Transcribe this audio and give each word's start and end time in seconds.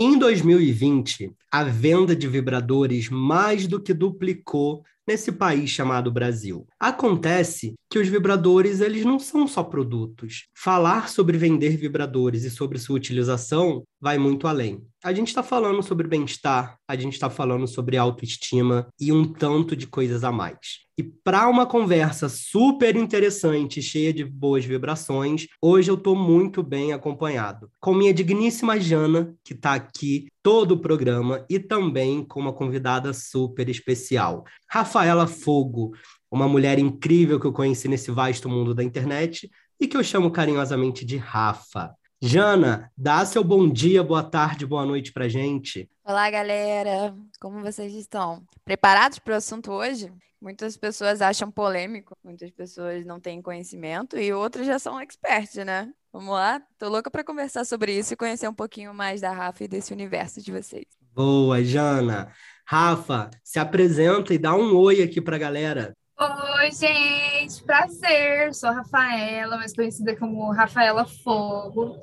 Em 0.00 0.16
2020, 0.16 1.32
a 1.50 1.64
venda 1.64 2.14
de 2.14 2.28
vibradores 2.28 3.08
mais 3.08 3.66
do 3.66 3.80
que 3.80 3.94
duplicou 3.94 4.82
nesse 5.08 5.32
país 5.32 5.70
chamado 5.70 6.12
Brasil. 6.12 6.66
Acontece 6.78 7.74
que 7.90 7.98
os 7.98 8.06
vibradores 8.06 8.80
eles 8.80 9.06
não 9.06 9.18
são 9.18 9.48
só 9.48 9.62
produtos. 9.62 10.48
Falar 10.54 11.08
sobre 11.08 11.38
vender 11.38 11.78
vibradores 11.78 12.44
e 12.44 12.50
sobre 12.50 12.78
sua 12.78 12.96
utilização 12.96 13.82
vai 13.98 14.18
muito 14.18 14.46
além. 14.46 14.82
A 15.02 15.14
gente 15.14 15.28
está 15.28 15.42
falando 15.42 15.82
sobre 15.82 16.06
bem-estar, 16.06 16.76
a 16.86 16.94
gente 16.94 17.14
está 17.14 17.30
falando 17.30 17.66
sobre 17.66 17.96
autoestima 17.96 18.86
e 19.00 19.10
um 19.10 19.24
tanto 19.32 19.74
de 19.74 19.86
coisas 19.86 20.24
a 20.24 20.30
mais. 20.30 20.86
E 20.98 21.02
para 21.02 21.48
uma 21.48 21.64
conversa 21.64 22.28
super 22.28 22.96
interessante, 22.96 23.80
cheia 23.80 24.12
de 24.12 24.24
boas 24.24 24.64
vibrações, 24.64 25.46
hoje 25.62 25.90
eu 25.90 25.94
estou 25.94 26.16
muito 26.16 26.60
bem 26.60 26.92
acompanhado. 26.92 27.70
Com 27.80 27.94
minha 27.94 28.12
digníssima 28.12 28.78
Jana, 28.80 29.32
que 29.44 29.54
está 29.54 29.74
aqui 29.74 30.26
todo 30.42 30.72
o 30.72 30.80
programa, 30.80 31.44
e 31.48 31.58
também 31.58 32.24
com 32.24 32.40
uma 32.40 32.52
convidada 32.52 33.12
super 33.12 33.68
especial, 33.68 34.44
Rafaela 34.68 35.26
Fogo, 35.26 35.92
uma 36.30 36.48
mulher 36.48 36.78
incrível 36.78 37.40
que 37.40 37.46
eu 37.46 37.52
conheci 37.52 37.88
nesse 37.88 38.10
vasto 38.10 38.48
mundo 38.48 38.74
da 38.74 38.84
internet 38.84 39.50
e 39.80 39.86
que 39.86 39.96
eu 39.96 40.04
chamo 40.04 40.30
carinhosamente 40.30 41.04
de 41.04 41.16
Rafa. 41.16 41.94
Jana, 42.20 42.90
dá 42.96 43.24
seu 43.24 43.44
bom 43.44 43.68
dia, 43.68 44.02
boa 44.02 44.24
tarde, 44.24 44.66
boa 44.66 44.84
noite 44.84 45.12
pra 45.12 45.28
gente. 45.28 45.88
Olá, 46.04 46.28
galera. 46.28 47.14
Como 47.40 47.60
vocês 47.60 47.94
estão? 47.94 48.42
Preparados 48.64 49.20
para 49.20 49.34
o 49.34 49.36
assunto 49.36 49.70
hoje? 49.70 50.12
Muitas 50.40 50.76
pessoas 50.76 51.20
acham 51.20 51.50
polêmico, 51.50 52.16
muitas 52.22 52.50
pessoas 52.50 53.04
não 53.04 53.20
têm 53.20 53.42
conhecimento 53.42 54.18
e 54.18 54.32
outras 54.32 54.66
já 54.66 54.78
são 54.78 55.00
experts, 55.00 55.64
né? 55.64 55.92
Vamos 56.12 56.30
lá? 56.30 56.60
Tô 56.78 56.88
louca 56.88 57.10
para 57.10 57.22
conversar 57.22 57.64
sobre 57.64 57.96
isso 57.98 58.14
e 58.14 58.16
conhecer 58.16 58.48
um 58.48 58.54
pouquinho 58.54 58.94
mais 58.94 59.20
da 59.20 59.30
Rafa 59.32 59.64
e 59.64 59.68
desse 59.68 59.92
universo 59.92 60.42
de 60.42 60.50
vocês. 60.50 60.86
Boa, 61.14 61.62
Jana. 61.62 62.32
Rafa, 62.66 63.30
se 63.44 63.58
apresenta 63.58 64.32
e 64.32 64.38
dá 64.38 64.54
um 64.54 64.76
oi 64.76 65.02
aqui 65.02 65.20
pra 65.20 65.38
galera. 65.38 65.94
Oi, 66.18 66.70
gente, 66.72 67.62
prazer. 67.62 68.54
Sou 68.54 68.70
a 68.70 68.72
Rafaela, 68.72 69.56
mais 69.56 69.72
conhecida 69.74 70.16
como 70.16 70.50
Rafaela 70.50 71.04
Fogo. 71.04 71.96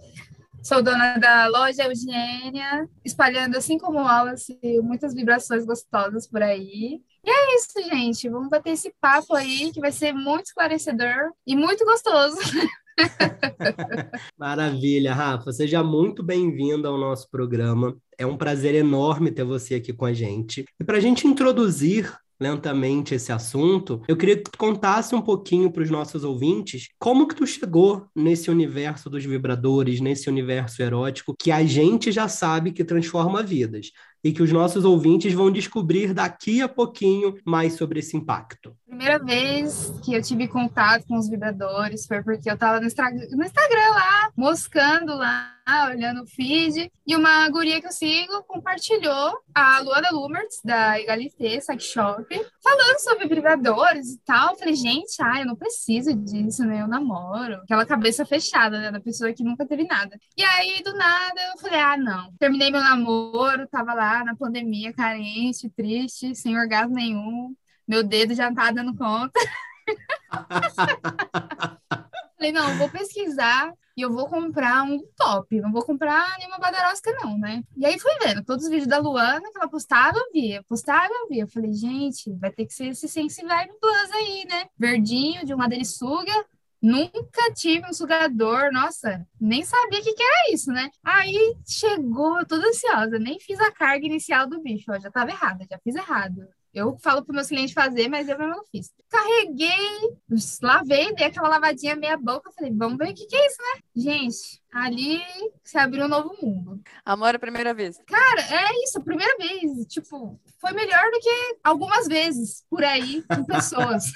Sou 0.64 0.82
dona 0.82 1.18
da 1.18 1.48
loja 1.48 1.84
Eugênia, 1.84 2.88
espalhando, 3.04 3.56
assim 3.56 3.78
como 3.78 4.00
aulas, 4.00 4.48
muitas 4.82 5.14
vibrações 5.14 5.66
gostosas 5.66 6.28
por 6.28 6.42
aí. 6.42 7.02
E 7.24 7.30
é 7.30 7.56
isso, 7.56 7.84
gente. 7.84 8.30
Vamos 8.30 8.50
bater 8.50 8.72
esse 8.72 8.94
papo 9.00 9.36
aí 9.36 9.72
que 9.72 9.80
vai 9.80 9.92
ser 9.92 10.14
muito 10.14 10.48
esclarecedor 10.48 11.32
e 11.46 11.56
muito 11.56 11.86
gostoso. 11.86 12.38
Maravilha, 14.38 15.14
Rafa. 15.14 15.52
Seja 15.52 15.84
muito 15.84 16.24
bem-vinda 16.24 16.88
ao 16.88 16.98
nosso 16.98 17.30
programa. 17.30 17.96
É 18.18 18.26
um 18.26 18.38
prazer 18.38 18.76
enorme 18.76 19.32
ter 19.32 19.44
você 19.44 19.76
aqui 19.76 19.94
com 19.94 20.06
a 20.06 20.14
gente. 20.14 20.66
E 20.80 20.84
para 20.84 20.98
a 20.98 21.02
gente 21.02 21.28
introduzir 21.28 22.14
lentamente 22.40 23.16
esse 23.16 23.32
assunto, 23.32 24.02
eu 24.08 24.18
queria 24.18 24.36
que 24.36 24.52
tu 24.52 24.58
contasse 24.58 25.16
um 25.16 25.22
pouquinho 25.22 25.72
para 25.72 25.84
os 25.84 25.90
nossos 25.90 26.24
ouvintes 26.24 26.90
como 27.00 27.28
que 27.28 27.36
tu 27.36 27.48
chegou 27.48 28.08
nesse 28.14 28.52
universo 28.52 29.10
dos 29.10 29.24
vibradores, 29.24 30.02
nesse 30.02 30.30
universo 30.30 30.82
erótico 30.82 31.34
que 31.40 31.50
a 31.50 31.64
gente 31.64 32.12
já 32.12 32.28
sabe 32.28 32.74
que 32.74 32.84
transforma 32.84 33.42
vidas 33.42 33.92
e 34.26 34.34
que 34.34 34.42
os 34.42 34.52
nossos 34.52 34.84
ouvintes 34.84 35.34
vão 35.34 35.52
descobrir 35.52 36.12
daqui 36.12 36.60
a 36.60 36.68
pouquinho 36.68 37.36
mais 37.46 37.74
sobre 37.74 38.00
esse 38.00 38.18
impacto. 38.18 38.76
Primeira 38.88 39.20
vez 39.20 39.94
que 40.04 40.16
eu 40.16 40.22
tive 40.24 40.48
contato 40.48 41.06
com 41.08 41.16
os 41.16 41.30
vibradores 41.30 42.08
foi 42.08 42.24
porque 42.24 42.50
eu 42.50 42.56
estava 42.56 42.80
no, 42.80 42.88
no 42.88 43.46
Instagram 43.46 43.90
lá, 43.92 44.32
moscando 44.36 45.16
lá, 45.16 45.55
olhando 45.90 46.24
o 46.24 46.28
feed, 46.28 46.92
e 47.08 47.16
uma 47.16 47.50
guria 47.50 47.82
que 47.82 47.88
eu 47.88 47.92
sigo 47.92 48.44
compartilhou 48.44 49.40
a 49.54 49.80
Luana 49.80 50.12
Lumertz, 50.12 50.62
da 50.64 51.00
Egalité 51.00 51.60
Sex 51.60 51.84
Shop, 51.86 52.24
falando 52.64 53.00
sobre 53.00 53.28
vibradores 53.28 54.12
e 54.12 54.20
tal. 54.24 54.52
Eu 54.52 54.58
falei, 54.58 54.76
gente, 54.76 55.16
ah, 55.22 55.40
eu 55.40 55.46
não 55.46 55.56
preciso 55.56 56.14
disso, 56.14 56.64
né? 56.64 56.82
Eu 56.82 56.88
namoro. 56.88 57.56
Aquela 57.64 57.86
cabeça 57.86 58.26
fechada, 58.26 58.80
né? 58.80 58.92
Da 58.92 59.00
pessoa 59.00 59.34
que 59.34 59.44
nunca 59.44 59.66
teve 59.66 59.86
nada. 59.86 60.18
E 60.38 60.44
aí, 60.44 60.84
do 60.84 60.94
nada, 60.94 61.42
eu 61.54 61.60
falei, 61.60 61.80
ah, 61.80 61.98
não. 61.98 62.32
Terminei 62.38 62.70
meu 62.70 62.82
namoro, 62.82 63.68
tava 63.68 63.94
lá 63.94 64.24
na 64.24 64.36
pandemia, 64.36 64.94
carente, 64.94 65.70
triste, 65.70 66.36
sem 66.36 66.58
orgasmo 66.58 66.94
nenhum. 66.94 67.56
Meu 67.88 68.04
dedo 68.04 68.36
já 68.36 68.50
não 68.50 68.56
tá 68.56 68.72
dando 68.72 68.96
conta. 68.96 69.40
Falei, 72.38 72.52
não, 72.52 72.78
vou 72.78 72.90
pesquisar 72.90 73.74
e 73.98 74.02
eu 74.02 74.12
vou 74.12 74.28
comprar 74.28 74.84
um 74.84 75.00
top. 75.16 75.60
Não 75.62 75.72
vou 75.72 75.84
comprar 75.84 76.38
nenhuma 76.38 76.60
badarosca, 76.60 77.12
não, 77.24 77.38
né? 77.38 77.64
E 77.78 77.86
aí 77.86 77.98
fui 77.98 78.12
vendo 78.24 78.44
todos 78.44 78.66
os 78.66 78.70
vídeos 78.70 78.88
da 78.88 78.98
Luana 78.98 79.50
que 79.52 79.58
ela 79.58 79.70
postava, 79.70 80.18
eu 80.18 80.32
via. 80.32 80.64
Postava, 80.68 81.14
eu 81.14 81.30
via. 81.30 81.48
Falei, 81.48 81.74
gente, 81.74 82.32
vai 82.34 82.52
ter 82.52 82.66
que 82.66 82.74
ser 82.74 82.88
esse 82.88 83.08
Sense 83.08 83.42
Vibe 83.42 83.80
Plus 83.80 84.12
aí, 84.12 84.46
né? 84.50 84.66
Verdinho, 84.78 85.46
de 85.46 85.54
uma 85.54 85.70
delissuga. 85.70 86.34
Nunca 86.82 87.52
tive 87.56 87.88
um 87.88 87.94
sugador, 87.94 88.72
nossa, 88.72 89.26
nem 89.42 89.64
sabia 89.64 90.00
o 90.00 90.04
que, 90.04 90.14
que, 90.14 90.22
era 90.22 90.54
isso, 90.54 90.72
né? 90.72 90.92
Aí 91.04 91.58
chegou, 91.68 92.46
toda 92.46 92.68
ansiosa, 92.68 93.18
nem 93.18 93.40
fiz 93.40 93.60
a 93.60 93.72
carga 93.72 94.06
inicial 94.06 94.48
do 94.48 94.62
bicho, 94.62 94.92
ó, 94.92 95.00
já 95.00 95.10
tava 95.10 95.32
errada, 95.32 95.66
já 95.68 95.80
fiz 95.80 95.96
errado. 95.96 96.48
Eu 96.76 96.98
falo 96.98 97.24
para 97.24 97.34
meus 97.34 97.48
clientes 97.48 97.74
fazer, 97.74 98.10
mas 98.10 98.28
eu 98.28 98.38
mesmo 98.38 98.54
não 98.54 98.66
fiz. 98.66 98.94
Carreguei, 99.10 100.18
lavei, 100.62 101.16
dei 101.16 101.28
aquela 101.28 101.48
lavadinha 101.48 101.96
meia 101.96 102.18
boca, 102.18 102.52
falei, 102.52 102.74
vamos 102.76 102.98
ver 102.98 103.12
o 103.12 103.14
que, 103.14 103.26
que 103.26 103.36
é 103.36 103.48
isso, 103.48 103.58
né? 103.62 103.82
Gente, 103.96 104.62
ali 104.74 105.22
se 105.64 105.78
abriu 105.78 106.04
um 106.04 106.10
novo 106.10 106.36
mundo. 106.42 106.82
Amor 107.06 107.34
a 107.34 107.40
primeira 107.40 107.74
vez. 107.74 107.98
Cara, 108.06 108.42
é 108.42 108.84
isso, 108.84 108.98
a 108.98 109.02
primeira 109.02 109.38
vez. 109.38 109.86
Tipo, 109.88 110.38
foi 110.60 110.74
melhor 110.74 111.10
do 111.12 111.20
que 111.22 111.58
algumas 111.64 112.08
vezes 112.08 112.66
por 112.70 112.84
aí 112.84 113.24
com 113.24 113.46
pessoas. 113.46 114.12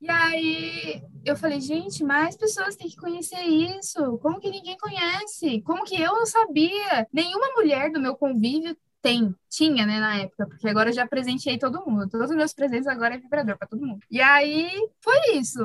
E 0.00 0.10
aí 0.10 1.02
eu 1.24 1.36
falei, 1.36 1.60
gente, 1.60 2.02
mais 2.02 2.36
pessoas 2.36 2.74
têm 2.74 2.88
que 2.88 2.96
conhecer 2.96 3.42
isso. 3.42 4.18
Como 4.18 4.40
que 4.40 4.50
ninguém 4.50 4.76
conhece? 4.76 5.60
Como 5.62 5.84
que 5.84 6.00
eu 6.00 6.12
não 6.12 6.26
sabia? 6.26 7.06
Nenhuma 7.12 7.52
mulher 7.56 7.90
do 7.90 8.00
meu 8.00 8.16
convívio 8.16 8.76
tem, 9.02 9.34
tinha, 9.50 9.84
né, 9.84 9.98
na 9.98 10.16
época, 10.18 10.46
porque 10.46 10.68
agora 10.68 10.90
eu 10.90 10.94
já 10.94 11.06
presenteei 11.06 11.58
todo 11.58 11.84
mundo. 11.84 12.08
Todos 12.08 12.30
os 12.30 12.36
meus 12.36 12.54
presentes 12.54 12.86
agora 12.86 13.16
é 13.16 13.18
vibrador 13.18 13.58
para 13.58 13.68
todo 13.68 13.84
mundo. 13.84 14.00
E 14.10 14.20
aí 14.20 14.70
foi 15.00 15.36
isso. 15.36 15.60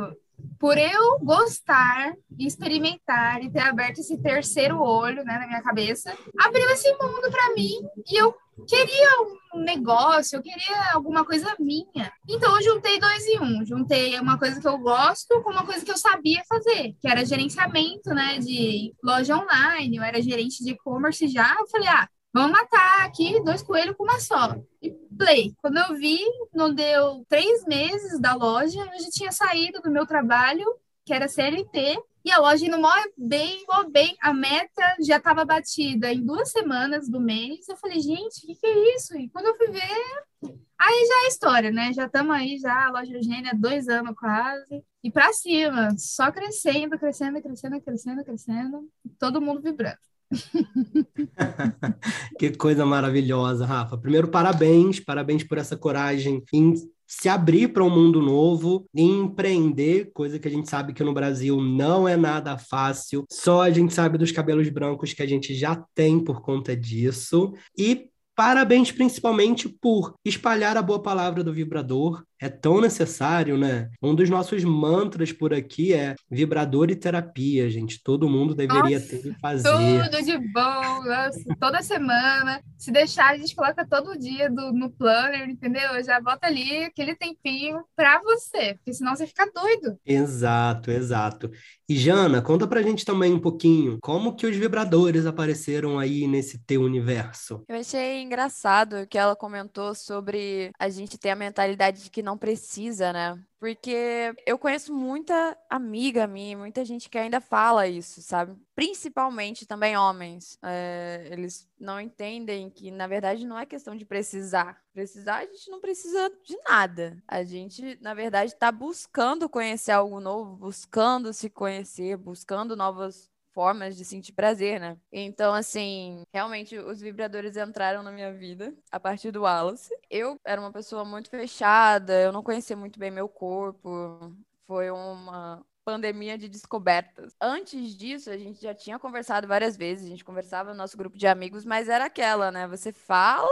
Por 0.60 0.78
eu 0.78 1.20
gostar 1.20 2.14
experimentar 2.38 3.42
e 3.44 3.52
ter 3.52 3.60
aberto 3.60 4.00
esse 4.00 4.18
terceiro 4.22 4.80
olho, 4.80 5.24
né, 5.24 5.38
na 5.40 5.48
minha 5.48 5.62
cabeça, 5.62 6.16
abriu 6.38 6.70
esse 6.72 6.92
mundo 6.94 7.30
para 7.32 7.54
mim 7.56 7.72
e 8.08 8.22
eu 8.22 8.36
queria 8.68 9.10
um 9.54 9.60
negócio, 9.60 10.38
eu 10.38 10.42
queria 10.42 10.94
alguma 10.94 11.24
coisa 11.26 11.56
minha. 11.60 12.12
Então 12.28 12.56
eu 12.56 12.64
juntei 12.64 13.00
dois 13.00 13.26
em 13.26 13.40
um. 13.40 13.66
Juntei 13.66 14.20
uma 14.20 14.38
coisa 14.38 14.60
que 14.60 14.68
eu 14.68 14.78
gosto 14.78 15.42
com 15.42 15.52
uma 15.52 15.66
coisa 15.66 15.84
que 15.84 15.92
eu 15.92 15.98
sabia 15.98 16.44
fazer, 16.48 16.96
que 17.00 17.08
era 17.08 17.26
gerenciamento, 17.26 18.10
né, 18.10 18.38
de 18.40 18.94
loja 19.04 19.38
online. 19.38 19.98
Eu 19.98 20.04
era 20.04 20.22
gerente 20.22 20.64
de 20.64 20.72
e-commerce 20.72 21.28
já. 21.28 21.56
Eu 21.60 21.68
falei, 21.68 21.88
ah, 21.88 22.08
Vamos 22.38 22.52
matar 22.52 23.04
aqui 23.04 23.42
dois 23.44 23.64
coelhos 23.64 23.96
com 23.96 24.04
uma 24.04 24.20
só. 24.20 24.56
E 24.80 24.92
play. 24.92 25.56
Quando 25.60 25.78
eu 25.78 25.96
vi, 25.96 26.20
não 26.54 26.72
deu 26.72 27.26
três 27.28 27.66
meses 27.66 28.20
da 28.20 28.36
loja, 28.36 28.80
eu 28.80 29.00
já 29.00 29.10
tinha 29.10 29.32
saído 29.32 29.82
do 29.82 29.90
meu 29.90 30.06
trabalho, 30.06 30.64
que 31.04 31.12
era 31.12 31.28
CLT, 31.28 31.98
e 32.24 32.32
a 32.32 32.38
loja 32.38 32.64
indo 32.64 32.78
mó 32.78 32.94
bem, 33.18 33.66
bem. 33.90 34.16
A 34.22 34.36
meta 34.36 34.84
já 35.04 35.18
estava 35.18 35.44
batida 35.46 36.14
em 36.14 36.24
duas 36.24 36.52
semanas 36.52 37.10
do 37.10 37.20
mês. 37.20 37.68
Eu 37.68 37.78
falei, 37.78 38.00
gente, 38.00 38.44
o 38.44 38.46
que, 38.46 38.54
que 38.54 38.68
é 38.68 38.96
isso? 38.96 39.18
E 39.18 39.30
quando 39.30 39.48
eu 39.48 39.58
fui 39.58 39.70
ver, 39.70 40.60
aí 40.78 41.08
já 41.08 41.26
é 41.26 41.28
história, 41.30 41.72
né? 41.72 41.92
Já 41.92 42.06
estamos 42.06 42.36
aí, 42.36 42.60
já 42.60 42.86
a 42.86 42.92
loja 42.92 43.16
Eugênia, 43.16 43.52
dois 43.56 43.88
anos 43.88 44.16
quase. 44.16 44.86
E 45.04 45.10
para 45.10 45.34
cima, 45.34 45.90
só 45.98 46.32
crescendo, 46.32 47.00
crescendo, 47.00 47.42
crescendo, 47.42 47.82
crescendo, 47.82 48.24
crescendo. 48.24 48.88
Todo 49.18 49.42
mundo 49.42 49.60
vibrando. 49.60 49.98
que 52.40 52.52
coisa 52.52 52.86
maravilhosa, 52.86 53.66
Rafa. 53.66 53.98
Primeiro, 53.98 54.28
parabéns, 54.28 55.00
parabéns 55.00 55.44
por 55.44 55.58
essa 55.58 55.78
coragem 55.78 56.44
em 56.54 56.74
se 57.06 57.30
abrir 57.30 57.70
para 57.70 57.84
um 57.84 57.90
mundo 57.90 58.22
novo, 58.22 58.86
em 58.94 59.22
empreender, 59.22 60.12
coisa 60.14 60.38
que 60.38 60.48
a 60.48 60.52
gente 60.52 60.70
sabe 60.70 60.94
que 60.94 61.04
no 61.04 61.14
Brasil 61.14 61.62
não 61.62 62.08
é 62.08 62.18
nada 62.18 62.58
fácil. 62.58 63.26
Só 63.32 63.62
a 63.62 63.70
gente 63.70 63.94
sabe 63.94 64.18
dos 64.18 64.32
cabelos 64.32 64.68
brancos 64.68 65.14
que 65.14 65.24
a 65.24 65.28
gente 65.28 65.56
já 65.56 65.82
tem 65.96 66.20
por 66.20 66.42
conta 66.42 66.76
disso. 66.76 67.54
E 67.78 68.10
Parabéns 68.38 68.92
principalmente 68.92 69.68
por 69.68 70.14
espalhar 70.24 70.78
a 70.78 70.82
boa 70.84 71.02
palavra 71.02 71.44
do 71.44 71.52
vibrador, 71.52 72.24
é 72.40 72.50
tão 72.50 72.80
necessário, 72.82 73.58
né? 73.58 73.90
Um 74.02 74.14
dos 74.14 74.30
nossos 74.30 74.64
mantras 74.64 75.32
por 75.32 75.54
aqui 75.54 75.94
é 75.94 76.16
vibrador 76.30 76.90
e 76.90 76.96
terapia, 76.96 77.70
gente. 77.70 78.02
Todo 78.04 78.30
mundo 78.30 78.54
deveria 78.54 79.00
Nossa, 79.00 79.10
ter 79.10 79.22
que 79.22 79.40
fazer. 79.40 80.04
Tudo 80.04 80.24
de 80.24 80.38
bom, 80.52 81.04
nossa, 81.04 81.44
toda 81.60 81.82
semana. 81.82 82.62
Se 82.78 82.92
deixar, 82.92 83.32
a 83.32 83.38
gente 83.38 83.56
coloca 83.56 83.88
todo 83.88 84.18
dia 84.18 84.50
do, 84.50 84.72
no 84.72 84.90
planner, 84.92 85.50
entendeu? 85.50 86.04
Já 86.04 86.22
bota 86.22 86.48
ali 86.48 86.84
aquele 86.84 87.16
tempinho 87.16 87.84
pra 87.96 88.22
você, 88.22 88.76
porque 88.76 88.94
senão 88.94 89.16
você 89.16 89.26
fica 89.26 89.50
doido. 89.54 89.98
Exato, 90.06 90.92
exato. 90.92 91.52
E 91.90 91.96
Jana, 91.96 92.42
conta 92.42 92.68
pra 92.68 92.82
gente 92.82 93.06
também 93.06 93.34
um 93.34 93.40
pouquinho 93.40 93.98
como 94.02 94.36
que 94.36 94.46
os 94.46 94.56
vibradores 94.56 95.26
apareceram 95.26 95.98
aí 95.98 96.28
nesse 96.28 96.60
teu 96.60 96.82
universo. 96.82 97.64
Eu 97.68 97.80
achei 97.80 98.22
engraçado 98.22 99.08
que 99.08 99.18
ela 99.18 99.36
comentou 99.36 99.96
sobre 99.96 100.70
a 100.78 100.90
gente 100.90 101.18
ter 101.18 101.30
a 101.30 101.36
mentalidade 101.36 102.04
de 102.04 102.10
que 102.10 102.22
não 102.28 102.38
precisa, 102.38 103.14
né? 103.14 103.42
Porque 103.58 104.36
eu 104.46 104.60
conheço 104.60 104.94
muita 104.94 105.58
amiga 105.70 106.28
minha, 106.28 106.58
muita 106.58 106.84
gente 106.84 107.10
que 107.10 107.18
ainda 107.18 107.40
fala 107.40 107.88
isso, 107.88 108.22
sabe? 108.22 108.54
Principalmente 108.76 109.66
também 109.66 109.96
homens. 109.96 110.60
É, 110.62 111.30
eles 111.32 111.70
não 111.80 112.02
entendem 112.02 112.70
que, 112.70 112.92
na 112.92 113.08
verdade, 113.08 113.46
não 113.46 113.58
é 113.58 113.66
questão 113.66 113.96
de 113.96 114.04
precisar. 114.04 114.84
Precisar, 114.94 115.38
a 115.38 115.46
gente 115.46 115.72
não 115.72 115.80
precisa 115.80 116.30
de 116.44 116.58
nada. 116.68 117.18
A 117.26 117.44
gente, 117.46 117.98
na 118.02 118.14
verdade, 118.14 118.52
está 118.52 118.74
buscando 118.74 119.48
conhecer 119.48 119.92
algo 119.92 120.20
novo, 120.20 120.58
buscando 120.58 121.32
se 121.34 121.50
conhecer, 121.50 122.18
buscando 122.18 122.76
novas 122.76 123.32
formas 123.58 123.98
de 123.98 124.06
sentir 124.06 124.34
prazer, 124.34 124.80
né? 124.80 124.96
Então, 125.12 125.52
assim, 125.52 126.22
realmente 126.32 126.78
os 126.78 127.02
vibradores 127.02 127.58
entraram 127.58 128.04
na 128.04 128.12
minha 128.12 128.32
vida 128.32 128.72
a 128.92 129.00
partir 129.00 129.32
do 129.32 129.42
Wallace. 129.42 129.92
Eu 130.12 130.40
era 130.46 130.62
uma 130.62 130.72
pessoa 130.72 131.04
muito 131.04 131.32
fechada, 131.32 132.22
eu 132.22 132.32
não 132.32 132.44
conhecia 132.44 132.78
muito 132.78 133.00
bem 133.00 133.10
meu 133.10 133.28
corpo. 133.28 134.32
Foi 134.68 134.92
uma 134.92 135.66
pandemia 135.84 136.38
de 136.38 136.48
descobertas. 136.48 137.34
Antes 137.42 137.98
disso, 137.98 138.30
a 138.30 138.38
gente 138.38 138.62
já 138.62 138.76
tinha 138.76 139.00
conversado 139.00 139.48
várias 139.48 139.76
vezes, 139.76 140.06
a 140.06 140.10
gente 140.10 140.24
conversava 140.24 140.70
no 140.70 140.78
nosso 140.78 140.96
grupo 140.96 141.18
de 141.18 141.26
amigos, 141.26 141.66
mas 141.66 141.90
era 141.90 142.06
aquela, 142.06 142.52
né? 142.52 142.68
Você 142.68 142.94
fala, 142.94 143.50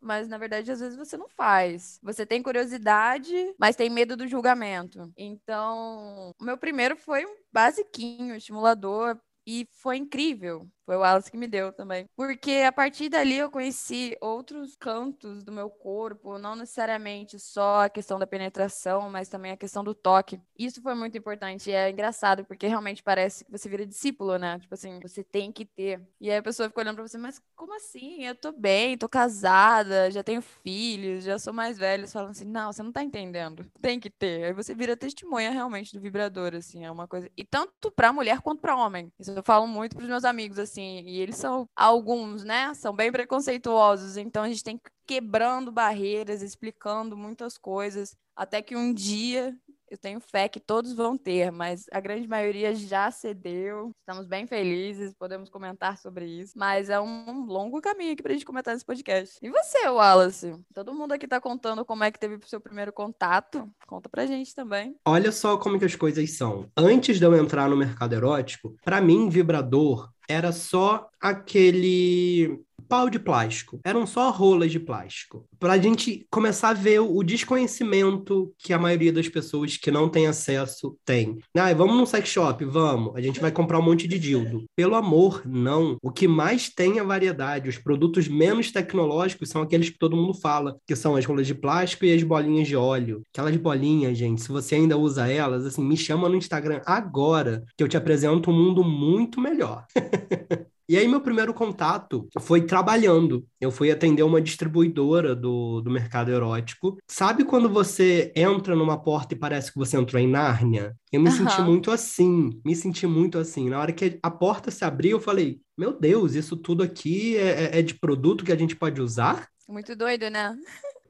mas 0.00 0.26
na 0.26 0.36
verdade 0.36 0.72
às 0.72 0.80
vezes 0.80 0.96
você 0.98 1.16
não 1.16 1.28
faz. 1.28 2.00
Você 2.02 2.26
tem 2.26 2.42
curiosidade, 2.42 3.54
mas 3.56 3.76
tem 3.76 3.88
medo 3.88 4.16
do 4.16 4.26
julgamento. 4.26 5.12
Então, 5.16 6.32
o 6.40 6.44
meu 6.44 6.58
primeiro 6.58 6.96
foi 6.96 7.24
um 7.24 7.36
basiquinho, 7.52 8.34
estimulador, 8.34 9.16
e 9.46 9.66
foi 9.72 9.96
incrível. 9.98 10.68
Foi 10.86 10.96
o 10.96 11.00
Wallace 11.00 11.30
que 11.30 11.36
me 11.36 11.46
deu 11.46 11.72
também. 11.72 12.06
Porque 12.14 12.62
a 12.66 12.70
partir 12.72 13.08
dali 13.08 13.36
eu 13.36 13.50
conheci 13.50 14.16
outros 14.20 14.76
cantos 14.76 15.42
do 15.42 15.50
meu 15.50 15.70
corpo, 15.70 16.38
não 16.38 16.54
necessariamente 16.54 17.38
só 17.38 17.84
a 17.84 17.88
questão 17.88 18.18
da 18.18 18.26
penetração, 18.26 19.08
mas 19.08 19.28
também 19.28 19.52
a 19.52 19.56
questão 19.56 19.82
do 19.82 19.94
toque. 19.94 20.38
Isso 20.58 20.82
foi 20.82 20.94
muito 20.94 21.16
importante. 21.16 21.70
E 21.70 21.72
é 21.72 21.90
engraçado, 21.90 22.44
porque 22.44 22.66
realmente 22.66 23.02
parece 23.02 23.44
que 23.44 23.50
você 23.50 23.68
vira 23.68 23.86
discípulo, 23.86 24.36
né? 24.36 24.58
Tipo 24.58 24.74
assim, 24.74 25.00
você 25.00 25.24
tem 25.24 25.50
que 25.50 25.64
ter. 25.64 26.02
E 26.20 26.30
aí 26.30 26.36
a 26.36 26.42
pessoa 26.42 26.68
fica 26.68 26.80
olhando 26.80 26.96
pra 26.96 27.08
você, 27.08 27.16
mas 27.16 27.40
como 27.56 27.74
assim? 27.74 28.22
Eu 28.24 28.34
tô 28.34 28.52
bem, 28.52 28.98
tô 28.98 29.08
casada, 29.08 30.10
já 30.10 30.22
tenho 30.22 30.42
filhos, 30.42 31.24
já 31.24 31.38
sou 31.38 31.52
mais 31.52 31.78
velha. 31.78 32.06
Falando 32.06 32.30
assim, 32.32 32.44
não, 32.44 32.70
você 32.72 32.82
não 32.82 32.92
tá 32.92 33.02
entendendo. 33.02 33.64
Tem 33.80 33.98
que 33.98 34.10
ter. 34.10 34.44
Aí 34.44 34.52
você 34.52 34.74
vira 34.74 34.96
testemunha 34.96 35.50
realmente 35.50 35.94
do 35.94 36.00
vibrador, 36.00 36.54
assim. 36.54 36.84
É 36.84 36.90
uma 36.90 37.08
coisa. 37.08 37.30
E 37.36 37.42
tanto 37.42 37.90
pra 37.90 38.12
mulher 38.12 38.42
quanto 38.42 38.60
pra 38.60 38.76
homem. 38.76 39.10
Isso 39.18 39.30
eu 39.30 39.42
falo 39.42 39.66
muito 39.66 39.96
pros 39.96 40.08
meus 40.08 40.24
amigos, 40.24 40.58
assim 40.58 40.73
assim, 40.74 41.02
e 41.06 41.20
eles 41.20 41.36
são 41.36 41.68
alguns, 41.76 42.44
né? 42.44 42.74
São 42.74 42.92
bem 42.94 43.12
preconceituosos, 43.12 44.16
então 44.16 44.42
a 44.42 44.48
gente 44.48 44.64
tem 44.64 44.76
que 44.78 44.90
quebrando 45.06 45.70
barreiras, 45.70 46.42
explicando 46.42 47.16
muitas 47.16 47.56
coisas, 47.58 48.16
até 48.34 48.60
que 48.62 48.74
um 48.76 48.92
dia 48.92 49.56
eu 49.94 49.98
tenho 49.98 50.20
fé 50.20 50.48
que 50.48 50.60
todos 50.60 50.92
vão 50.92 51.16
ter, 51.16 51.50
mas 51.50 51.86
a 51.92 52.00
grande 52.00 52.26
maioria 52.26 52.74
já 52.74 53.10
cedeu. 53.10 53.92
Estamos 54.00 54.26
bem 54.26 54.46
felizes, 54.46 55.14
podemos 55.14 55.48
comentar 55.48 55.96
sobre 55.98 56.26
isso. 56.26 56.52
Mas 56.56 56.90
é 56.90 57.00
um 57.00 57.46
longo 57.46 57.80
caminho 57.80 58.12
aqui 58.12 58.22
pra 58.22 58.32
gente 58.32 58.44
comentar 58.44 58.74
nesse 58.74 58.84
podcast. 58.84 59.38
E 59.40 59.48
você, 59.48 59.88
Wallace? 59.88 60.58
Todo 60.74 60.94
mundo 60.94 61.12
aqui 61.12 61.28
tá 61.28 61.40
contando 61.40 61.84
como 61.84 62.04
é 62.04 62.10
que 62.10 62.18
teve 62.18 62.34
o 62.34 62.48
seu 62.48 62.60
primeiro 62.60 62.92
contato. 62.92 63.70
Conta 63.86 64.08
pra 64.08 64.26
gente 64.26 64.54
também. 64.54 64.96
Olha 65.06 65.30
só 65.30 65.56
como 65.56 65.78
que 65.78 65.84
as 65.84 65.94
coisas 65.94 66.28
são. 66.32 66.68
Antes 66.76 67.18
de 67.18 67.24
eu 67.24 67.36
entrar 67.36 67.68
no 67.68 67.76
mercado 67.76 68.14
erótico, 68.14 68.76
para 68.84 69.00
mim, 69.00 69.28
vibrador 69.28 70.10
era 70.28 70.52
só 70.52 71.08
aquele 71.20 72.60
pau 72.88 73.08
de 73.10 73.18
plástico. 73.18 73.80
Eram 73.84 74.06
só 74.06 74.30
rolas 74.30 74.72
de 74.72 74.80
plástico. 74.80 75.46
Para 75.58 75.74
a 75.74 75.78
gente 75.78 76.26
começar 76.30 76.70
a 76.70 76.74
ver 76.74 77.00
o 77.00 77.22
desconhecimento 77.22 78.52
que 78.58 78.72
a 78.72 78.78
maioria 78.78 79.12
das 79.12 79.28
pessoas 79.28 79.76
que 79.76 79.90
não 79.90 80.08
tem 80.08 80.26
acesso 80.26 80.96
tem. 81.04 81.38
Ah, 81.56 81.72
vamos 81.72 81.96
num 81.96 82.06
sex 82.06 82.28
shop? 82.28 82.64
Vamos. 82.64 83.14
A 83.16 83.20
gente 83.20 83.40
vai 83.40 83.50
comprar 83.50 83.78
um 83.78 83.82
monte 83.82 84.06
de 84.06 84.18
dildo. 84.18 84.64
Pelo 84.76 84.94
amor, 84.94 85.42
não. 85.46 85.96
O 86.02 86.10
que 86.10 86.28
mais 86.28 86.68
tem 86.68 86.98
é 86.98 87.04
variedade. 87.04 87.68
Os 87.68 87.78
produtos 87.78 88.28
menos 88.28 88.70
tecnológicos 88.70 89.48
são 89.48 89.62
aqueles 89.62 89.90
que 89.90 89.98
todo 89.98 90.16
mundo 90.16 90.34
fala, 90.34 90.76
que 90.86 90.96
são 90.96 91.16
as 91.16 91.24
rolas 91.24 91.46
de 91.46 91.54
plástico 91.54 92.04
e 92.04 92.14
as 92.14 92.22
bolinhas 92.22 92.68
de 92.68 92.76
óleo. 92.76 93.22
Aquelas 93.32 93.56
bolinhas, 93.56 94.16
gente, 94.16 94.42
se 94.42 94.48
você 94.48 94.76
ainda 94.76 94.96
usa 94.96 95.28
elas, 95.28 95.64
assim, 95.64 95.84
me 95.84 95.96
chama 95.96 96.28
no 96.28 96.36
Instagram 96.36 96.80
agora, 96.84 97.64
que 97.76 97.82
eu 97.82 97.88
te 97.88 97.96
apresento 97.96 98.50
um 98.50 98.54
mundo 98.54 98.84
muito 98.84 99.40
melhor. 99.40 99.84
E 100.88 100.98
aí, 100.98 101.08
meu 101.08 101.20
primeiro 101.20 101.54
contato 101.54 102.28
foi 102.40 102.62
trabalhando. 102.62 103.46
Eu 103.58 103.70
fui 103.70 103.90
atender 103.90 104.22
uma 104.22 104.40
distribuidora 104.40 105.34
do, 105.34 105.80
do 105.80 105.90
mercado 105.90 106.30
erótico. 106.30 106.98
Sabe 107.06 107.44
quando 107.44 107.70
você 107.70 108.32
entra 108.36 108.76
numa 108.76 109.02
porta 109.02 109.34
e 109.34 109.38
parece 109.38 109.72
que 109.72 109.78
você 109.78 109.96
entrou 109.96 110.20
em 110.20 110.28
Nárnia? 110.28 110.94
Eu 111.10 111.20
me 111.20 111.30
uhum. 111.30 111.36
senti 111.36 111.62
muito 111.62 111.90
assim, 111.90 112.60
me 112.64 112.76
senti 112.76 113.06
muito 113.06 113.38
assim. 113.38 113.70
Na 113.70 113.80
hora 113.80 113.92
que 113.92 114.18
a 114.22 114.30
porta 114.30 114.70
se 114.70 114.84
abriu, 114.84 115.16
eu 115.16 115.20
falei: 115.20 115.60
Meu 115.76 115.98
Deus, 115.98 116.34
isso 116.34 116.56
tudo 116.56 116.82
aqui 116.82 117.36
é, 117.36 117.64
é, 117.64 117.78
é 117.78 117.82
de 117.82 117.94
produto 117.94 118.44
que 118.44 118.52
a 118.52 118.56
gente 118.56 118.76
pode 118.76 119.00
usar? 119.00 119.48
Muito 119.66 119.96
doido, 119.96 120.28
né? 120.28 120.54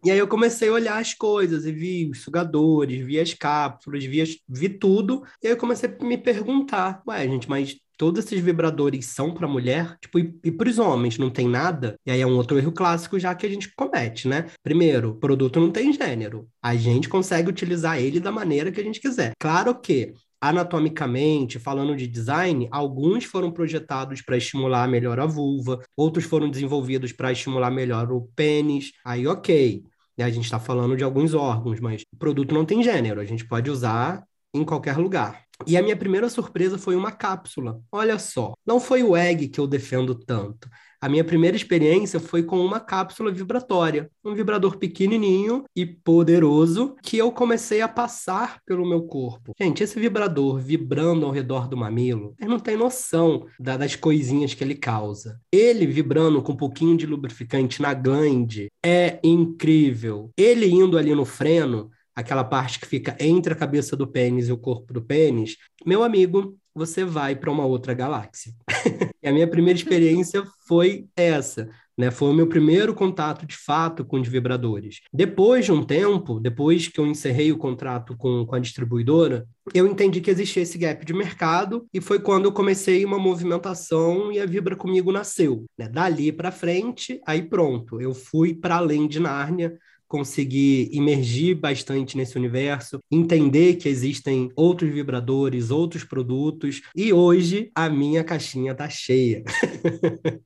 E 0.05 0.11
aí 0.11 0.19
eu 0.19 0.29
comecei 0.29 0.69
a 0.69 0.73
olhar 0.73 0.99
as 0.99 1.15
coisas 1.15 1.65
e 1.65 1.73
vi 1.73 2.11
os 2.11 2.23
sugadores, 2.23 3.05
vi 3.05 3.19
as 3.19 3.33
cápsulas, 3.33 4.05
vi, 4.05 4.21
as, 4.21 4.37
vi 4.47 4.69
tudo. 4.69 5.25
E 5.43 5.47
aí 5.47 5.53
eu 5.55 5.57
comecei 5.57 5.89
a 5.89 6.05
me 6.05 6.19
perguntar, 6.19 7.03
ué, 7.09 7.27
gente, 7.27 7.49
mas 7.49 7.79
todos 7.97 8.25
esses 8.25 8.41
vibradores 8.41 9.07
são 9.07 9.33
para 9.33 9.49
mulher, 9.49 9.97
tipo, 10.01 10.19
e, 10.19 10.39
e 10.45 10.51
para 10.51 10.69
os 10.69 10.79
homens 10.79 11.19
não 11.19 11.31
tem 11.31 11.49
nada. 11.49 11.97
E 12.07 12.11
aí 12.11 12.21
é 12.21 12.27
um 12.27 12.37
outro 12.37 12.59
erro 12.59 12.73
clássico 12.73 13.19
já 13.19 13.35
que 13.35 13.47
a 13.47 13.49
gente 13.49 13.73
comete, 13.75 14.29
né? 14.29 14.47
Primeiro, 14.63 15.11
o 15.11 15.15
produto 15.15 15.61
não 15.61 15.71
tem 15.71 15.93
gênero. 15.93 16.49
A 16.63 16.75
gente 16.77 17.09
consegue 17.09 17.49
utilizar 17.49 17.99
ele 17.99 18.21
da 18.21 18.33
maneira 18.33 18.73
que 18.73 18.81
a 18.81 18.85
gente 18.85 19.01
quiser. 19.01 19.33
Claro 19.39 19.79
que 19.81 20.15
anatomicamente, 20.41 21.59
falando 21.59 21.97
de 21.97 22.07
design, 22.07 22.69
alguns 22.71 23.25
foram 23.25 23.51
projetados 23.51 24.21
para 24.21 24.37
estimular 24.37 24.87
melhor 24.87 25.19
a 25.19 25.25
vulva, 25.25 25.81
outros 25.97 26.25
foram 26.25 26.51
desenvolvidos 26.51 27.13
para 27.13 27.33
estimular 27.33 27.71
melhor 27.71 28.13
o 28.13 28.29
pênis. 28.37 28.93
Aí, 29.05 29.27
ok. 29.27 29.83
A 30.19 30.31
gente 30.31 30.45
está 30.45 30.61
falando 30.61 30.97
de 30.97 31.03
alguns 31.03 31.35
órgãos, 31.35 31.81
mas 31.81 32.03
o 32.13 32.17
produto 32.17 32.55
não 32.55 32.65
tem 32.65 32.83
gênero, 32.83 33.21
a 33.21 33.25
gente 33.25 33.45
pode 33.45 33.69
usar 33.71 34.23
em 34.55 34.65
qualquer 34.65 34.97
lugar. 34.97 35.45
E 35.67 35.77
a 35.77 35.83
minha 35.83 35.97
primeira 35.97 36.29
surpresa 36.29 36.79
foi 36.79 36.97
uma 36.97 37.13
cápsula. 37.13 37.81
Olha 37.93 38.19
só, 38.19 38.55
não 38.67 38.81
foi 38.81 39.03
o 39.03 39.17
egg 39.17 39.49
que 39.49 39.61
eu 39.61 39.67
defendo 39.67 40.15
tanto. 40.15 40.69
A 41.05 41.09
minha 41.09 41.23
primeira 41.23 41.55
experiência 41.55 42.19
foi 42.19 42.43
com 42.43 42.59
uma 42.65 42.81
cápsula 42.81 43.31
vibratória, 43.31 44.11
um 44.25 44.35
vibrador 44.35 44.79
pequenininho 44.79 45.65
e 45.77 45.85
poderoso 45.85 46.97
que 47.03 47.19
eu 47.19 47.31
comecei 47.31 47.83
a 47.83 47.89
passar 47.89 48.61
pelo 48.65 48.89
meu 48.89 49.03
corpo. 49.03 49.53
Gente, 49.61 49.85
esse 49.85 50.01
vibrador 50.01 50.59
vibrando 50.59 51.27
ao 51.27 51.31
redor 51.31 51.69
do 51.69 51.77
mamilo, 51.77 52.35
eu 52.41 52.49
não 52.49 52.59
tenho 52.59 52.79
noção 52.79 53.47
das 53.61 53.95
coisinhas 53.97 54.55
que 54.55 54.65
ele 54.65 54.75
causa. 54.75 55.39
Ele 55.53 55.87
vibrando 55.87 56.41
com 56.41 56.53
um 56.53 56.57
pouquinho 56.57 56.97
de 56.97 57.05
lubrificante 57.05 57.83
na 57.83 57.93
glande 57.93 58.71
é 58.83 59.21
incrível. 59.23 60.31
Ele 60.39 60.67
indo 60.71 60.97
ali 60.97 61.15
no 61.15 61.27
freno, 61.27 61.91
aquela 62.15 62.45
parte 62.45 62.79
que 62.79 62.87
fica 62.87 63.17
entre 63.19 63.53
a 63.53 63.57
cabeça 63.57 63.97
do 63.97 64.07
pênis 64.07 64.49
e 64.49 64.53
o 64.53 64.59
corpo 64.59 64.93
do 64.93 65.03
pênis, 65.03 65.57
meu 65.85 66.03
amigo, 66.05 66.57
você 66.75 67.05
vai 67.05 67.37
para 67.37 67.51
uma 67.51 67.65
outra 67.65 67.95
galáxia. 67.95 68.53
e 69.23 69.29
a 69.29 69.33
minha 69.33 69.49
primeira 69.49 69.79
experiência 69.79 70.45
foi 70.67 71.07
essa. 71.17 71.69
Né, 71.97 72.11
foi 72.11 72.31
o 72.31 72.35
meu 72.35 72.49
primeiro 72.49 72.93
contato 72.93 73.47
de 73.47 73.57
fato 73.57 74.05
com 74.05 74.21
os 74.21 74.27
vibradores. 74.27 75.01
Depois 75.13 75.65
de 75.65 75.71
um 75.71 75.81
tempo, 75.81 76.41
depois 76.41 76.89
que 76.89 76.99
eu 76.99 77.07
encerrei 77.07 77.53
o 77.53 77.57
contrato 77.57 78.17
com, 78.17 78.45
com 78.45 78.57
a 78.57 78.59
distribuidora, 78.59 79.47
eu 79.73 79.87
entendi 79.87 80.21
que 80.21 80.29
existia 80.29 80.65
esse 80.65 80.77
gap 80.77 81.05
de 81.07 81.15
mercado 81.15 81.87
e 81.95 82.01
foi 82.01 82.19
quando 82.19 82.47
eu 82.47 82.53
comecei 82.53 83.05
uma 83.05 83.17
movimentação 83.17 84.33
e 84.33 84.41
a 84.41 84.47
Vibra 84.47 84.75
Comigo 84.75 85.13
nasceu. 85.13 85.67
Né? 85.79 85.89
Dali 85.89 86.33
para 86.33 86.51
frente, 86.51 87.21
aí 87.25 87.43
pronto, 87.43 88.01
eu 88.01 88.13
fui 88.13 88.53
para 88.53 88.79
além 88.79 89.07
de 89.07 89.21
Nárnia, 89.21 89.79
conseguir 90.09 90.89
imergir 90.93 91.57
bastante 91.57 92.17
nesse 92.17 92.37
universo, 92.37 92.99
entender 93.11 93.75
que 93.75 93.89
existem 93.89 94.51
outros 94.57 94.93
vibradores, 94.93 95.71
outros 95.71 96.05
produtos, 96.05 96.83
e 96.95 97.13
hoje 97.13 97.71
a 97.75 97.89
minha 97.89 98.23
caixinha 98.23 98.75
tá 98.75 98.89
cheia. 98.89 99.43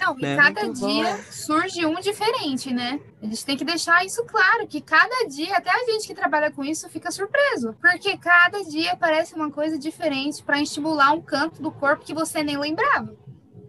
Não, 0.00 0.16
Né? 0.16 0.34
e 0.34 0.36
cada 0.36 0.64
Muito 0.64 0.80
bom. 0.80 0.88
dia 0.88 1.16
surge 1.30 1.86
um 1.86 2.00
diferente, 2.00 2.72
né? 2.74 2.98
A 3.22 3.26
gente 3.26 3.44
tem 3.44 3.56
que 3.56 3.64
deixar 3.64 4.04
isso 4.04 4.24
claro, 4.24 4.66
que 4.66 4.80
cada 4.80 5.28
dia, 5.28 5.56
até 5.56 5.70
a 5.70 5.84
gente 5.84 6.06
que 6.06 6.14
trabalha 6.14 6.50
com 6.50 6.64
isso 6.64 6.88
fica 6.88 7.10
surpreso, 7.12 7.72
porque 7.80 8.16
cada 8.18 8.62
dia 8.64 8.92
aparece 8.92 9.34
uma 9.34 9.50
coisa 9.50 9.78
diferente 9.78 10.42
para 10.42 10.60
estimular 10.60 11.12
um 11.12 11.20
canto 11.22 11.62
do 11.62 11.70
corpo 11.70 12.04
que 12.04 12.12
você 12.14 12.42
nem 12.42 12.58
lembrava, 12.58 13.14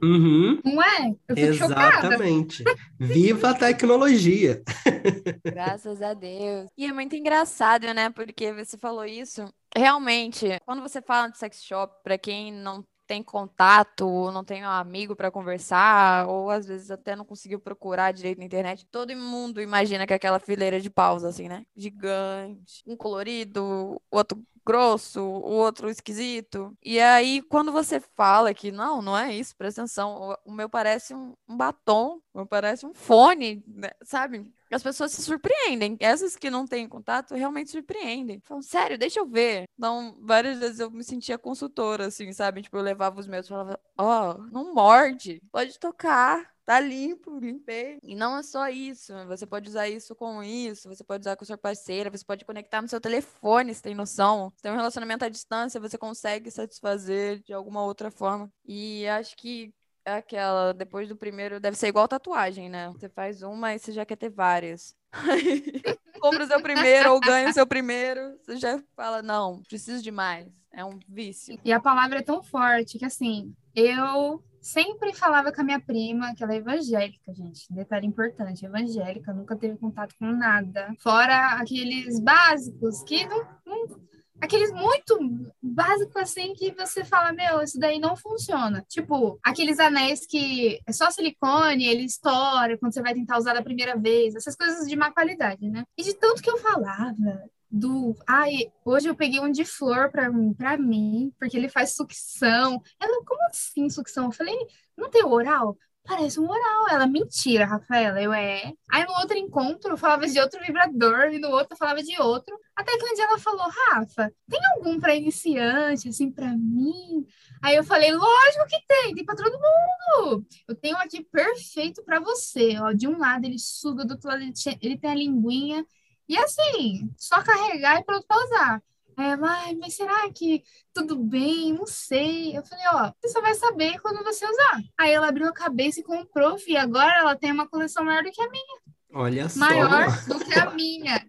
Uhum, 0.04 0.60
não 0.64 0.82
é? 0.82 1.16
Eu 1.28 1.36
fico 1.36 1.54
chocada. 1.54 2.08
exatamente. 2.08 2.64
Viva 3.00 3.50
a 3.50 3.54
tecnologia. 3.54 4.62
Graças 5.46 6.02
a 6.02 6.14
Deus. 6.14 6.70
E 6.78 6.86
é 6.86 6.94
muito 6.94 7.16
engraçado, 7.16 7.94
né? 7.94 8.10
Porque 8.10 8.54
você 8.54 8.78
falou 8.78 9.06
isso. 9.06 9.46
Realmente, 9.76 10.60
quando 10.66 10.82
você 10.82 11.02
fala 11.02 11.30
de 11.30 11.38
sex 11.38 11.64
shop, 11.64 11.94
pra 12.04 12.18
quem 12.18 12.52
não 12.52 12.84
tem 13.08 13.24
contato, 13.24 14.32
não 14.32 14.44
tem 14.44 14.64
um 14.64 14.70
amigo 14.70 15.16
pra 15.16 15.32
conversar, 15.32 16.28
ou 16.28 16.50
às 16.50 16.68
vezes 16.68 16.92
até 16.92 17.16
não 17.16 17.26
conseguiu 17.26 17.60
procurar 17.60 18.12
direito 18.12 18.40
na 18.40 18.46
internet, 18.46 18.86
todo 18.92 19.16
mundo 19.16 19.62
imagina 19.62 20.06
que 20.06 20.14
é 20.14 20.16
aquela 20.18 20.40
fileira 20.40 20.80
de 20.82 20.90
paus, 20.90 21.24
assim, 21.24 21.48
né? 21.48 21.66
Gigante, 21.76 22.84
um 22.86 22.98
colorido, 22.98 24.02
outro 24.12 24.44
grosso, 24.66 25.22
o 25.22 25.52
outro 25.54 25.90
esquisito. 25.90 26.78
E 26.84 27.00
aí, 27.00 27.42
quando 27.44 27.72
você 27.72 28.02
fala 28.02 28.54
que 28.54 28.70
não, 28.70 29.02
não 29.02 29.18
é 29.18 29.34
isso, 29.34 29.56
presta 29.56 29.82
atenção, 29.82 30.36
o, 30.46 30.52
o 30.52 30.52
meu 30.52 30.70
parece 30.70 31.16
um, 31.16 31.34
um 31.48 31.56
batom, 31.56 32.20
o 32.34 32.40
meu 32.40 32.46
parece 32.46 32.86
um 32.86 32.94
fone, 32.94 33.64
né, 33.66 33.92
sabe? 34.04 34.46
As 34.72 34.84
pessoas 34.84 35.12
se 35.12 35.22
surpreendem. 35.22 35.98
Essas 36.00 36.36
que 36.36 36.50
não 36.50 36.66
têm 36.66 36.88
contato 36.88 37.36
realmente 37.36 37.72
surpreendem. 37.72 38.40
Falam, 38.44 38.62
sério, 38.62 38.98
deixa 38.98 39.20
eu 39.20 39.28
ver. 39.28 39.66
Então, 39.78 40.18
várias 40.22 40.60
vezes 40.60 40.80
eu 40.80 40.92
me 40.92 41.04
sentia 41.04 41.38
consultora, 41.38 42.08
assim, 42.08 42.32
sabe? 42.34 42.62
Tipo, 42.62 42.78
eu 42.78 42.82
levava 42.82 43.20
os 43.20 43.28
meus 43.28 43.46
e 43.46 43.50
falava, 43.50 43.80
ó, 43.98 44.38
não 44.52 44.74
morde, 44.74 45.42
pode 45.52 45.80
tocar. 45.80 46.56
Tá 46.68 46.82
limpo, 46.82 47.40
limpei. 47.40 47.98
E 48.04 48.14
não 48.14 48.38
é 48.38 48.44
só 48.44 48.68
isso. 48.68 49.14
Você 49.28 49.46
pode 49.48 49.70
usar 49.70 49.88
isso 49.88 50.14
com 50.14 50.44
isso, 50.44 50.90
você 50.90 51.02
pode 51.02 51.22
usar 51.22 51.38
com 51.38 51.46
sua 51.46 51.58
parceira, 51.58 52.10
você 52.10 52.26
pode 52.26 52.44
conectar 52.44 52.82
no 52.82 52.90
seu 52.90 53.00
telefone, 53.00 53.74
se 53.74 53.82
tem 53.82 53.96
noção. 53.96 54.52
Se 54.58 54.64
tem 54.64 54.74
um 54.74 54.76
relacionamento 54.76 55.24
à 55.24 55.30
distância, 55.30 55.80
você 55.80 55.98
consegue 55.98 56.52
satisfazer 56.52 57.42
de 57.42 57.54
alguma 57.54 57.86
outra 57.86 58.12
forma. 58.12 58.52
E 58.66 59.08
acho 59.08 59.38
que 59.38 59.74
é 60.08 60.14
aquela, 60.14 60.74
depois 60.74 61.10
do 61.10 61.18
primeiro, 61.18 61.60
deve 61.60 61.76
ser 61.78 61.88
igual 61.88 62.08
tatuagem, 62.08 62.70
né? 62.70 62.88
Você 62.94 63.10
faz 63.10 63.42
uma 63.44 63.76
e 63.76 63.80
você 63.80 63.92
já 63.92 64.06
quer 64.06 64.16
ter 64.16 64.30
várias. 64.30 64.96
Compra 66.22 66.46
o 66.46 66.48
seu 66.48 66.62
primeiro 66.62 67.12
ou 67.12 67.20
ganha 67.20 67.50
o 67.50 67.54
seu 67.54 67.68
primeiro, 67.68 68.38
você 68.42 68.56
já 68.56 68.82
fala, 68.96 69.22
não, 69.22 69.62
preciso 69.68 70.02
de 70.02 70.10
mais. 70.10 70.48
É 70.72 70.86
um 70.86 70.98
vício. 71.10 71.60
E 71.64 71.74
a 71.74 71.80
palavra 71.80 72.20
é 72.20 72.22
tão 72.22 72.42
forte 72.42 72.98
que, 72.98 73.06
assim, 73.06 73.54
eu 73.76 74.42
sempre 74.62 75.14
falava 75.14 75.52
com 75.52 75.60
a 75.62 75.64
minha 75.64 75.80
prima, 75.80 76.34
que 76.36 76.44
ela 76.44 76.54
é 76.54 76.58
evangélica, 76.58 77.34
gente. 77.34 77.72
Detalhe 77.72 78.08
importante, 78.08 78.66
evangélica, 78.66 79.34
nunca 79.34 79.56
teve 79.58 79.78
contato 79.78 80.14
com 80.18 80.28
nada. 80.28 80.94
Fora 81.00 81.54
aqueles 81.60 82.20
básicos 82.22 83.04
que 83.04 83.26
não. 83.28 83.46
não- 83.66 84.07
aqueles 84.42 84.72
muito 84.72 85.18
básicos 85.62 86.16
assim 86.16 86.54
que 86.54 86.72
você 86.72 87.04
fala, 87.04 87.32
meu, 87.32 87.62
isso 87.62 87.80
daí 87.80 88.00
não 88.00 88.16
funciona. 88.16 88.86
Tipo, 88.88 89.40
aqueles 89.44 89.80
anéis 89.80 90.26
que 90.26 90.80
é 90.86 90.92
só 90.92 91.10
silicone, 91.10 91.86
ele 91.86 92.04
estoura 92.04 92.78
quando 92.78 92.94
você 92.94 93.02
vai 93.02 93.14
tentar 93.14 93.38
usar 93.38 93.54
da 93.54 93.64
primeira 93.64 93.98
vez, 93.98 94.36
essas 94.36 94.56
coisas 94.56 94.88
de 94.88 94.96
má 94.96 95.12
qualidade, 95.12 95.70
né? 95.70 95.84
E 95.98 96.04
de 96.04 96.14
tanto 96.14 96.42
que 96.42 96.50
eu 96.50 96.58
falava, 96.58 97.44
do. 97.70 98.16
Ai, 98.26 98.72
hoje 98.86 99.10
eu 99.10 99.16
peguei 99.16 99.40
um 99.40 99.52
de 99.52 99.66
flor 99.66 100.10
pra, 100.10 100.30
pra 100.58 100.78
mim, 100.78 101.34
porque 101.40 101.58
ele 101.58 101.70
faz 101.70 101.96
sucção. 101.96 102.82
Ela, 103.00 103.24
como 103.26 103.44
assim 103.50 103.90
sucção? 103.90 104.26
Eu 104.26 104.32
falei, 104.32 104.56
não 104.98 105.10
tem 105.10 105.24
oral? 105.24 105.78
Parece 106.08 106.40
um 106.40 106.50
oral. 106.50 106.88
Ela, 106.90 107.06
mentira, 107.06 107.66
Rafaela. 107.66 108.22
Eu 108.22 108.32
é. 108.32 108.72
Aí 108.90 109.06
no 109.06 109.12
outro 109.20 109.38
encontro 109.38 109.92
eu 109.92 109.98
falava 109.98 110.26
de 110.26 110.40
outro 110.40 110.60
vibrador, 110.66 111.34
e 111.34 111.38
no 111.40 111.50
outro 111.50 111.74
eu 111.74 111.78
falava 111.78 112.02
de 112.02 112.20
outro. 112.22 112.58
Até 112.76 112.98
que 112.98 113.06
um 113.06 113.14
dia 113.14 113.26
ela 113.26 113.38
falou, 113.38 113.68
Rafa, 113.70 114.32
tem 114.50 114.60
algum 114.76 115.00
pra 115.00 115.16
iniciante, 115.16 116.08
assim, 116.08 116.32
pra 116.32 116.48
mim? 116.48 117.26
Aí 117.62 117.76
eu 117.76 117.84
falei, 117.84 118.12
lógico 118.14 118.68
que 118.68 118.78
tem, 118.88 119.16
tem 119.16 119.26
pra 119.26 119.36
todo 119.36 119.52
mundo. 119.52 120.46
Eu 120.68 120.76
tenho 120.76 120.96
aqui 120.98 121.24
perfeito 121.26 122.02
pra 122.04 122.20
você. 122.22 122.78
Ó, 122.80 122.94
de 122.94 123.08
um 123.08 123.18
lado 123.18 123.46
ele 123.46 123.60
suga, 123.60 124.06
do 124.06 124.12
outro 124.12 124.30
lado 124.30 124.42
ele 124.82 124.98
tem 124.98 125.12
a 125.12 125.16
linguinha. 125.16 125.86
E 126.30 126.38
assim, 126.38 127.10
só 127.18 127.42
carregar 127.44 128.00
e 128.00 128.04
pronto 128.06 128.26
pra 128.28 128.44
usar. 128.46 128.84
Aí 129.18 129.32
ela, 129.32 129.50
ai, 129.50 129.76
mas 129.76 129.96
será 129.96 130.32
que 130.32 130.64
tudo 130.94 131.18
bem? 131.18 131.74
Não 131.74 131.88
sei. 131.88 132.56
Eu 132.56 132.64
falei, 132.64 132.86
ó, 132.94 133.12
você 133.20 133.30
só 133.30 133.42
vai 133.42 133.56
saber 133.56 134.00
quando 134.00 134.24
você 134.24 134.46
usar. 134.46 134.84
Aí 134.96 135.12
ela 135.12 135.28
abriu 135.28 135.48
a 135.48 135.54
cabeça 135.54 136.00
e 136.00 136.04
comprou, 136.04 136.56
e 136.68 136.78
agora 136.78 137.18
ela 137.18 137.36
tem 137.36 137.52
uma 137.52 137.68
coleção 137.68 138.06
maior 138.06 138.24
do 138.24 138.32
que 138.32 138.42
a 138.42 138.50
minha. 138.50 138.80
Olha 139.12 139.50
só. 139.50 139.60
Maior 139.60 140.06
do 140.28 140.40
que 140.40 140.54
a 140.60 140.70
minha. 140.70 141.26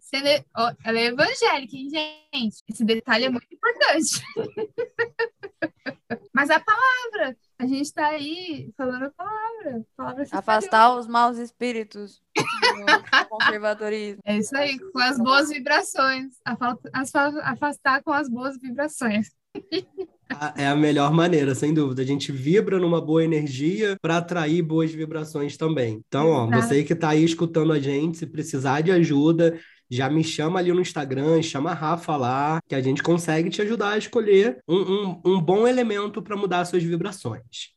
Ó, 0.54 0.73
ela 0.85 0.99
é 0.99 1.07
evangélica, 1.07 1.76
hein, 1.76 1.88
gente? 1.88 2.62
Esse 2.68 2.85
detalhe 2.85 3.25
é 3.25 3.30
muito 3.30 3.49
importante. 3.50 4.23
Mas 6.35 6.50
a 6.50 6.61
palavra, 6.61 7.37
a 7.58 7.66
gente 7.66 7.92
tá 7.92 8.06
aí 8.06 8.70
falando 8.76 9.04
a 9.04 9.10
palavra. 9.10 9.80
A 9.80 9.96
palavra 9.96 10.26
Afastar 10.30 10.96
os 10.96 11.06
maus 11.06 11.38
espíritos 11.38 12.20
do 12.36 12.44
conservadorismo. 13.28 14.20
É 14.24 14.36
isso 14.38 14.56
aí, 14.56 14.78
com 14.78 14.98
as 15.00 15.18
boas 15.18 15.48
vibrações. 15.48 16.34
Afa- 16.44 16.78
afa- 16.92 17.40
Afastar 17.42 18.02
com 18.02 18.12
as 18.12 18.28
boas 18.28 18.58
vibrações. 18.58 19.28
É 20.56 20.66
a 20.66 20.76
melhor 20.76 21.10
maneira, 21.10 21.54
sem 21.54 21.72
dúvida. 21.72 22.02
A 22.02 22.04
gente 22.04 22.30
vibra 22.30 22.78
numa 22.78 23.00
boa 23.00 23.24
energia 23.24 23.96
para 24.00 24.18
atrair 24.18 24.60
boas 24.60 24.90
vibrações 24.92 25.56
também. 25.56 26.02
Então, 26.06 26.28
ó, 26.28 26.46
você 26.46 26.84
que 26.84 26.92
está 26.92 27.08
aí 27.08 27.24
escutando 27.24 27.72
a 27.72 27.80
gente, 27.80 28.18
se 28.18 28.26
precisar 28.26 28.82
de 28.82 28.92
ajuda, 28.92 29.58
já 29.90 30.09
me 30.09 30.23
chama 30.23 30.59
ali 30.59 30.73
no 30.73 30.80
Instagram, 30.80 31.42
chama 31.42 31.71
a 31.71 31.75
Rafa 31.75 32.16
lá, 32.16 32.61
que 32.68 32.75
a 32.75 32.80
gente 32.80 33.02
consegue 33.02 33.50
te 33.50 33.62
ajudar 33.62 33.90
a 33.90 33.99
escolher 33.99 34.62
um, 34.68 34.76
um, 34.76 35.21
um 35.25 35.40
bom 35.40 35.66
elemento 35.66 36.23
para 36.23 36.37
mudar 36.37 36.64
suas 36.64 36.83
vibrações. 36.83 37.73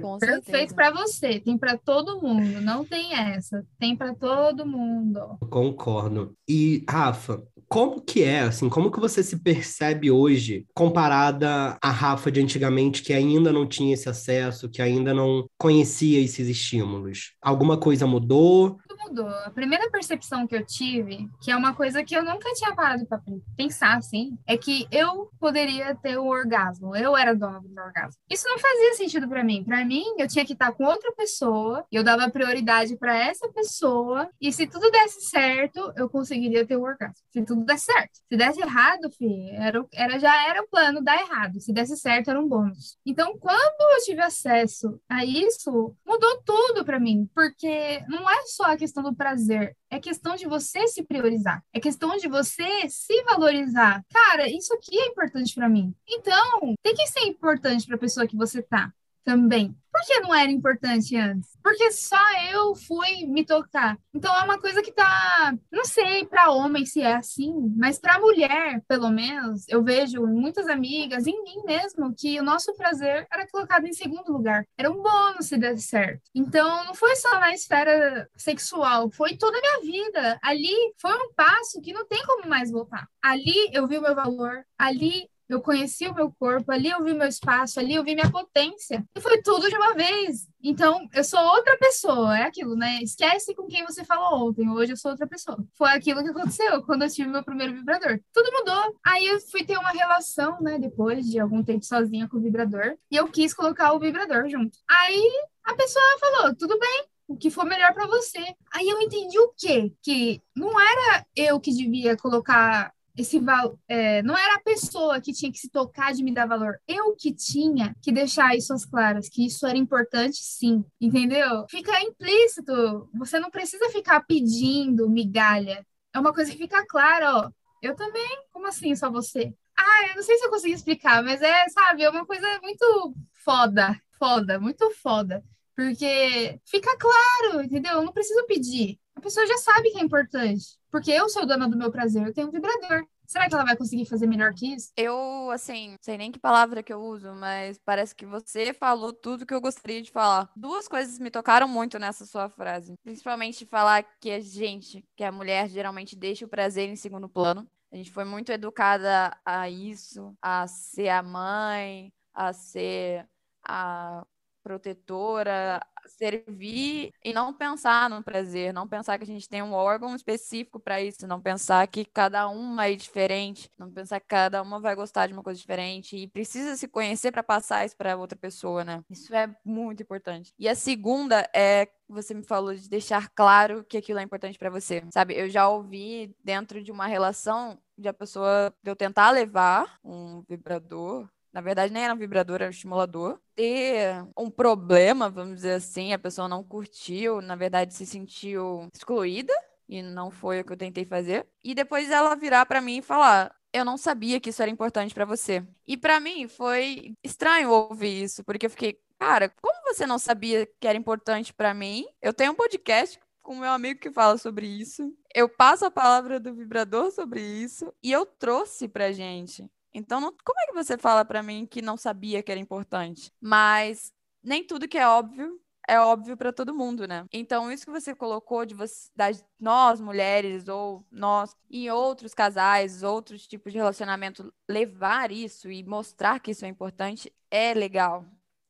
Com 0.00 0.18
Perfeito 0.18 0.74
para 0.74 0.90
você, 0.90 1.40
tem 1.40 1.56
para 1.56 1.76
todo 1.76 2.20
mundo, 2.20 2.60
não 2.60 2.84
tem 2.84 3.14
essa, 3.14 3.64
tem 3.78 3.96
para 3.96 4.14
todo 4.14 4.66
mundo. 4.66 5.20
Concordo. 5.48 6.34
E, 6.48 6.84
Rafa, 6.88 7.42
como 7.72 8.02
que 8.02 8.22
é, 8.22 8.40
assim, 8.40 8.68
como 8.68 8.90
que 8.90 9.00
você 9.00 9.22
se 9.22 9.38
percebe 9.38 10.10
hoje 10.10 10.66
comparada 10.74 11.78
à 11.80 11.90
Rafa 11.90 12.30
de 12.30 12.38
antigamente, 12.38 13.02
que 13.02 13.14
ainda 13.14 13.50
não 13.50 13.66
tinha 13.66 13.94
esse 13.94 14.10
acesso, 14.10 14.68
que 14.68 14.82
ainda 14.82 15.14
não 15.14 15.46
conhecia 15.56 16.20
esses 16.20 16.48
estímulos? 16.48 17.32
Alguma 17.40 17.78
coisa 17.78 18.06
mudou? 18.06 18.76
Tudo. 19.12 19.28
A 19.28 19.50
primeira 19.50 19.90
percepção 19.90 20.46
que 20.46 20.56
eu 20.56 20.64
tive, 20.64 21.28
que 21.42 21.50
é 21.50 21.56
uma 21.56 21.74
coisa 21.74 22.02
que 22.02 22.16
eu 22.16 22.24
nunca 22.24 22.50
tinha 22.54 22.74
parado 22.74 23.04
para 23.06 23.20
pensar 23.54 23.96
assim, 23.98 24.38
é 24.46 24.56
que 24.56 24.86
eu 24.90 25.30
poderia 25.38 25.94
ter 25.94 26.16
o 26.16 26.26
orgasmo. 26.26 26.96
Eu 26.96 27.14
era 27.14 27.34
dona 27.34 27.60
do 27.60 27.80
orgasmo. 27.80 28.18
Isso 28.30 28.48
não 28.48 28.58
fazia 28.58 28.94
sentido 28.94 29.28
para 29.28 29.44
mim. 29.44 29.64
Para 29.64 29.84
mim, 29.84 30.02
eu 30.16 30.26
tinha 30.26 30.46
que 30.46 30.54
estar 30.54 30.72
com 30.72 30.84
outra 30.84 31.12
pessoa, 31.12 31.84
eu 31.92 32.02
dava 32.02 32.30
prioridade 32.30 32.96
para 32.96 33.14
essa 33.14 33.48
pessoa, 33.50 34.30
e 34.40 34.50
se 34.50 34.66
tudo 34.66 34.90
desse 34.90 35.20
certo, 35.28 35.92
eu 35.94 36.08
conseguiria 36.08 36.66
ter 36.66 36.76
o 36.76 36.82
orgasmo. 36.82 37.22
Se 37.30 37.44
tudo 37.44 37.64
desse 37.66 37.84
certo. 37.84 38.18
Se 38.30 38.36
desse 38.36 38.62
errado, 38.62 39.10
era, 39.52 39.84
era, 39.92 40.18
já 40.18 40.48
era 40.48 40.62
o 40.62 40.68
plano 40.68 41.02
dar 41.02 41.20
errado. 41.20 41.60
Se 41.60 41.70
desse 41.70 41.98
certo, 41.98 42.30
era 42.30 42.40
um 42.40 42.48
bônus. 42.48 42.96
Então, 43.04 43.36
quando 43.38 43.94
eu 43.94 44.04
tive 44.04 44.22
acesso 44.22 44.98
a 45.06 45.22
isso, 45.22 45.94
mudou 46.06 46.42
tudo 46.46 46.82
para 46.82 46.98
mim, 46.98 47.28
porque 47.34 48.02
não 48.08 48.28
é 48.30 48.42
só 48.46 48.64
a 48.64 48.76
questão 48.76 49.01
do 49.02 49.14
prazer, 49.14 49.76
é 49.90 49.98
questão 49.98 50.36
de 50.36 50.46
você 50.46 50.86
se 50.88 51.02
priorizar, 51.02 51.62
é 51.72 51.80
questão 51.80 52.16
de 52.16 52.28
você 52.28 52.88
se 52.88 53.22
valorizar. 53.24 54.04
Cara, 54.12 54.48
isso 54.48 54.72
aqui 54.74 54.98
é 54.98 55.06
importante 55.06 55.54
para 55.54 55.68
mim. 55.68 55.94
Então, 56.08 56.74
tem 56.82 56.94
que 56.94 57.06
ser 57.06 57.26
importante 57.26 57.86
para 57.86 57.96
a 57.96 58.00
pessoa 58.00 58.26
que 58.26 58.36
você 58.36 58.62
tá 58.62 58.92
também. 59.24 59.76
Por 59.92 60.00
que 60.06 60.20
não 60.20 60.34
era 60.34 60.50
importante 60.50 61.16
antes? 61.16 61.50
Porque 61.62 61.92
só 61.92 62.16
eu 62.50 62.74
fui 62.74 63.26
me 63.26 63.44
tocar. 63.44 63.98
Então 64.14 64.34
é 64.34 64.42
uma 64.42 64.58
coisa 64.58 64.82
que 64.82 64.90
tá, 64.90 65.54
não 65.70 65.84
sei 65.84 66.24
para 66.24 66.50
homem 66.50 66.86
se 66.86 67.02
é 67.02 67.14
assim, 67.14 67.52
mas 67.76 67.98
para 67.98 68.18
mulher, 68.18 68.82
pelo 68.88 69.10
menos, 69.10 69.68
eu 69.68 69.82
vejo 69.82 70.26
muitas 70.26 70.66
amigas, 70.66 71.26
em 71.26 71.42
mim 71.44 71.62
mesmo, 71.64 72.14
que 72.14 72.40
o 72.40 72.42
nosso 72.42 72.74
prazer 72.74 73.26
era 73.30 73.46
colocado 73.48 73.86
em 73.86 73.92
segundo 73.92 74.32
lugar. 74.32 74.66
Era 74.78 74.90
um 74.90 75.02
bônus 75.02 75.46
se 75.46 75.58
desse 75.58 75.82
certo. 75.82 76.22
Então 76.34 76.84
não 76.84 76.94
foi 76.94 77.14
só 77.16 77.38
na 77.38 77.52
esfera 77.52 78.28
sexual, 78.36 79.10
foi 79.10 79.36
toda 79.36 79.58
a 79.58 79.60
minha 79.60 79.80
vida. 79.92 80.38
Ali 80.42 80.74
foi 80.98 81.12
um 81.12 81.32
passo 81.34 81.80
que 81.82 81.92
não 81.92 82.06
tem 82.06 82.24
como 82.24 82.48
mais 82.48 82.70
voltar. 82.70 83.06
Ali 83.22 83.70
eu 83.72 83.86
vi 83.86 83.98
o 83.98 84.02
meu 84.02 84.14
valor, 84.14 84.64
ali 84.78 85.28
eu 85.54 85.60
conheci 85.60 86.06
o 86.06 86.14
meu 86.14 86.32
corpo, 86.32 86.72
ali 86.72 86.88
eu 86.88 87.02
vi 87.02 87.14
meu 87.14 87.26
espaço, 87.26 87.78
ali 87.78 87.94
eu 87.94 88.04
vi 88.04 88.14
minha 88.14 88.30
potência. 88.30 89.04
E 89.14 89.20
foi 89.20 89.42
tudo 89.42 89.68
de 89.68 89.76
uma 89.76 89.94
vez. 89.94 90.48
Então, 90.62 91.08
eu 91.12 91.24
sou 91.24 91.40
outra 91.40 91.76
pessoa, 91.76 92.38
é 92.38 92.44
aquilo, 92.44 92.76
né? 92.76 93.00
Esquece 93.02 93.54
com 93.54 93.66
quem 93.66 93.84
você 93.84 94.04
falou 94.04 94.48
ontem, 94.48 94.68
hoje 94.68 94.92
eu 94.92 94.96
sou 94.96 95.10
outra 95.10 95.26
pessoa. 95.26 95.58
Foi 95.74 95.90
aquilo 95.90 96.22
que 96.22 96.30
aconteceu 96.30 96.82
quando 96.86 97.02
eu 97.02 97.10
tive 97.10 97.28
meu 97.28 97.44
primeiro 97.44 97.74
vibrador. 97.74 98.20
Tudo 98.32 98.52
mudou. 98.52 98.96
Aí 99.04 99.26
eu 99.26 99.40
fui 99.40 99.64
ter 99.64 99.76
uma 99.76 99.90
relação, 99.90 100.60
né, 100.60 100.78
depois 100.78 101.26
de 101.26 101.38
algum 101.38 101.62
tempo 101.62 101.84
sozinha 101.84 102.28
com 102.28 102.36
o 102.36 102.40
vibrador, 102.40 102.96
e 103.10 103.16
eu 103.16 103.28
quis 103.28 103.52
colocar 103.52 103.92
o 103.92 103.98
vibrador 103.98 104.48
junto. 104.48 104.78
Aí 104.88 105.30
a 105.64 105.74
pessoa 105.74 106.04
falou: 106.20 106.54
tudo 106.54 106.78
bem, 106.78 107.04
o 107.28 107.36
que 107.36 107.50
for 107.50 107.64
melhor 107.64 107.92
para 107.92 108.06
você. 108.06 108.40
Aí 108.72 108.88
eu 108.88 109.00
entendi 109.00 109.38
o 109.38 109.52
quê? 109.56 109.92
Que 110.02 110.40
não 110.54 110.80
era 110.80 111.26
eu 111.34 111.60
que 111.60 111.72
devia 111.72 112.16
colocar 112.16 112.92
esse 113.16 113.38
valor. 113.38 113.78
É, 113.88 114.22
não 114.22 114.36
era 114.36 114.56
a 114.56 114.60
pessoa 114.60 115.20
que 115.20 115.32
tinha 115.32 115.52
que 115.52 115.58
se 115.58 115.68
tocar 115.68 116.12
de 116.12 116.22
me 116.22 116.32
dar 116.32 116.46
valor. 116.46 116.78
Eu 116.86 117.14
que 117.16 117.32
tinha 117.34 117.94
que 118.02 118.12
deixar 118.12 118.56
isso 118.56 118.72
às 118.72 118.84
claras, 118.84 119.28
que 119.28 119.46
isso 119.46 119.66
era 119.66 119.76
importante, 119.76 120.38
sim. 120.38 120.84
Entendeu? 121.00 121.66
Fica 121.70 122.00
implícito. 122.02 123.08
Você 123.14 123.38
não 123.38 123.50
precisa 123.50 123.88
ficar 123.90 124.20
pedindo 124.26 125.08
migalha. 125.08 125.84
É 126.14 126.18
uma 126.18 126.32
coisa 126.32 126.50
que 126.50 126.58
fica 126.58 126.84
clara, 126.86 127.36
ó. 127.36 127.50
Eu 127.82 127.94
também? 127.96 128.44
Como 128.52 128.66
assim, 128.66 128.94
só 128.94 129.10
você? 129.10 129.52
Ah, 129.76 130.08
eu 130.10 130.16
não 130.16 130.22
sei 130.22 130.36
se 130.36 130.44
eu 130.44 130.50
consegui 130.50 130.74
explicar, 130.74 131.22
mas 131.24 131.42
é, 131.42 131.68
sabe, 131.70 132.04
é 132.04 132.10
uma 132.10 132.26
coisa 132.26 132.46
muito 132.62 133.14
foda, 133.44 133.98
foda, 134.18 134.60
muito 134.60 134.90
foda. 135.02 135.42
Porque 135.76 136.60
fica 136.66 136.96
claro, 136.96 137.62
entendeu? 137.62 137.94
Eu 137.94 138.02
não 138.02 138.12
preciso 138.12 138.44
pedir. 138.46 138.98
A 139.14 139.20
pessoa 139.20 139.46
já 139.46 139.56
sabe 139.58 139.90
que 139.90 139.98
é 139.98 140.02
importante. 140.02 140.78
Porque 140.90 141.10
eu 141.10 141.28
sou 141.28 141.46
dona 141.46 141.68
do 141.68 141.76
meu 141.76 141.90
prazer, 141.90 142.26
eu 142.26 142.32
tenho 142.32 142.48
um 142.48 142.50
vibrador. 142.50 143.06
Será 143.26 143.48
que 143.48 143.54
ela 143.54 143.64
vai 143.64 143.76
conseguir 143.76 144.04
fazer 144.04 144.26
melhor 144.26 144.52
que 144.52 144.74
isso? 144.74 144.92
Eu, 144.94 145.50
assim, 145.50 145.96
sei 146.02 146.18
nem 146.18 146.30
que 146.30 146.38
palavra 146.38 146.82
que 146.82 146.92
eu 146.92 147.00
uso, 147.00 147.32
mas 147.34 147.78
parece 147.82 148.14
que 148.14 148.26
você 148.26 148.74
falou 148.74 149.10
tudo 149.10 149.46
que 149.46 149.54
eu 149.54 149.60
gostaria 149.60 150.02
de 150.02 150.10
falar. 150.10 150.50
Duas 150.54 150.86
coisas 150.86 151.18
me 151.18 151.30
tocaram 151.30 151.66
muito 151.66 151.98
nessa 151.98 152.26
sua 152.26 152.50
frase. 152.50 152.94
Principalmente 153.02 153.64
falar 153.64 154.02
que 154.20 154.30
a 154.30 154.40
gente, 154.40 155.02
que 155.16 155.24
a 155.24 155.32
mulher 155.32 155.66
geralmente 155.70 156.14
deixa 156.14 156.44
o 156.44 156.48
prazer 156.48 156.90
em 156.90 156.96
segundo 156.96 157.26
plano. 157.26 157.66
A 157.90 157.96
gente 157.96 158.10
foi 158.10 158.24
muito 158.24 158.52
educada 158.52 159.34
a 159.46 159.68
isso, 159.70 160.34
a 160.42 160.66
ser 160.66 161.08
a 161.08 161.22
mãe, 161.22 162.12
a 162.34 162.52
ser 162.52 163.26
a 163.66 164.26
protetora, 164.62 165.80
servir 166.06 167.12
e 167.24 167.32
não 167.32 167.52
pensar 167.52 168.08
no 168.08 168.22
prazer, 168.22 168.72
não 168.72 168.88
pensar 168.88 169.18
que 169.18 169.24
a 169.24 169.26
gente 169.26 169.48
tem 169.48 169.62
um 169.62 169.72
órgão 169.72 170.14
específico 170.14 170.78
para 170.80 171.02
isso, 171.02 171.26
não 171.26 171.40
pensar 171.40 171.86
que 171.86 172.04
cada 172.04 172.48
uma 172.48 172.86
é 172.86 172.94
diferente, 172.94 173.70
não 173.78 173.90
pensar 173.90 174.20
que 174.20 174.26
cada 174.26 174.62
uma 174.62 174.80
vai 174.80 174.94
gostar 174.94 175.26
de 175.26 175.32
uma 175.32 175.42
coisa 175.42 175.60
diferente 175.60 176.16
e 176.16 176.26
precisa 176.26 176.76
se 176.76 176.88
conhecer 176.88 177.32
para 177.32 177.42
passar 177.42 177.84
isso 177.84 177.96
para 177.96 178.16
outra 178.16 178.38
pessoa, 178.38 178.84
né? 178.84 179.02
Isso 179.10 179.34
é 179.34 179.54
muito 179.64 180.02
importante. 180.02 180.52
E 180.58 180.68
a 180.68 180.74
segunda 180.74 181.48
é 181.54 181.88
você 182.08 182.34
me 182.34 182.42
falou 182.42 182.74
de 182.74 182.88
deixar 182.90 183.30
claro 183.30 183.84
que 183.84 183.96
aquilo 183.96 184.18
é 184.18 184.22
importante 184.22 184.58
para 184.58 184.68
você. 184.68 185.02
Sabe, 185.10 185.34
eu 185.34 185.48
já 185.48 185.68
ouvi 185.68 186.34
dentro 186.44 186.82
de 186.82 186.92
uma 186.92 187.06
relação 187.06 187.78
de 187.96 188.06
a 188.06 188.12
pessoa 188.12 188.72
de 188.82 188.90
eu 188.90 188.96
tentar 188.96 189.30
levar 189.30 189.98
um 190.04 190.42
vibrador 190.42 191.28
na 191.52 191.60
verdade 191.60 191.92
nem 191.92 192.04
era 192.04 192.14
um 192.14 192.18
vibrador, 192.18 192.56
era 192.56 192.66
um 192.66 192.70
estimulador, 192.70 193.38
ter 193.54 194.24
um 194.36 194.50
problema, 194.50 195.28
vamos 195.30 195.56
dizer 195.56 195.74
assim, 195.74 196.12
a 196.12 196.18
pessoa 196.18 196.48
não 196.48 196.64
curtiu, 196.64 197.40
na 197.40 197.56
verdade 197.56 197.94
se 197.94 198.06
sentiu 198.06 198.88
excluída 198.94 199.52
e 199.88 200.02
não 200.02 200.30
foi 200.30 200.60
o 200.60 200.64
que 200.64 200.72
eu 200.72 200.76
tentei 200.76 201.04
fazer. 201.04 201.46
E 201.62 201.74
depois 201.74 202.10
ela 202.10 202.34
virar 202.34 202.66
para 202.66 202.80
mim 202.80 202.98
e 202.98 203.02
falar: 203.02 203.54
"Eu 203.72 203.84
não 203.84 203.96
sabia 203.96 204.40
que 204.40 204.50
isso 204.50 204.62
era 204.62 204.70
importante 204.70 205.14
para 205.14 205.24
você". 205.24 205.62
E 205.86 205.96
para 205.96 206.20
mim 206.20 206.48
foi 206.48 207.14
estranho 207.22 207.70
ouvir 207.70 208.22
isso, 208.22 208.44
porque 208.44 208.66
eu 208.66 208.70
fiquei, 208.70 208.98
cara, 209.18 209.48
como 209.60 209.74
você 209.84 210.06
não 210.06 210.18
sabia 210.18 210.66
que 210.80 210.86
era 210.88 210.96
importante 210.98 211.52
para 211.52 211.74
mim? 211.74 212.06
Eu 212.20 212.32
tenho 212.32 212.52
um 212.52 212.54
podcast 212.54 213.18
com 213.42 213.56
meu 213.56 213.70
amigo 213.70 214.00
que 214.00 214.10
fala 214.10 214.38
sobre 214.38 214.66
isso. 214.66 215.12
Eu 215.34 215.48
passo 215.48 215.84
a 215.84 215.90
palavra 215.90 216.38
do 216.40 216.54
vibrador 216.54 217.10
sobre 217.10 217.40
isso 217.42 217.92
e 218.02 218.12
eu 218.12 218.24
trouxe 218.24 218.88
pra 218.88 219.12
gente. 219.12 219.66
Então, 219.94 220.20
não, 220.20 220.34
como 220.44 220.60
é 220.60 220.66
que 220.66 220.74
você 220.74 220.96
fala 220.96 221.24
para 221.24 221.42
mim 221.42 221.66
que 221.66 221.82
não 221.82 221.96
sabia 221.96 222.42
que 222.42 222.50
era 222.50 222.60
importante? 222.60 223.32
Mas 223.40 224.12
nem 224.42 224.64
tudo 224.64 224.88
que 224.88 224.98
é 224.98 225.06
óbvio 225.06 225.60
é 225.88 225.98
óbvio 225.98 226.36
para 226.36 226.52
todo 226.52 226.74
mundo, 226.74 227.06
né? 227.06 227.26
Então, 227.32 227.70
isso 227.70 227.84
que 227.84 227.90
você 227.90 228.14
colocou 228.14 228.64
de 228.64 228.74
você, 228.74 229.10
das, 229.16 229.44
nós 229.58 230.00
mulheres 230.00 230.68
ou 230.68 231.04
nós 231.10 231.54
e 231.68 231.90
outros 231.90 232.34
casais, 232.34 233.02
outros 233.02 233.46
tipos 233.46 233.72
de 233.72 233.78
relacionamento 233.78 234.52
levar 234.68 235.32
isso 235.32 235.70
e 235.70 235.82
mostrar 235.82 236.40
que 236.40 236.52
isso 236.52 236.64
é 236.64 236.68
importante 236.68 237.32
é 237.50 237.74
legal. 237.74 238.24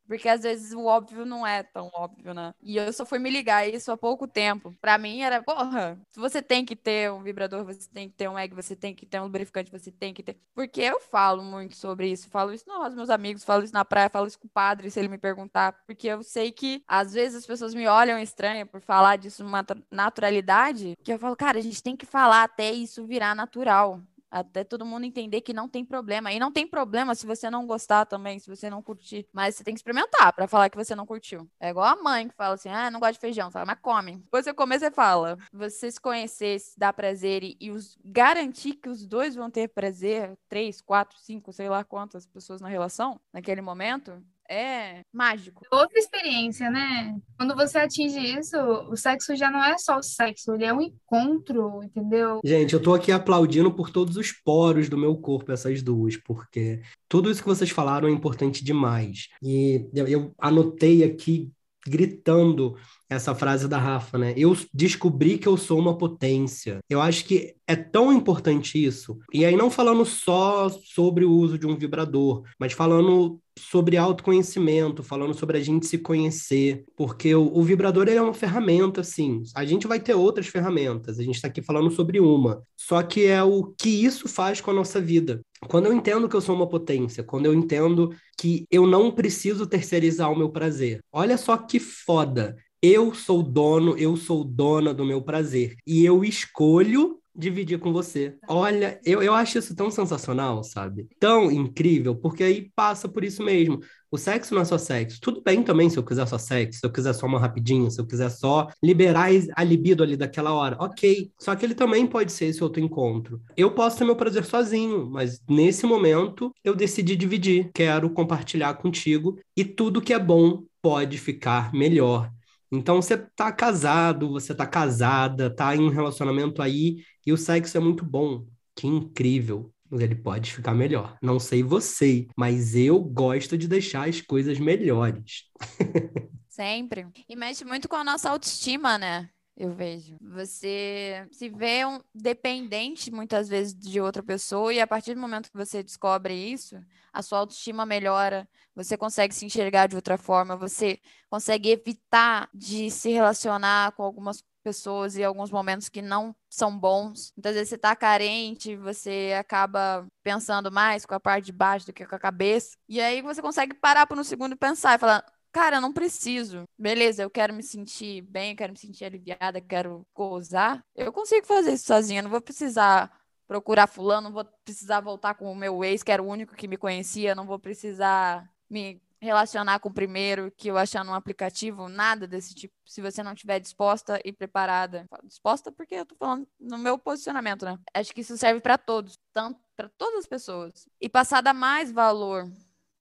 Porque 0.06 0.28
às 0.28 0.42
vezes 0.42 0.72
o 0.72 0.84
óbvio 0.84 1.24
não 1.24 1.46
é 1.46 1.62
tão 1.62 1.90
óbvio, 1.94 2.34
né? 2.34 2.54
E 2.60 2.76
eu 2.76 2.92
só 2.92 3.04
fui 3.04 3.18
me 3.18 3.30
ligar 3.30 3.68
isso 3.68 3.90
há 3.90 3.96
pouco 3.96 4.26
tempo. 4.26 4.74
Pra 4.80 4.98
mim 4.98 5.20
era, 5.22 5.42
porra, 5.42 5.98
você 6.14 6.42
tem 6.42 6.64
que 6.64 6.76
ter 6.76 7.10
um 7.10 7.22
vibrador, 7.22 7.64
você 7.64 7.88
tem 7.88 8.08
que 8.08 8.14
ter 8.16 8.28
um 8.28 8.38
egg, 8.38 8.54
você 8.54 8.76
tem 8.76 8.94
que 8.94 9.06
ter 9.06 9.20
um 9.20 9.24
lubrificante, 9.24 9.70
você 9.70 9.90
tem 9.90 10.12
que 10.12 10.22
ter. 10.22 10.36
Porque 10.54 10.80
eu 10.80 11.00
falo 11.00 11.42
muito 11.42 11.76
sobre 11.76 12.10
isso. 12.10 12.28
Falo 12.28 12.52
isso 12.52 12.64
com 12.64 12.86
os 12.86 12.94
meus 12.94 13.10
amigos, 13.10 13.44
falo 13.44 13.64
isso 13.64 13.72
na 13.72 13.84
praia, 13.84 14.10
falo 14.10 14.26
isso 14.26 14.38
com 14.38 14.46
o 14.46 14.50
padre, 14.50 14.90
se 14.90 14.98
ele 14.98 15.08
me 15.08 15.18
perguntar. 15.18 15.72
Porque 15.86 16.08
eu 16.08 16.22
sei 16.22 16.52
que 16.52 16.82
às 16.86 17.12
vezes 17.12 17.38
as 17.38 17.46
pessoas 17.46 17.74
me 17.74 17.86
olham 17.86 18.18
estranha 18.18 18.66
por 18.66 18.80
falar 18.80 19.16
disso 19.16 19.42
numa 19.44 19.64
naturalidade. 19.90 20.96
Que 21.02 21.12
eu 21.12 21.18
falo, 21.18 21.36
cara, 21.36 21.58
a 21.58 21.62
gente 21.62 21.82
tem 21.82 21.96
que 21.96 22.06
falar 22.06 22.44
até 22.44 22.70
isso 22.70 23.06
virar 23.06 23.34
natural 23.34 24.00
até 24.32 24.64
todo 24.64 24.86
mundo 24.86 25.04
entender 25.04 25.42
que 25.42 25.52
não 25.52 25.68
tem 25.68 25.84
problema. 25.84 26.32
E 26.32 26.40
não 26.40 26.50
tem 26.50 26.66
problema 26.66 27.14
se 27.14 27.26
você 27.26 27.50
não 27.50 27.66
gostar 27.66 28.06
também, 28.06 28.38
se 28.38 28.48
você 28.48 28.70
não 28.70 28.82
curtir. 28.82 29.26
Mas 29.32 29.56
você 29.56 29.62
tem 29.62 29.74
que 29.74 29.78
experimentar 29.78 30.32
para 30.32 30.48
falar 30.48 30.70
que 30.70 30.76
você 30.76 30.96
não 30.96 31.04
curtiu. 31.04 31.46
É 31.60 31.68
igual 31.68 31.84
a 31.84 32.02
mãe 32.02 32.28
que 32.28 32.34
fala 32.34 32.54
assim: 32.54 32.70
ah, 32.70 32.90
não 32.90 32.98
gosto 32.98 33.14
de 33.14 33.20
feijão. 33.20 33.50
Fala, 33.50 33.66
mas 33.66 33.78
come. 33.80 34.16
Depois 34.16 34.44
você 34.44 34.54
comer, 34.54 34.78
você 34.78 34.90
fala. 34.90 35.36
Você 35.52 35.90
se 35.90 36.00
conhecer, 36.00 36.58
se 36.58 36.78
dar 36.78 36.94
prazer 36.94 37.44
e, 37.44 37.56
e 37.60 37.70
os, 37.70 37.98
garantir 38.02 38.74
que 38.74 38.88
os 38.88 39.06
dois 39.06 39.34
vão 39.34 39.50
ter 39.50 39.68
prazer, 39.68 40.36
três, 40.48 40.80
quatro, 40.80 41.18
cinco, 41.18 41.52
sei 41.52 41.68
lá 41.68 41.84
quantas 41.84 42.26
pessoas 42.26 42.60
na 42.60 42.68
relação, 42.68 43.20
naquele 43.32 43.60
momento, 43.60 44.22
é 44.52 45.00
mágico. 45.12 45.62
Outra 45.72 45.98
experiência, 45.98 46.70
né? 46.70 47.16
Quando 47.38 47.56
você 47.56 47.78
atinge 47.78 48.18
isso, 48.18 48.56
o 48.90 48.96
sexo 48.96 49.34
já 49.34 49.50
não 49.50 49.64
é 49.64 49.78
só 49.78 49.98
o 49.98 50.02
sexo, 50.02 50.54
ele 50.54 50.64
é 50.64 50.72
um 50.72 50.82
encontro, 50.82 51.82
entendeu? 51.82 52.40
Gente, 52.44 52.74
eu 52.74 52.82
tô 52.82 52.92
aqui 52.92 53.10
aplaudindo 53.10 53.72
por 53.72 53.90
todos 53.90 54.16
os 54.16 54.30
poros 54.30 54.88
do 54.88 54.98
meu 54.98 55.16
corpo, 55.16 55.50
essas 55.50 55.82
duas, 55.82 56.16
porque 56.16 56.82
tudo 57.08 57.30
isso 57.30 57.42
que 57.42 57.48
vocês 57.48 57.70
falaram 57.70 58.08
é 58.08 58.12
importante 58.12 58.62
demais. 58.62 59.28
E 59.42 59.88
eu, 59.94 60.06
eu 60.06 60.34
anotei 60.38 61.02
aqui 61.02 61.50
gritando 61.86 62.76
essa 63.10 63.34
frase 63.34 63.68
da 63.68 63.78
Rafa, 63.78 64.16
né? 64.16 64.32
Eu 64.36 64.56
descobri 64.72 65.36
que 65.36 65.46
eu 65.46 65.56
sou 65.56 65.78
uma 65.78 65.98
potência. 65.98 66.78
Eu 66.88 67.00
acho 67.00 67.24
que 67.24 67.54
é 67.66 67.76
tão 67.76 68.12
importante 68.12 68.82
isso. 68.82 69.18
E 69.32 69.44
aí, 69.44 69.56
não 69.56 69.70
falando 69.70 70.04
só 70.04 70.68
sobre 70.68 71.24
o 71.24 71.32
uso 71.32 71.58
de 71.58 71.66
um 71.66 71.76
vibrador, 71.76 72.44
mas 72.58 72.72
falando 72.72 73.40
sobre 73.58 73.96
autoconhecimento, 73.96 75.02
falando 75.02 75.34
sobre 75.34 75.58
a 75.58 75.60
gente 75.60 75.86
se 75.86 75.98
conhecer, 75.98 76.84
porque 76.96 77.34
o, 77.34 77.50
o 77.54 77.62
vibrador 77.62 78.08
é 78.08 78.20
uma 78.20 78.34
ferramenta, 78.34 79.02
sim. 79.04 79.42
A 79.54 79.64
gente 79.64 79.86
vai 79.86 80.00
ter 80.00 80.14
outras 80.14 80.46
ferramentas, 80.46 81.18
a 81.18 81.22
gente 81.22 81.36
está 81.36 81.48
aqui 81.48 81.62
falando 81.62 81.90
sobre 81.90 82.20
uma. 82.20 82.62
Só 82.76 83.02
que 83.02 83.26
é 83.26 83.42
o 83.42 83.72
que 83.78 84.04
isso 84.04 84.28
faz 84.28 84.60
com 84.60 84.70
a 84.70 84.74
nossa 84.74 85.00
vida. 85.00 85.40
Quando 85.68 85.86
eu 85.86 85.92
entendo 85.92 86.28
que 86.28 86.36
eu 86.36 86.40
sou 86.40 86.54
uma 86.54 86.68
potência, 86.68 87.22
quando 87.22 87.46
eu 87.46 87.54
entendo 87.54 88.14
que 88.38 88.66
eu 88.70 88.86
não 88.86 89.10
preciso 89.10 89.66
terceirizar 89.66 90.30
o 90.30 90.36
meu 90.36 90.50
prazer. 90.50 91.00
Olha 91.12 91.38
só 91.38 91.56
que 91.56 91.78
foda. 91.78 92.56
Eu 92.82 93.14
sou 93.14 93.44
dono, 93.44 93.96
eu 93.96 94.16
sou 94.16 94.42
dona 94.42 94.92
do 94.92 95.04
meu 95.04 95.22
prazer. 95.22 95.76
E 95.86 96.04
eu 96.04 96.24
escolho 96.24 97.21
dividir 97.34 97.78
com 97.78 97.92
você. 97.92 98.36
Olha, 98.48 99.00
eu, 99.04 99.22
eu 99.22 99.34
acho 99.34 99.58
isso 99.58 99.74
tão 99.74 99.90
sensacional, 99.90 100.62
sabe? 100.62 101.08
Tão 101.18 101.50
incrível, 101.50 102.14
porque 102.14 102.42
aí 102.42 102.70
passa 102.74 103.08
por 103.08 103.24
isso 103.24 103.42
mesmo. 103.42 103.80
O 104.10 104.18
sexo 104.18 104.54
não 104.54 104.60
é 104.60 104.64
só 104.64 104.76
sexo. 104.76 105.18
Tudo 105.20 105.42
bem 105.42 105.62
também 105.62 105.88
se 105.88 105.98
eu 105.98 106.02
quiser 106.02 106.26
só 106.26 106.36
sexo, 106.36 106.80
se 106.80 106.86
eu 106.86 106.92
quiser 106.92 107.14
só 107.14 107.26
uma 107.26 107.38
rapidinho, 107.38 107.90
se 107.90 107.98
eu 107.98 108.06
quiser 108.06 108.30
só 108.30 108.68
liberar 108.82 109.30
a 109.56 109.64
libido 109.64 110.02
ali 110.02 110.16
daquela 110.16 110.52
hora. 110.52 110.76
Ok. 110.78 111.32
Só 111.38 111.56
que 111.56 111.64
ele 111.64 111.74
também 111.74 112.06
pode 112.06 112.30
ser 112.30 112.46
esse 112.46 112.62
outro 112.62 112.82
encontro. 112.82 113.40
Eu 113.56 113.70
posso 113.70 113.96
ter 113.96 114.04
meu 114.04 114.16
prazer 114.16 114.44
sozinho, 114.44 115.08
mas 115.10 115.40
nesse 115.48 115.86
momento 115.86 116.52
eu 116.62 116.76
decidi 116.76 117.16
dividir. 117.16 117.70
Quero 117.72 118.10
compartilhar 118.10 118.74
contigo 118.74 119.38
e 119.56 119.64
tudo 119.64 120.02
que 120.02 120.12
é 120.12 120.18
bom 120.18 120.62
pode 120.82 121.16
ficar 121.16 121.72
melhor. 121.72 122.30
Então 122.72 123.02
você 123.02 123.18
tá 123.18 123.52
casado, 123.52 124.30
você 124.30 124.54
tá 124.54 124.66
casada, 124.66 125.54
tá 125.54 125.76
em 125.76 125.80
um 125.80 125.90
relacionamento 125.90 126.62
aí 126.62 127.04
e 127.26 127.32
o 127.32 127.36
sexo 127.36 127.76
é 127.76 127.80
muito 127.80 128.04
bom. 128.04 128.46
Que 128.74 128.86
incrível. 128.86 129.70
Ele 129.92 130.14
pode 130.14 130.50
ficar 130.50 130.72
melhor. 130.72 131.18
Não 131.20 131.38
sei 131.38 131.62
você, 131.62 132.26
mas 132.34 132.74
eu 132.74 132.98
gosto 132.98 133.58
de 133.58 133.68
deixar 133.68 134.08
as 134.08 134.22
coisas 134.22 134.58
melhores. 134.58 135.44
Sempre. 136.48 137.06
E 137.28 137.36
mexe 137.36 137.64
muito 137.64 137.88
com 137.88 137.96
a 137.96 138.04
nossa 138.04 138.30
autoestima, 138.30 138.96
né? 138.96 139.28
Eu 139.56 139.72
vejo. 139.72 140.16
Você 140.20 141.26
se 141.30 141.48
vê 141.48 141.84
um 141.84 142.00
dependente 142.14 143.10
muitas 143.10 143.48
vezes 143.48 143.74
de 143.74 144.00
outra 144.00 144.22
pessoa 144.22 144.72
e 144.72 144.80
a 144.80 144.86
partir 144.86 145.14
do 145.14 145.20
momento 145.20 145.50
que 145.50 145.56
você 145.56 145.82
descobre 145.82 146.34
isso, 146.34 146.76
a 147.12 147.22
sua 147.22 147.38
autoestima 147.38 147.84
melhora, 147.84 148.48
você 148.74 148.96
consegue 148.96 149.34
se 149.34 149.44
enxergar 149.44 149.86
de 149.86 149.96
outra 149.96 150.16
forma, 150.16 150.56
você 150.56 150.98
consegue 151.28 151.70
evitar 151.70 152.48
de 152.54 152.90
se 152.90 153.10
relacionar 153.10 153.92
com 153.92 154.02
algumas 154.02 154.42
pessoas 154.62 155.16
e 155.16 155.24
alguns 155.24 155.50
momentos 155.50 155.88
que 155.88 156.00
não 156.00 156.34
são 156.48 156.76
bons. 156.78 157.32
Muitas 157.36 157.54
vezes 157.54 157.68
você 157.70 157.74
está 157.74 157.94
carente, 157.94 158.76
você 158.76 159.34
acaba 159.38 160.06
pensando 160.22 160.70
mais 160.70 161.04
com 161.04 161.14
a 161.14 161.20
parte 161.20 161.46
de 161.46 161.52
baixo 161.52 161.86
do 161.86 161.92
que 161.92 162.06
com 162.06 162.14
a 162.14 162.18
cabeça. 162.18 162.76
E 162.88 163.00
aí 163.00 163.20
você 163.20 163.42
consegue 163.42 163.74
parar 163.74 164.06
por 164.06 164.18
um 164.18 164.24
segundo 164.24 164.52
e 164.52 164.56
pensar 164.56 164.94
e 164.94 164.98
falar: 164.98 165.24
cara, 165.52 165.80
não 165.80 165.92
preciso. 165.92 166.64
Beleza, 166.78 167.22
eu 167.22 167.30
quero 167.30 167.52
me 167.52 167.62
sentir 167.62 168.22
bem, 168.22 168.50
eu 168.52 168.56
quero 168.56 168.72
me 168.72 168.78
sentir 168.78 169.04
aliviada, 169.04 169.60
quero 169.60 170.06
gozar. 170.14 170.84
Eu 170.94 171.12
consigo 171.12 171.46
fazer 171.46 171.74
isso 171.74 171.86
sozinha, 171.86 172.22
não 172.22 172.30
vou 172.30 172.40
precisar 172.40 173.10
procurar 173.46 173.86
fulano, 173.86 174.28
não 174.28 174.32
vou 174.32 174.44
precisar 174.64 175.00
voltar 175.00 175.34
com 175.34 175.50
o 175.52 175.54
meu 175.54 175.84
ex, 175.84 176.02
que 176.02 176.10
era 176.10 176.22
o 176.22 176.26
único 176.26 176.56
que 176.56 176.66
me 176.66 176.76
conhecia, 176.76 177.34
não 177.34 177.46
vou 177.46 177.58
precisar 177.58 178.50
me 178.70 179.00
relacionar 179.20 179.78
com 179.78 179.88
o 179.88 179.94
primeiro 179.94 180.50
que 180.56 180.66
eu 180.66 180.76
achar 180.76 181.04
num 181.04 181.14
aplicativo, 181.14 181.88
nada 181.88 182.26
desse 182.26 182.54
tipo, 182.54 182.74
se 182.84 183.00
você 183.00 183.22
não 183.22 183.34
estiver 183.34 183.60
disposta 183.60 184.20
e 184.24 184.32
preparada. 184.32 185.06
Disposta 185.22 185.70
porque 185.70 185.94
eu 185.94 186.04
tô 186.04 186.16
falando 186.16 186.48
no 186.58 186.76
meu 186.76 186.98
posicionamento, 186.98 187.64
né? 187.64 187.78
Acho 187.94 188.12
que 188.12 188.22
isso 188.22 188.36
serve 188.36 188.60
para 188.60 188.76
todos, 188.76 189.16
tanto 189.32 189.60
para 189.76 189.88
todas 189.96 190.20
as 190.20 190.26
pessoas. 190.26 190.88
E 191.00 191.08
passar 191.08 191.38
a 191.38 191.42
dar 191.42 191.54
mais 191.54 191.92
valor 191.92 192.50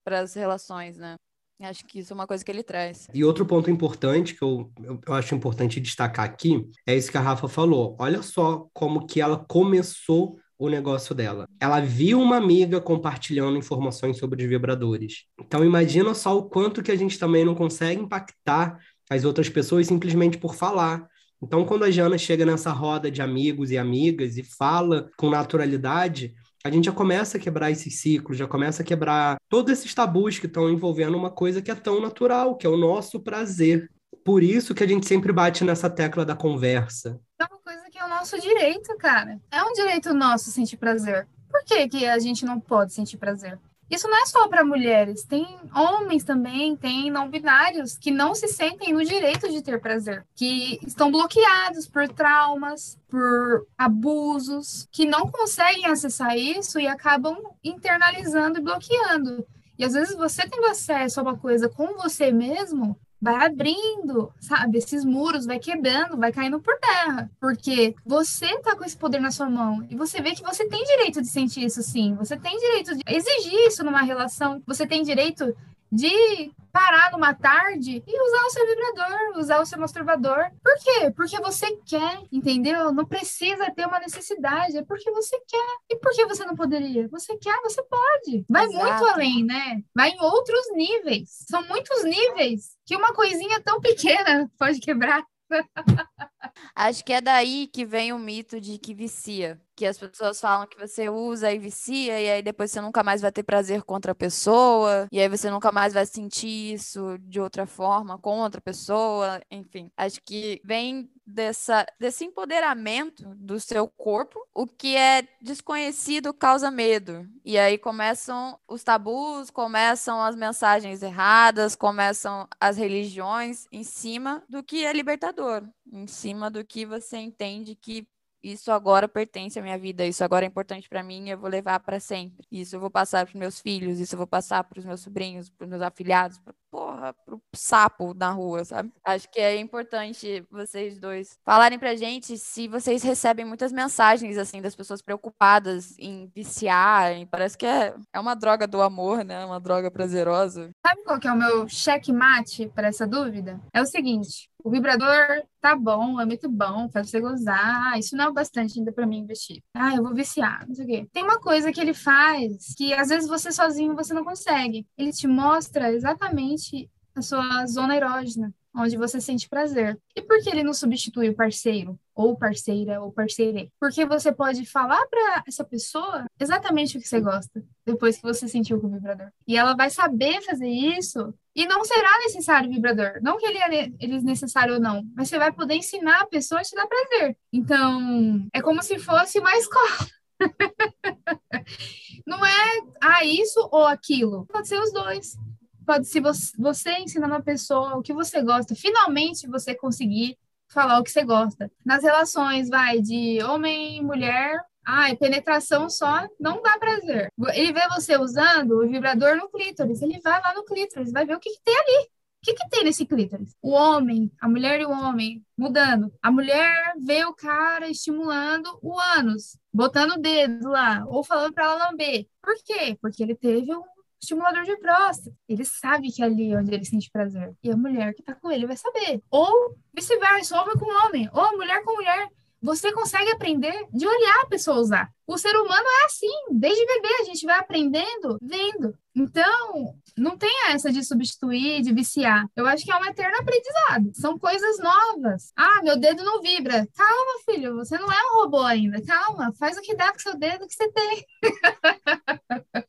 para 0.03 0.19
as 0.19 0.35
relações, 0.35 0.95
né? 0.95 1.15
Acho 1.61 1.85
que 1.85 1.99
isso 1.99 2.11
é 2.11 2.15
uma 2.15 2.27
coisa 2.27 2.43
que 2.43 2.51
ele 2.51 2.63
traz. 2.63 3.07
E 3.13 3.23
outro 3.23 3.45
ponto 3.45 3.69
importante 3.69 4.33
que 4.33 4.43
eu, 4.43 4.71
eu, 4.83 4.99
eu, 5.05 5.13
acho 5.13 5.35
importante 5.35 5.79
destacar 5.79 6.25
aqui 6.25 6.67
é 6.85 6.95
isso 6.95 7.11
que 7.11 7.17
a 7.17 7.21
Rafa 7.21 7.47
falou. 7.47 7.95
Olha 7.99 8.21
só 8.21 8.67
como 8.73 9.05
que 9.05 9.21
ela 9.21 9.37
começou 9.47 10.37
o 10.57 10.69
negócio 10.69 11.15
dela. 11.15 11.47
Ela 11.59 11.79
viu 11.79 12.21
uma 12.21 12.37
amiga 12.37 12.79
compartilhando 12.79 13.57
informações 13.57 14.17
sobre 14.17 14.43
os 14.43 14.49
vibradores. 14.49 15.25
Então 15.39 15.65
imagina 15.65 16.13
só 16.13 16.37
o 16.37 16.43
quanto 16.43 16.83
que 16.83 16.91
a 16.91 16.95
gente 16.95 17.17
também 17.17 17.43
não 17.43 17.55
consegue 17.55 17.99
impactar 17.99 18.77
as 19.09 19.25
outras 19.25 19.49
pessoas 19.49 19.87
simplesmente 19.87 20.37
por 20.37 20.53
falar. 20.53 21.07
Então 21.41 21.65
quando 21.65 21.83
a 21.83 21.89
Jana 21.89 22.17
chega 22.17 22.45
nessa 22.45 22.71
roda 22.71 23.09
de 23.09 23.23
amigos 23.23 23.71
e 23.71 23.77
amigas 23.77 24.37
e 24.37 24.43
fala 24.43 25.09
com 25.17 25.31
naturalidade, 25.31 26.35
a 26.63 26.69
gente 26.69 26.85
já 26.85 26.91
começa 26.91 27.37
a 27.37 27.39
quebrar 27.39 27.71
esses 27.71 27.99
ciclos, 27.99 28.37
já 28.37 28.47
começa 28.47 28.83
a 28.83 28.85
quebrar 28.85 29.37
todos 29.49 29.71
esses 29.71 29.93
tabus 29.93 30.37
que 30.37 30.45
estão 30.45 30.69
envolvendo 30.69 31.17
uma 31.17 31.31
coisa 31.31 31.61
que 31.61 31.71
é 31.71 31.75
tão 31.75 31.99
natural, 31.99 32.55
que 32.55 32.67
é 32.67 32.69
o 32.69 32.77
nosso 32.77 33.19
prazer. 33.19 33.89
Por 34.23 34.43
isso 34.43 34.75
que 34.75 34.83
a 34.83 34.87
gente 34.87 35.07
sempre 35.07 35.31
bate 35.31 35.63
nessa 35.63 35.89
tecla 35.89 36.23
da 36.23 36.35
conversa. 36.35 37.19
É 37.39 37.45
uma 37.45 37.59
coisa 37.59 37.89
que 37.89 37.97
é 37.97 38.05
o 38.05 38.09
nosso 38.09 38.39
direito, 38.39 38.95
cara. 38.97 39.39
É 39.49 39.63
um 39.63 39.73
direito 39.73 40.13
nosso 40.13 40.51
sentir 40.51 40.77
prazer. 40.77 41.27
Por 41.49 41.63
que, 41.65 41.87
que 41.89 42.05
a 42.05 42.19
gente 42.19 42.45
não 42.45 42.59
pode 42.59 42.93
sentir 42.93 43.17
prazer? 43.17 43.59
Isso 43.91 44.07
não 44.07 44.23
é 44.23 44.25
só 44.25 44.47
para 44.47 44.63
mulheres, 44.63 45.25
tem 45.25 45.45
homens 45.75 46.23
também, 46.23 46.77
tem 46.77 47.11
não 47.11 47.29
binários 47.29 47.97
que 47.97 48.09
não 48.09 48.33
se 48.33 48.47
sentem 48.47 48.93
no 48.93 49.03
direito 49.03 49.51
de 49.51 49.61
ter 49.61 49.81
prazer, 49.81 50.25
que 50.33 50.79
estão 50.87 51.11
bloqueados 51.11 51.89
por 51.89 52.07
traumas, 52.07 52.97
por 53.09 53.67
abusos, 53.77 54.87
que 54.93 55.05
não 55.05 55.29
conseguem 55.29 55.87
acessar 55.87 56.37
isso 56.37 56.79
e 56.79 56.87
acabam 56.87 57.37
internalizando 57.61 58.59
e 58.59 58.63
bloqueando. 58.63 59.45
E 59.77 59.83
às 59.83 59.91
vezes 59.91 60.15
você 60.15 60.47
tendo 60.47 60.67
acesso 60.67 61.19
a 61.19 61.23
uma 61.23 61.37
coisa 61.37 61.67
com 61.67 61.97
você 61.97 62.31
mesmo, 62.31 62.97
vai 63.21 63.45
abrindo, 63.45 64.33
sabe? 64.39 64.79
Esses 64.79 65.05
muros, 65.05 65.45
vai 65.45 65.59
quebrando, 65.59 66.17
vai 66.17 66.31
caindo 66.31 66.59
por 66.59 66.77
terra. 66.79 67.29
Porque 67.39 67.95
você 68.05 68.57
tá 68.59 68.75
com 68.75 68.83
esse 68.83 68.97
poder 68.97 69.19
na 69.21 69.31
sua 69.31 69.49
mão 69.49 69.85
e 69.89 69.95
você 69.95 70.21
vê 70.21 70.31
que 70.31 70.41
você 70.41 70.67
tem 70.67 70.83
direito 70.83 71.21
de 71.21 71.27
sentir 71.27 71.63
isso 71.63 71.83
sim. 71.83 72.15
Você 72.15 72.35
tem 72.35 72.57
direito 72.57 72.95
de 72.95 73.03
exigir 73.07 73.67
isso 73.67 73.83
numa 73.83 74.01
relação. 74.01 74.61
Você 74.65 74.87
tem 74.87 75.03
direito 75.03 75.55
de 75.91 76.51
parar 76.71 77.11
numa 77.11 77.33
tarde 77.33 78.01
e 78.07 78.27
usar 78.27 78.45
o 78.45 78.49
seu 78.49 78.65
vibrador, 78.65 79.37
usar 79.37 79.59
o 79.59 79.65
seu 79.65 79.77
masturbador. 79.77 80.49
Por 80.63 80.75
quê? 80.81 81.11
Porque 81.15 81.37
você 81.41 81.75
quer, 81.85 82.21
entendeu? 82.31 82.93
Não 82.93 83.05
precisa 83.05 83.69
ter 83.71 83.85
uma 83.85 83.99
necessidade, 83.99 84.77
é 84.77 84.83
porque 84.83 85.11
você 85.11 85.37
quer. 85.45 85.77
E 85.89 85.97
por 85.97 86.13
que 86.13 86.25
você 86.25 86.45
não 86.45 86.55
poderia? 86.55 87.07
Você 87.09 87.37
quer, 87.37 87.59
você 87.61 87.83
pode. 87.83 88.45
Vai 88.49 88.65
Exato. 88.65 88.85
muito 88.85 89.05
além, 89.05 89.43
né? 89.43 89.81
Vai 89.93 90.11
em 90.11 90.21
outros 90.21 90.71
níveis. 90.73 91.29
São 91.49 91.67
muitos 91.67 92.03
níveis 92.03 92.77
que 92.85 92.95
uma 92.95 93.13
coisinha 93.13 93.61
tão 93.61 93.81
pequena 93.81 94.49
pode 94.57 94.79
quebrar. 94.79 95.23
Acho 96.75 97.03
que 97.03 97.13
é 97.13 97.21
daí 97.21 97.67
que 97.67 97.85
vem 97.85 98.13
o 98.13 98.19
mito 98.19 98.59
de 98.59 98.77
que 98.77 98.93
vicia. 98.93 99.59
Que 99.75 99.85
as 99.85 99.97
pessoas 99.97 100.39
falam 100.39 100.67
que 100.67 100.77
você 100.77 101.09
usa 101.09 101.51
e 101.51 101.57
vicia, 101.57 102.19
e 102.21 102.29
aí 102.29 102.41
depois 102.43 102.71
você 102.71 102.81
nunca 102.81 103.03
mais 103.03 103.21
vai 103.21 103.31
ter 103.31 103.43
prazer 103.43 103.83
com 103.83 103.93
outra 103.95 104.13
pessoa, 104.13 105.07
e 105.11 105.19
aí 105.19 105.27
você 105.27 105.49
nunca 105.49 105.71
mais 105.71 105.93
vai 105.93 106.05
sentir 106.05 106.73
isso 106.73 107.17
de 107.19 107.39
outra 107.39 107.65
forma 107.65 108.17
com 108.19 108.39
outra 108.39 108.61
pessoa, 108.61 109.41
enfim. 109.49 109.91
Acho 109.97 110.19
que 110.23 110.61
vem 110.63 111.09
dessa, 111.31 111.85
desse 111.99 112.25
empoderamento 112.25 113.23
do 113.35 113.59
seu 113.59 113.87
corpo, 113.87 114.39
o 114.53 114.67
que 114.67 114.95
é 114.95 115.27
desconhecido 115.41 116.33
causa 116.33 116.69
medo. 116.69 117.27
E 117.43 117.57
aí 117.57 117.77
começam 117.77 118.59
os 118.67 118.83
tabus, 118.83 119.49
começam 119.49 120.21
as 120.21 120.35
mensagens 120.35 121.01
erradas, 121.01 121.75
começam 121.75 122.47
as 122.59 122.77
religiões 122.77 123.67
em 123.71 123.83
cima 123.83 124.43
do 124.47 124.63
que 124.63 124.85
é 124.85 124.93
libertador, 124.93 125.63
em 125.91 126.07
cima 126.07 126.49
do 126.49 126.63
que 126.63 126.85
você 126.85 127.17
entende 127.17 127.75
que 127.75 128.07
isso 128.43 128.71
agora 128.71 129.07
pertence 129.07 129.57
à 129.57 129.61
minha 129.61 129.77
vida, 129.77 130.05
isso 130.05 130.23
agora 130.23 130.45
é 130.45 130.47
importante 130.47 130.89
para 130.89 131.03
mim, 131.03 131.29
eu 131.29 131.37
vou 131.37 131.49
levar 131.49 131.79
para 131.79 131.99
sempre. 131.99 132.45
Isso 132.51 132.75
eu 132.75 132.79
vou 132.79 132.89
passar 132.89 133.25
para 133.25 133.39
meus 133.39 133.59
filhos, 133.59 133.99
isso 133.99 134.15
eu 134.15 134.17
vou 134.17 134.27
passar 134.27 134.63
para 134.63 134.79
os 134.79 134.85
meus 134.85 135.01
sobrinhos, 135.01 135.49
para 135.49 135.67
meus 135.67 135.81
afilhados, 135.81 136.37
pra, 136.39 136.53
porra, 136.69 137.13
pro 137.25 137.41
sapo 137.53 138.13
na 138.13 138.31
rua, 138.31 138.63
sabe? 138.63 138.91
Acho 139.03 139.29
que 139.29 139.39
é 139.39 139.57
importante 139.57 140.45
vocês 140.49 140.99
dois 140.99 141.37
falarem 141.43 141.77
pra 141.77 141.95
gente 141.95 142.37
se 142.37 142.67
vocês 142.67 143.03
recebem 143.03 143.45
muitas 143.45 143.71
mensagens 143.71 144.37
assim 144.37 144.61
das 144.61 144.75
pessoas 144.75 145.01
preocupadas 145.01 145.97
em 145.97 146.31
viciar, 146.35 147.17
e 147.17 147.25
parece 147.25 147.57
que 147.57 147.65
é, 147.65 147.93
é 148.13 148.19
uma 148.19 148.35
droga 148.35 148.67
do 148.67 148.81
amor, 148.81 149.23
né? 149.23 149.45
Uma 149.45 149.59
droga 149.59 149.89
prazerosa. 149.89 150.69
Sabe 150.85 151.03
qual 151.03 151.19
que 151.19 151.27
é 151.27 151.33
o 151.33 151.37
meu 151.37 151.67
checkmate 151.67 152.69
para 152.69 152.87
essa 152.87 153.07
dúvida? 153.07 153.59
É 153.73 153.81
o 153.81 153.85
seguinte, 153.85 154.49
o 154.63 154.69
vibrador 154.69 155.43
tá 155.59 155.75
bom, 155.75 156.19
é 156.19 156.25
muito 156.25 156.49
bom, 156.49 156.89
faz 156.89 157.09
você 157.09 157.19
gozar. 157.19 157.93
Ah, 157.93 157.99
isso 157.99 158.15
não 158.15 158.25
é 158.25 158.29
o 158.29 158.33
bastante 158.33 158.79
ainda 158.79 158.91
para 158.91 159.05
mim 159.05 159.19
investir. 159.19 159.61
Ah, 159.73 159.95
eu 159.95 160.03
vou 160.03 160.13
viciar, 160.13 160.67
não 160.67 160.75
sei 160.75 160.85
o 160.85 160.87
quê. 160.87 161.07
Tem 161.11 161.23
uma 161.23 161.39
coisa 161.39 161.71
que 161.71 161.79
ele 161.79 161.93
faz 161.93 162.73
que 162.75 162.93
às 162.93 163.09
vezes 163.09 163.27
você 163.27 163.51
sozinho 163.51 163.95
você 163.95 164.13
não 164.13 164.23
consegue. 164.23 164.87
Ele 164.97 165.11
te 165.11 165.27
mostra 165.27 165.91
exatamente 165.91 166.89
a 167.15 167.21
sua 167.21 167.65
zona 167.67 167.95
erógena 167.95 168.53
onde 168.73 168.97
você 168.97 169.19
sente 169.19 169.49
prazer. 169.49 169.99
E 170.15 170.21
por 170.21 170.41
que 170.41 170.49
ele 170.49 170.63
não 170.63 170.73
substitui 170.73 171.29
o 171.29 171.35
parceiro, 171.35 171.99
ou 172.15 172.37
parceira, 172.37 173.01
ou 173.01 173.11
parceire? 173.11 173.71
Porque 173.79 174.05
você 174.05 174.31
pode 174.31 174.65
falar 174.65 175.05
para 175.07 175.43
essa 175.47 175.63
pessoa 175.63 176.25
exatamente 176.39 176.97
o 176.97 177.01
que 177.01 177.07
você 177.07 177.19
gosta, 177.19 177.63
depois 177.85 178.17
que 178.17 178.23
você 178.23 178.47
sentiu 178.47 178.79
com 178.79 178.87
o 178.87 178.91
vibrador. 178.91 179.31
E 179.47 179.57
ela 179.57 179.75
vai 179.75 179.89
saber 179.89 180.41
fazer 180.41 180.69
isso, 180.69 181.33
e 181.55 181.65
não 181.65 181.83
será 181.83 182.17
necessário 182.19 182.69
vibrador. 182.69 183.19
Não 183.21 183.37
que 183.37 183.45
ele 183.45 183.57
é, 183.57 183.91
ele 183.99 184.17
é 184.17 184.21
necessário 184.21 184.75
ou 184.75 184.79
não, 184.79 185.03
mas 185.15 185.29
você 185.29 185.37
vai 185.37 185.51
poder 185.51 185.75
ensinar 185.75 186.21
a 186.21 186.27
pessoa 186.27 186.61
a 186.61 186.63
te 186.63 186.75
dar 186.75 186.87
prazer. 186.87 187.37
Então, 187.51 188.47
é 188.53 188.61
como 188.61 188.81
se 188.81 188.97
fosse 188.99 189.39
uma 189.39 189.55
escola. 189.57 190.07
não 192.25 192.45
é 192.45 192.81
ah, 193.01 193.25
isso 193.25 193.59
ou 193.71 193.85
aquilo. 193.85 194.45
Pode 194.47 194.67
ser 194.67 194.79
os 194.79 194.91
dois 194.91 195.37
pode 195.85 196.07
se 196.07 196.19
você, 196.21 196.51
você 196.57 196.91
ensinando 196.99 197.35
a 197.35 197.41
pessoa 197.41 197.97
o 197.97 198.01
que 198.01 198.13
você 198.13 198.41
gosta, 198.41 198.75
finalmente 198.75 199.47
você 199.47 199.75
conseguir 199.75 200.37
falar 200.67 200.99
o 200.99 201.03
que 201.03 201.11
você 201.11 201.23
gosta. 201.23 201.69
Nas 201.85 202.01
relações, 202.01 202.69
vai 202.69 203.01
de 203.01 203.43
homem 203.43 204.01
mulher, 204.01 204.57
ai, 204.85 205.15
penetração 205.15 205.89
só 205.89 206.27
não 206.39 206.61
dá 206.61 206.77
prazer. 206.77 207.31
Ele 207.53 207.73
vê 207.73 207.87
você 207.89 208.17
usando 208.17 208.71
o 208.71 208.87
vibrador 208.87 209.35
no 209.35 209.49
clítoris, 209.49 210.01
ele 210.01 210.19
vai 210.21 210.41
lá 210.41 210.53
no 210.53 210.63
clítoris, 210.63 211.11
vai 211.11 211.25
ver 211.25 211.35
o 211.35 211.39
que, 211.39 211.49
que 211.49 211.61
tem 211.63 211.77
ali. 211.77 212.07
O 212.41 212.43
que, 212.43 212.53
que 212.55 212.69
tem 212.69 212.83
nesse 212.83 213.05
clítoris? 213.05 213.55
O 213.61 213.69
homem, 213.69 214.31
a 214.41 214.49
mulher 214.49 214.81
e 214.81 214.85
o 214.85 214.89
homem 214.89 215.45
mudando. 215.55 216.11
A 216.23 216.31
mulher 216.31 216.93
vê 216.99 217.23
o 217.23 217.35
cara 217.35 217.87
estimulando 217.87 218.79
o 218.81 218.99
ânus, 218.99 219.55
botando 219.71 220.13
o 220.13 220.19
dedo 220.19 220.67
lá, 220.69 221.05
ou 221.07 221.23
falando 221.23 221.53
para 221.53 221.65
ela 221.65 221.89
lamber. 221.89 222.25
Por 222.41 222.55
quê? 222.63 222.97
Porque 222.99 223.21
ele 223.21 223.35
teve 223.35 223.71
um 223.75 223.83
estimulador 224.19 224.63
de 224.63 224.75
próstata. 224.77 225.35
Ele 225.47 225.63
sabe 225.63 226.11
que 226.11 226.23
é 226.23 226.25
ali 226.25 226.55
onde 226.55 226.73
ele 226.73 226.83
sente 226.83 227.11
prazer. 227.11 227.53
E 227.63 227.69
a 227.69 227.77
mulher 227.77 228.13
que 228.15 228.23
tá 228.23 228.33
com 228.33 228.51
ele 228.51 228.65
vai 228.65 228.75
saber. 228.75 229.21
Ou 229.29 229.75
vice-versa, 229.93 230.59
homem 230.59 230.77
com 230.77 231.05
homem, 231.05 231.29
ou 231.33 231.57
mulher 231.57 231.83
com 231.83 231.93
mulher. 231.93 232.27
Você 232.61 232.91
consegue 232.93 233.31
aprender 233.31 233.87
de 233.91 234.05
olhar 234.07 234.41
a 234.41 234.47
pessoa 234.47 234.79
usar. 234.79 235.09
O 235.25 235.37
ser 235.37 235.55
humano 235.55 235.85
é 236.01 236.05
assim, 236.05 236.29
desde 236.51 236.85
bebê 236.85 237.07
a 237.21 237.23
gente 237.23 237.45
vai 237.45 237.57
aprendendo, 237.57 238.37
vendo. 238.41 238.93
Então, 239.15 239.95
não 240.17 240.37
tem 240.37 240.67
essa 240.67 240.91
de 240.91 241.03
substituir, 241.03 241.81
de 241.81 241.93
viciar. 241.93 242.45
Eu 242.55 242.67
acho 242.67 242.85
que 242.85 242.91
é 242.91 242.95
um 242.95 243.05
eterno 243.05 243.37
aprendizado. 243.37 244.11
São 244.13 244.37
coisas 244.37 244.77
novas. 244.79 245.51
Ah, 245.55 245.81
meu 245.83 245.97
dedo 245.97 246.23
não 246.23 246.41
vibra. 246.41 246.87
Calma, 246.95 247.41
filho, 247.45 247.75
você 247.75 247.97
não 247.97 248.11
é 248.11 248.31
um 248.31 248.41
robô 248.41 248.61
ainda. 248.61 249.01
Calma, 249.03 249.53
faz 249.57 249.77
o 249.77 249.81
que 249.81 249.95
dá 249.95 250.11
com 250.11 250.19
seu 250.19 250.37
dedo 250.37 250.67
que 250.67 250.75
você 250.75 250.91
tem. 250.91 251.25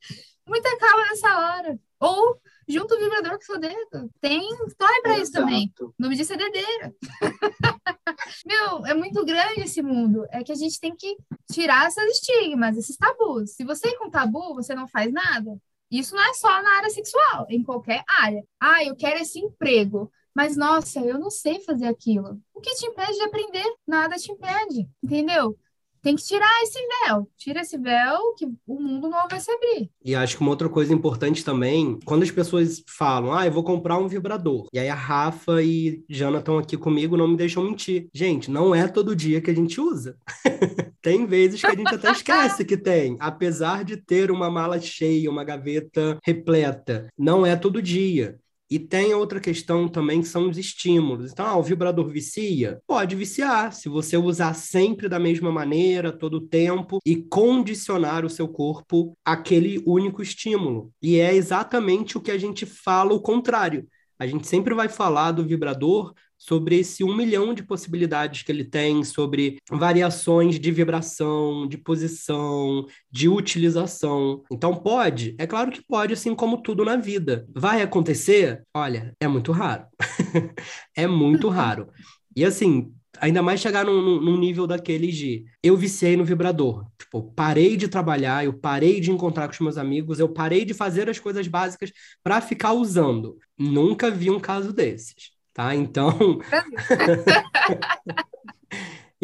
Muita 0.47 0.77
calma 0.77 1.05
nessa 1.05 1.39
hora. 1.39 1.79
Ou 1.99 2.39
junto 2.67 2.95
o 2.95 2.99
vibrador 2.99 3.37
com 3.37 3.41
seu 3.41 3.59
dedo. 3.59 4.09
Tem 4.19 4.47
história 4.67 5.01
para 5.01 5.19
isso 5.19 5.31
também. 5.31 5.71
O 5.79 5.93
nome 5.99 6.15
disso 6.15 6.33
é 6.33 6.37
dedeira. 6.37 6.95
Meu, 8.45 8.85
é 8.85 8.93
muito 8.93 9.23
grande 9.25 9.61
esse 9.61 9.81
mundo. 9.81 10.25
É 10.31 10.43
que 10.43 10.51
a 10.51 10.55
gente 10.55 10.79
tem 10.79 10.95
que 10.95 11.17
tirar 11.51 11.87
esses 11.87 12.03
estigmas, 12.19 12.77
esses 12.77 12.97
tabus. 12.97 13.51
Se 13.51 13.63
você 13.63 13.89
ir 13.89 13.97
com 13.97 14.09
tabu, 14.09 14.55
você 14.55 14.73
não 14.75 14.87
faz 14.87 15.11
nada. 15.11 15.57
Isso 15.91 16.15
não 16.15 16.23
é 16.23 16.33
só 16.33 16.49
na 16.61 16.77
área 16.77 16.89
sexual, 16.89 17.45
é 17.49 17.53
em 17.53 17.63
qualquer 17.63 18.03
área. 18.07 18.43
Ah, 18.59 18.83
eu 18.83 18.95
quero 18.95 19.21
esse 19.21 19.39
emprego. 19.39 20.11
Mas, 20.35 20.57
nossa, 20.57 20.99
eu 20.99 21.19
não 21.19 21.29
sei 21.29 21.59
fazer 21.59 21.85
aquilo. 21.85 22.41
O 22.53 22.59
que 22.59 22.73
te 22.73 22.87
impede 22.87 23.13
de 23.13 23.21
aprender? 23.21 23.75
Nada 23.85 24.15
te 24.15 24.31
impede, 24.31 24.89
entendeu? 25.03 25.55
Tem 26.03 26.15
que 26.17 26.23
tirar 26.23 26.61
esse 26.61 26.77
véu. 27.07 27.27
Tira 27.37 27.61
esse 27.61 27.77
véu 27.77 28.35
que 28.37 28.45
o 28.67 28.79
mundo 28.79 29.09
novo 29.09 29.27
vai 29.29 29.39
se 29.39 29.49
abrir. 29.49 29.89
E 30.03 30.13
acho 30.13 30.35
que 30.35 30.41
uma 30.41 30.51
outra 30.51 30.67
coisa 30.67 30.93
importante 30.93 31.43
também, 31.43 31.97
quando 32.03 32.23
as 32.23 32.29
pessoas 32.29 32.83
falam, 32.85 33.33
ah, 33.33 33.45
eu 33.45 33.51
vou 33.51 33.63
comprar 33.63 33.97
um 33.97 34.07
vibrador. 34.07 34.67
E 34.73 34.77
aí 34.77 34.89
a 34.89 34.95
Rafa 34.95 35.63
e 35.63 36.03
Jana 36.09 36.39
estão 36.39 36.57
aqui 36.57 36.75
comigo, 36.75 37.15
não 37.15 37.29
me 37.29 37.37
deixam 37.37 37.63
mentir. 37.63 38.09
Gente, 38.13 38.51
não 38.51 38.75
é 38.75 38.87
todo 38.87 39.15
dia 39.15 39.39
que 39.39 39.49
a 39.49 39.55
gente 39.55 39.79
usa. 39.79 40.17
tem 41.01 41.25
vezes 41.25 41.61
que 41.61 41.67
a 41.67 41.75
gente 41.75 41.95
até 41.95 42.11
esquece 42.11 42.65
que 42.65 42.75
tem. 42.75 43.15
Apesar 43.19 43.85
de 43.85 43.95
ter 43.95 44.29
uma 44.29 44.51
mala 44.51 44.79
cheia, 44.81 45.31
uma 45.31 45.43
gaveta 45.45 46.19
repleta, 46.23 47.07
não 47.17 47.45
é 47.45 47.55
todo 47.55 47.81
dia. 47.81 48.37
E 48.73 48.79
tem 48.79 49.13
outra 49.13 49.39
questão 49.39 49.87
também 49.87 50.19
que 50.19 50.27
são 50.27 50.49
os 50.49 50.57
estímulos. 50.57 51.31
Então, 51.31 51.45
ah, 51.45 51.55
o 51.55 51.61
vibrador 51.61 52.09
vicia? 52.09 52.81
Pode 52.87 53.15
viciar, 53.15 53.71
se 53.71 53.87
você 53.87 54.17
usar 54.17 54.55
sempre 54.55 55.07
da 55.07 55.19
mesma 55.19 55.51
maneira, 55.51 56.11
todo 56.11 56.37
o 56.37 56.47
tempo, 56.47 56.97
e 57.05 57.17
condicionar 57.17 58.25
o 58.25 58.29
seu 58.31 58.47
corpo 58.47 59.15
àquele 59.23 59.83
único 59.85 60.23
estímulo. 60.23 60.91
E 60.99 61.19
é 61.19 61.35
exatamente 61.35 62.17
o 62.17 62.21
que 62.21 62.31
a 62.31 62.37
gente 62.39 62.65
fala 62.65 63.13
o 63.13 63.21
contrário. 63.21 63.87
A 64.17 64.25
gente 64.25 64.47
sempre 64.47 64.73
vai 64.73 64.89
falar 64.89 65.33
do 65.33 65.45
vibrador 65.45 66.11
sobre 66.45 66.79
esse 66.79 67.05
um 67.05 67.15
milhão 67.15 67.53
de 67.53 67.63
possibilidades 67.63 68.43
que 68.43 68.51
ele 68.51 68.65
tem, 68.65 69.01
sobre 69.03 69.59
variações 69.71 70.59
de 70.59 70.71
vibração, 70.71 71.65
de 71.65 71.77
posição, 71.77 72.85
de 73.09 73.29
utilização. 73.29 74.43
Então, 74.51 74.75
pode? 74.75 75.35
É 75.37 75.47
claro 75.47 75.71
que 75.71 75.81
pode, 75.81 76.13
assim 76.13 76.35
como 76.35 76.61
tudo 76.61 76.83
na 76.83 76.97
vida. 76.97 77.47
Vai 77.55 77.81
acontecer? 77.81 78.61
Olha, 78.75 79.15
é 79.21 79.27
muito 79.27 79.53
raro. 79.53 79.85
é 80.93 81.07
muito 81.07 81.47
raro. 81.49 81.87
E 82.35 82.43
assim, 82.43 82.91
ainda 83.21 83.41
mais 83.41 83.61
chegar 83.61 83.85
num, 83.85 84.19
num, 84.19 84.37
nível 84.37 84.67
daqueles 84.67 85.15
de 85.15 85.45
eu 85.63 85.77
viciei 85.77 86.17
no 86.17 86.25
vibrador. 86.25 86.85
Tipo, 86.99 87.23
parei 87.33 87.77
de 87.77 87.87
trabalhar, 87.87 88.43
eu 88.43 88.51
parei 88.51 88.99
de 88.99 89.11
encontrar 89.11 89.47
com 89.47 89.53
os 89.53 89.59
meus 89.61 89.77
amigos, 89.77 90.19
eu 90.19 90.27
parei 90.27 90.65
de 90.65 90.73
fazer 90.73 91.09
as 91.09 91.19
coisas 91.19 91.47
básicas 91.47 91.93
para 92.21 92.41
ficar 92.41 92.73
usando. 92.73 93.37
Nunca 93.57 94.11
vi 94.11 94.29
um 94.29 94.41
caso 94.41 94.73
desses 94.73 95.31
tá? 95.53 95.75
Então. 95.75 96.39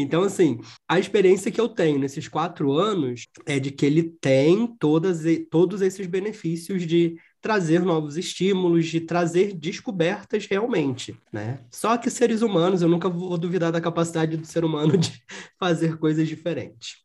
Então, 0.02 0.24
assim, 0.24 0.62
a 0.88 0.98
experiência 0.98 1.52
que 1.52 1.60
eu 1.60 1.68
tenho 1.68 2.00
nesses 2.00 2.26
quatro 2.26 2.72
anos 2.72 3.28
é 3.46 3.60
de 3.60 3.70
que 3.70 3.86
ele 3.86 4.04
tem 4.04 4.66
todas, 4.80 5.24
todos 5.52 5.82
esses 5.82 6.08
benefícios 6.08 6.88
de 6.88 7.18
trazer 7.42 7.82
novos 7.82 8.16
estímulos, 8.16 8.88
de 8.88 9.02
trazer 9.02 9.54
descobertas 9.54 10.46
realmente, 10.46 11.18
né? 11.34 11.60
Só 11.70 11.98
que 11.98 12.10
seres 12.10 12.42
humanos, 12.42 12.82
eu 12.82 12.88
nunca 12.88 13.10
vou 13.10 13.38
duvidar 13.38 13.74
da 13.74 13.82
capacidade 13.82 14.38
do 14.38 14.48
ser 14.48 14.64
humano 14.64 14.98
de 14.98 15.22
fazer 15.60 15.98
coisas 15.98 16.28
diferentes. 16.28 17.04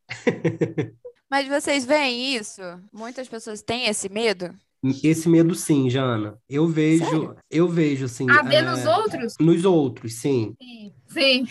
Mas 1.29 1.49
vocês 1.49 1.85
veem 1.85 2.37
isso? 2.37 2.63
Muitas 2.93 3.29
pessoas 3.29 3.61
têm 3.61 3.87
esse 3.87 4.09
medo? 4.09 4.55
Esse 5.03 5.29
medo, 5.29 5.55
sim, 5.55 5.89
Jana. 5.89 6.37
Eu 6.49 6.67
vejo, 6.67 7.05
Sério? 7.05 7.37
eu 7.51 7.69
vejo, 7.69 8.07
sim. 8.09 8.31
A 8.31 8.43
ver 8.43 8.57
é, 8.57 8.63
nos 8.63 8.85
outros? 8.85 9.35
Nos 9.41 9.65
outros, 9.65 10.15
sim. 10.15 10.55
Sim. 10.61 10.93
sim. 11.07 11.47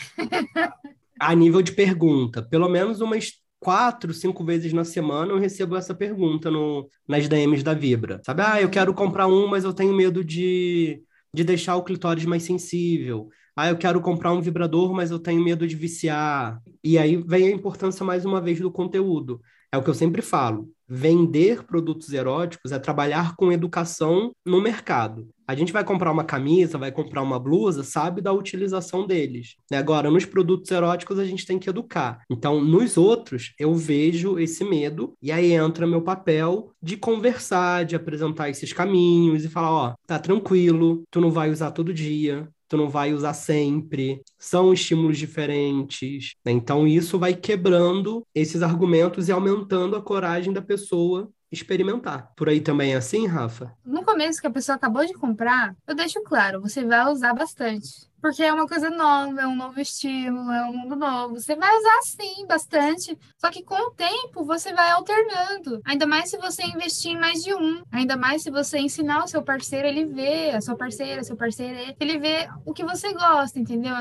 a 1.19 1.34
nível 1.34 1.62
de 1.62 1.72
pergunta, 1.72 2.41
pelo 2.43 2.69
menos 2.69 3.02
umas 3.02 3.34
quatro, 3.60 4.13
cinco 4.13 4.43
vezes 4.43 4.74
na 4.74 4.84
semana 4.84 5.32
eu 5.32 5.39
recebo 5.39 5.78
essa 5.78 5.96
pergunta 5.96 6.52
no, 6.52 6.89
nas 7.08 7.28
DMs 7.30 7.63
da 7.63 7.74
Vibra. 7.74 8.22
Sabe, 8.26 8.41
ah, 8.41 8.62
eu 8.62 8.69
quero 8.69 8.93
comprar 8.93 9.26
um, 9.28 9.48
mas 9.48 9.63
eu 9.63 9.74
tenho 9.74 9.93
medo 9.93 10.24
de, 10.24 11.02
de 11.34 11.43
deixar 11.43 11.78
o 11.78 11.84
clitóris 11.84 12.26
mais 12.26 12.43
sensível. 12.43 13.30
Ah, 13.56 13.69
eu 13.69 13.78
quero 13.78 14.02
comprar 14.02 14.34
um 14.34 14.41
vibrador, 14.41 14.93
mas 14.93 15.12
eu 15.12 15.19
tenho 15.19 15.43
medo 15.43 15.65
de 15.65 15.76
viciar. 15.76 16.60
E 16.84 16.98
aí 16.98 17.15
vem 17.15 17.48
a 17.48 17.52
importância, 17.52 18.06
mais 18.06 18.26
uma 18.26 18.41
vez, 18.41 18.60
do 18.60 18.72
conteúdo. 18.72 19.39
É 19.73 19.77
o 19.77 19.81
que 19.81 19.89
eu 19.89 19.95
sempre 19.95 20.21
falo. 20.21 20.69
Vender 20.88 21.63
produtos 21.63 22.13
eróticos 22.13 22.71
é 22.71 22.77
trabalhar 22.77 23.36
com 23.36 23.51
educação 23.51 24.31
no 24.45 24.62
mercado. 24.62 25.27
A 25.47 25.55
gente 25.55 25.73
vai 25.73 25.83
comprar 25.83 26.12
uma 26.12 26.23
camisa, 26.23 26.77
vai 26.77 26.91
comprar 26.91 27.23
uma 27.23 27.39
blusa, 27.39 27.83
sabe 27.83 28.21
da 28.21 28.31
utilização 28.31 29.07
deles. 29.07 29.55
Né? 29.71 29.79
Agora, 29.79 30.12
nos 30.12 30.25
produtos 30.25 30.69
eróticos, 30.69 31.17
a 31.17 31.25
gente 31.25 31.47
tem 31.47 31.57
que 31.57 31.67
educar. 31.67 32.21
Então, 32.29 32.63
nos 32.63 32.97
outros, 32.97 33.55
eu 33.57 33.73
vejo 33.73 34.38
esse 34.38 34.63
medo, 34.63 35.13
e 35.19 35.31
aí 35.31 35.53
entra 35.53 35.88
meu 35.88 36.03
papel 36.03 36.71
de 36.79 36.95
conversar, 36.95 37.83
de 37.83 37.95
apresentar 37.95 38.51
esses 38.51 38.71
caminhos 38.71 39.43
e 39.43 39.49
falar: 39.49 39.71
ó, 39.71 39.93
tá 40.05 40.19
tranquilo, 40.19 41.01
tu 41.09 41.19
não 41.19 41.31
vai 41.31 41.49
usar 41.49 41.71
todo 41.71 41.91
dia, 41.91 42.47
tu 42.73 42.77
não 42.77 42.89
vai 42.89 43.13
usar 43.13 43.33
sempre, 43.33 44.23
são 44.39 44.73
estímulos 44.73 45.19
diferentes. 45.19 46.33
Né? 46.43 46.51
Então, 46.51 46.88
isso 46.88 47.19
vai 47.19 47.36
quebrando 47.36 48.25
esses 48.33 48.63
argumentos 48.63 49.29
e 49.29 49.31
aumentando 49.31 49.95
a 49.95 50.01
coragem 50.01 50.51
da 50.51 50.62
pessoa 50.62 51.29
experimentar. 51.54 52.34
Por 52.36 52.50
aí 52.50 52.60
também 52.60 52.94
é 52.94 52.98
assim, 52.98 53.28
Rafa? 53.28 53.72
No 53.86 54.04
começo 54.04 54.42
que 54.42 54.48
a 54.48 54.52
pessoa 54.52 54.76
acabou 54.76 55.06
de 55.06 55.13
comprar, 55.13 55.76
eu 55.88 55.96
deixo 55.96 56.22
claro, 56.24 56.62
você 56.62 56.84
vai 56.84 57.06
usar 57.12 57.34
bastante. 57.34 58.12
Porque 58.22 58.42
é 58.42 58.54
uma 58.54 58.66
coisa 58.66 58.89
nova, 58.89 59.42
é 59.42 59.48
um 59.48 59.56
novo 59.56 59.78
estímulo, 59.82 60.50
é 60.50 60.63
um 60.63 60.74
mundo 60.74 60.96
novo. 60.96 61.34
Você 61.34 61.58
vai 61.58 61.78
usar 61.78 62.02
sim, 62.04 62.48
bastante. 62.48 63.18
Só 63.38 63.52
que 63.52 63.62
com 63.62 63.76
o 63.76 63.92
tempo 63.92 64.46
você 64.46 64.74
vai 64.74 64.92
alternando. 64.92 65.82
Ainda 65.84 66.08
mais 66.08 66.30
se 66.30 66.38
você 66.38 66.63
investir 66.63 67.12
em 67.12 67.20
mais 67.20 67.44
de 67.44 67.54
um. 67.54 67.84
Ainda 67.92 68.16
mais 68.16 68.42
se 68.42 68.50
você 68.50 68.80
ensinar 68.80 69.26
o 69.26 69.28
seu 69.28 69.44
parceiro, 69.44 69.89
ele 69.89 70.06
vê, 70.06 70.52
a 70.52 70.62
sua 70.62 70.78
parceira, 70.78 71.22
seu 71.22 71.36
parceiro, 71.36 71.96
ele 72.00 72.18
vê 72.18 72.48
o 72.66 72.74
que 72.74 72.86
você 72.86 73.12
gosta, 73.12 73.60
entendeu? 73.60 73.94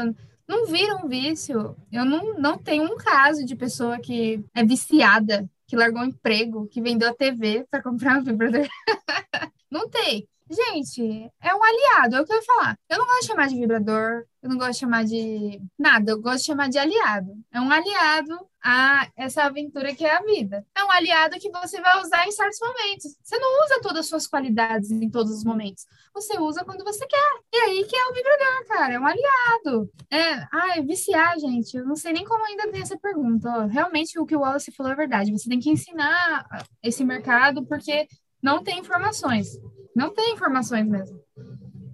não 0.48 0.66
vira 0.66 0.96
um 0.96 1.08
vício. 1.08 1.74
Eu 1.90 2.04
não, 2.04 2.34
não 2.34 2.58
tenho 2.58 2.84
um 2.84 2.96
caso 2.96 3.44
de 3.44 3.56
pessoa 3.56 3.98
que 3.98 4.44
é 4.54 4.64
viciada 4.64 5.48
que 5.72 5.76
largou 5.76 6.02
um 6.02 6.04
emprego, 6.04 6.68
que 6.68 6.82
vendeu 6.82 7.08
a 7.08 7.14
TV 7.14 7.66
para 7.70 7.82
comprar 7.82 8.18
um 8.18 8.22
vibrador. 8.22 8.68
não 9.70 9.88
tem. 9.88 10.28
Gente, 10.50 11.32
é 11.40 11.54
um 11.54 11.64
aliado, 11.64 12.16
é 12.16 12.20
o 12.20 12.26
que 12.26 12.32
eu 12.34 12.36
ia 12.36 12.42
falar. 12.42 12.78
Eu 12.90 12.98
não 12.98 13.06
gosto 13.06 13.20
de 13.22 13.26
chamar 13.28 13.48
de 13.48 13.54
vibrador, 13.54 14.26
eu 14.42 14.50
não 14.50 14.58
gosto 14.58 14.72
de 14.72 14.78
chamar 14.80 15.04
de 15.06 15.62
nada, 15.78 16.10
eu 16.10 16.20
gosto 16.20 16.40
de 16.40 16.44
chamar 16.44 16.68
de 16.68 16.76
aliado. 16.76 17.32
É 17.50 17.58
um 17.58 17.70
aliado 17.70 18.38
a 18.62 19.08
essa 19.16 19.44
aventura 19.44 19.94
que 19.94 20.04
é 20.04 20.14
a 20.14 20.20
vida. 20.20 20.62
É 20.76 20.84
um 20.84 20.90
aliado 20.90 21.38
que 21.38 21.50
você 21.50 21.80
vai 21.80 22.02
usar 22.02 22.26
em 22.26 22.32
certos 22.32 22.58
momentos. 22.60 23.16
Você 23.22 23.38
não 23.38 23.64
usa 23.64 23.80
todas 23.80 24.00
as 24.00 24.08
suas 24.08 24.26
qualidades 24.26 24.90
em 24.90 25.08
todos 25.08 25.32
os 25.32 25.42
momentos. 25.42 25.86
Você 26.14 26.38
usa 26.38 26.64
quando 26.64 26.84
você 26.84 27.06
quer. 27.06 27.40
E 27.52 27.56
aí 27.56 27.84
que 27.84 27.96
é 27.96 28.06
o 28.06 28.12
vibrador, 28.12 28.66
cara. 28.68 28.94
É 28.94 29.00
um 29.00 29.06
aliado. 29.06 29.90
É, 30.10 30.46
ai, 30.52 30.82
viciar, 30.82 31.38
gente. 31.38 31.76
Eu 31.76 31.86
não 31.86 31.96
sei 31.96 32.12
nem 32.12 32.24
como 32.24 32.44
ainda 32.44 32.70
tem 32.70 32.82
essa 32.82 32.98
pergunta. 32.98 33.48
Ó, 33.48 33.66
realmente 33.66 34.18
o 34.18 34.26
que 34.26 34.36
o 34.36 34.40
Wallace 34.40 34.72
falou 34.72 34.92
é 34.92 34.96
verdade. 34.96 35.32
Você 35.32 35.48
tem 35.48 35.58
que 35.58 35.70
ensinar 35.70 36.46
esse 36.82 37.04
mercado 37.04 37.64
porque 37.66 38.06
não 38.42 38.62
tem 38.62 38.80
informações. 38.80 39.48
Não 39.94 40.12
tem 40.12 40.34
informações 40.34 40.86
mesmo. 40.86 41.20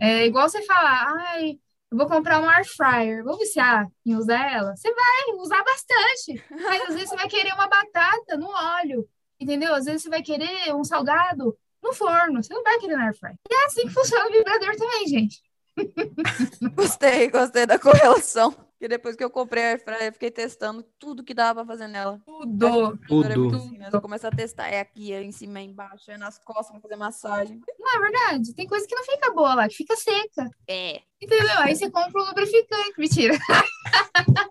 É 0.01 0.27
igual 0.27 0.49
você 0.49 0.63
falar, 0.63 1.15
ai, 1.17 1.59
eu 1.91 1.97
vou 1.97 2.07
comprar 2.07 2.39
uma 2.39 2.55
air 2.55 2.65
fryer, 2.65 3.25
vou 3.25 3.37
viciar 3.39 3.87
em 4.05 4.15
usar 4.15 4.53
ela? 4.53 4.77
Você 4.77 4.93
vai 4.93 5.37
usar 5.39 5.63
bastante, 5.65 6.45
mas 6.51 6.83
às 6.83 6.95
vezes 6.95 7.09
você 7.09 7.17
vai 7.17 7.29
querer 7.29 7.53
uma 7.55 7.67
batata 7.67 8.37
no 8.37 8.49
óleo, 8.49 9.09
entendeu? 9.41 9.75
Às 9.75 9.87
vezes 9.87 10.03
você 10.03 10.09
vai 10.09 10.23
querer 10.23 10.75
um 10.75 10.85
salgado 10.85 11.57
no 11.83 11.93
forno, 11.93 12.43
você 12.43 12.53
não 12.53 12.63
vai 12.63 12.79
querer 12.79 12.97
na 12.97 13.07
air 13.07 13.19
fryer. 13.19 13.37
E 13.51 13.55
é 13.55 13.67
assim 13.67 13.83
que 13.83 13.95
funciona 13.95 14.29
o 14.29 14.33
vibrador 14.33 14.77
também, 14.77 15.07
gente. 15.07 15.43
Gostei, 16.75 17.31
gostei 17.31 17.67
da 17.67 17.79
correlação. 17.79 18.53
Porque 18.79 18.87
depois 18.89 19.17
que 19.17 19.25
eu 19.25 19.31
comprei 19.31 19.65
a 19.65 19.67
airfryer, 19.71 20.13
fiquei 20.13 20.31
testando 20.31 20.85
tudo 21.01 21.25
que 21.25 21.35
dava 21.35 21.65
pra 21.65 21.75
fazer 21.75 21.89
nela. 21.89 22.21
Tudo. 22.25 22.97
Tudo. 23.09 23.57
Assim? 23.57 23.79
Eu 23.93 24.01
começo 24.01 24.25
a 24.25 24.31
testar. 24.31 24.69
É 24.69 24.79
aqui, 24.79 25.13
é 25.13 25.21
em 25.21 25.33
cima, 25.33 25.59
é 25.59 25.63
embaixo, 25.63 26.09
é 26.13 26.17
nas 26.17 26.39
costas 26.39 26.71
pra 26.71 26.81
fazer 26.81 26.95
massagem. 26.95 27.61
Não, 27.77 27.97
é 27.97 28.01
verdade. 28.01 28.55
Tem 28.55 28.69
coisa 28.69 28.87
que 28.87 28.95
não 28.95 29.05
fica 29.05 29.33
boa 29.33 29.55
lá, 29.55 29.69
que 29.69 29.75
fica 29.75 29.97
seca. 29.97 30.49
É. 30.69 31.01
Entendeu? 31.21 31.59
Aí 31.59 31.75
você 31.75 31.91
compra 31.91 32.23
o 32.23 32.27
lubrificante. 32.27 32.95
Mentira. 32.97 33.37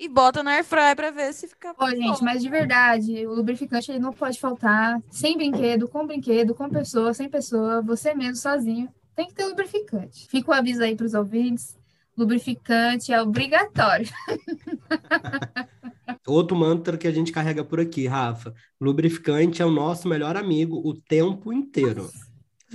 e 0.00 0.08
bota 0.08 0.42
na 0.42 0.52
airfryer 0.52 0.96
pra 0.96 1.10
ver 1.10 1.30
se 1.34 1.46
fica 1.46 1.74
Ô, 1.78 1.90
gente, 1.90 2.24
mas 2.24 2.42
de 2.42 2.48
verdade, 2.48 3.26
o 3.26 3.34
lubrificante 3.34 3.92
ele 3.92 3.98
não 3.98 4.14
pode 4.14 4.40
faltar. 4.40 4.98
Sem 5.10 5.36
brinquedo, 5.36 5.86
com 5.86 6.06
brinquedo, 6.06 6.54
com 6.54 6.70
pessoa, 6.70 7.12
sem 7.12 7.28
pessoa, 7.28 7.82
você 7.82 8.14
mesmo 8.14 8.36
sozinho. 8.36 8.88
Tem 9.14 9.26
que 9.26 9.34
ter 9.34 9.44
lubrificante. 9.44 10.26
Fica 10.26 10.50
o 10.50 10.54
aviso 10.54 10.82
aí 10.82 10.96
pros 10.96 11.12
ouvintes. 11.12 11.76
Lubrificante 12.16 13.12
é 13.12 13.20
obrigatório. 13.20 14.08
Outro 16.26 16.56
mantra 16.56 16.96
que 16.96 17.06
a 17.06 17.12
gente 17.12 17.30
carrega 17.30 17.62
por 17.62 17.78
aqui, 17.78 18.06
Rafa. 18.06 18.54
Lubrificante 18.80 19.60
é 19.60 19.66
o 19.66 19.70
nosso 19.70 20.08
melhor 20.08 20.34
amigo 20.34 20.80
o 20.82 20.94
tempo 20.94 21.52
inteiro. 21.52 22.08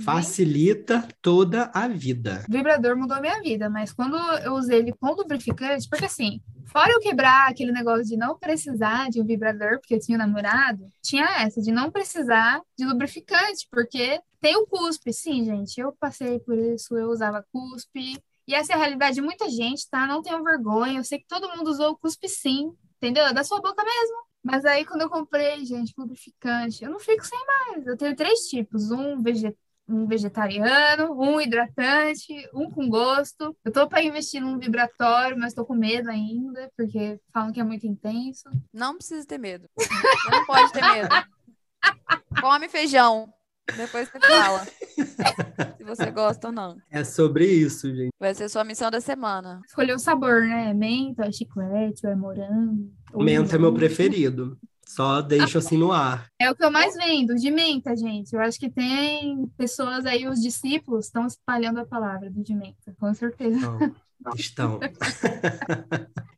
Facilita 0.02 1.06
toda 1.22 1.70
a 1.72 1.88
vida. 1.88 2.44
O 2.48 2.52
vibrador 2.52 2.96
mudou 2.96 3.20
minha 3.20 3.40
vida, 3.40 3.70
mas 3.70 3.92
quando 3.92 4.16
eu 4.44 4.54
usei 4.54 4.78
ele 4.78 4.92
com 4.92 5.12
lubrificante, 5.12 5.88
porque 5.88 6.04
assim, 6.04 6.40
fora 6.66 6.92
eu 6.92 7.00
quebrar 7.00 7.50
aquele 7.50 7.72
negócio 7.72 8.04
de 8.04 8.16
não 8.16 8.38
precisar 8.38 9.08
de 9.08 9.20
um 9.20 9.24
vibrador, 9.24 9.78
porque 9.80 9.94
eu 9.94 10.00
tinha 10.00 10.16
um 10.16 10.20
namorado, 10.20 10.90
tinha 11.02 11.26
essa, 11.42 11.60
de 11.62 11.72
não 11.72 11.90
precisar 11.90 12.60
de 12.78 12.84
lubrificante, 12.84 13.66
porque 13.70 14.20
tem 14.40 14.56
o 14.56 14.66
cuspe. 14.66 15.12
Sim, 15.12 15.44
gente, 15.44 15.80
eu 15.80 15.92
passei 15.92 16.38
por 16.40 16.58
isso, 16.58 16.96
eu 16.96 17.08
usava 17.08 17.44
cuspe. 17.52 18.22
E 18.46 18.54
essa 18.54 18.72
é 18.72 18.76
a 18.76 18.78
realidade 18.78 19.16
de 19.16 19.22
muita 19.22 19.48
gente, 19.50 19.88
tá? 19.90 20.06
Não 20.06 20.22
tenham 20.22 20.44
vergonha. 20.44 21.00
Eu 21.00 21.04
sei 21.04 21.18
que 21.18 21.26
todo 21.26 21.56
mundo 21.56 21.68
usou 21.68 21.90
o 21.90 21.96
cuspe 21.96 22.28
sim, 22.28 22.70
entendeu? 22.96 23.24
É 23.26 23.32
da 23.32 23.42
sua 23.42 23.60
boca 23.60 23.82
mesmo. 23.82 24.26
Mas 24.46 24.64
aí, 24.64 24.84
quando 24.84 25.00
eu 25.00 25.10
comprei, 25.10 25.64
gente, 25.64 25.92
lubrificante, 25.98 26.84
eu 26.84 26.90
não 26.90 27.00
fico 27.00 27.26
sem 27.26 27.38
mais. 27.44 27.84
Eu 27.84 27.96
tenho 27.96 28.14
três 28.14 28.42
tipos: 28.42 28.92
um, 28.92 29.20
veget... 29.20 29.56
um 29.88 30.06
vegetariano, 30.06 31.12
um 31.12 31.40
hidratante, 31.40 32.32
um 32.52 32.70
com 32.70 32.88
gosto. 32.88 33.56
Eu 33.64 33.72
tô 33.72 33.88
para 33.88 34.02
investir 34.02 34.40
num 34.40 34.58
vibratório, 34.58 35.38
mas 35.38 35.54
tô 35.54 35.64
com 35.64 35.74
medo 35.74 36.10
ainda, 36.10 36.70
porque 36.76 37.20
falam 37.32 37.52
que 37.52 37.60
é 37.60 37.64
muito 37.64 37.86
intenso. 37.86 38.48
Não 38.72 38.96
precisa 38.96 39.26
ter 39.26 39.38
medo. 39.38 39.68
Você 39.78 40.30
não 40.30 40.44
pode 40.46 40.72
ter 40.72 40.82
medo. 40.82 41.08
Come 42.40 42.68
feijão. 42.68 43.32
Depois 43.76 44.08
você 44.08 44.20
fala 44.20 44.64
se 45.76 45.84
você 45.84 46.10
gosta 46.10 46.48
ou 46.48 46.52
não. 46.52 46.76
É 46.88 47.02
sobre 47.02 47.46
isso, 47.46 47.92
gente. 47.92 48.10
Vai 48.18 48.32
ser 48.34 48.48
sua 48.48 48.62
missão 48.62 48.90
da 48.90 49.00
semana. 49.00 49.60
Escolher 49.66 49.94
o 49.94 49.98
sabor, 49.98 50.42
né? 50.42 50.72
Menta, 50.72 51.24
é 51.24 51.32
chiclete, 51.32 52.06
ou 52.06 52.12
é 52.12 52.16
morango. 52.16 52.92
Menta 53.14 53.56
é 53.56 53.58
meu 53.58 53.74
preferido. 53.74 54.56
Só 54.88 55.20
deixo 55.20 55.58
assim 55.58 55.76
no 55.76 55.90
ar. 55.90 56.30
É 56.38 56.50
o 56.50 56.54
que 56.54 56.64
eu 56.64 56.70
mais 56.70 56.94
vendo, 56.94 57.34
de 57.34 57.50
menta, 57.50 57.96
gente. 57.96 58.32
Eu 58.32 58.40
acho 58.40 58.58
que 58.58 58.70
tem 58.70 59.46
pessoas 59.56 60.06
aí, 60.06 60.28
os 60.28 60.40
discípulos, 60.40 61.06
estão 61.06 61.26
espalhando 61.26 61.80
a 61.80 61.86
palavra 61.86 62.30
do 62.30 62.42
de 62.42 62.54
menta, 62.54 62.94
com 62.98 63.12
certeza. 63.12 63.58
Então, 64.18 64.34
estão. 64.34 64.80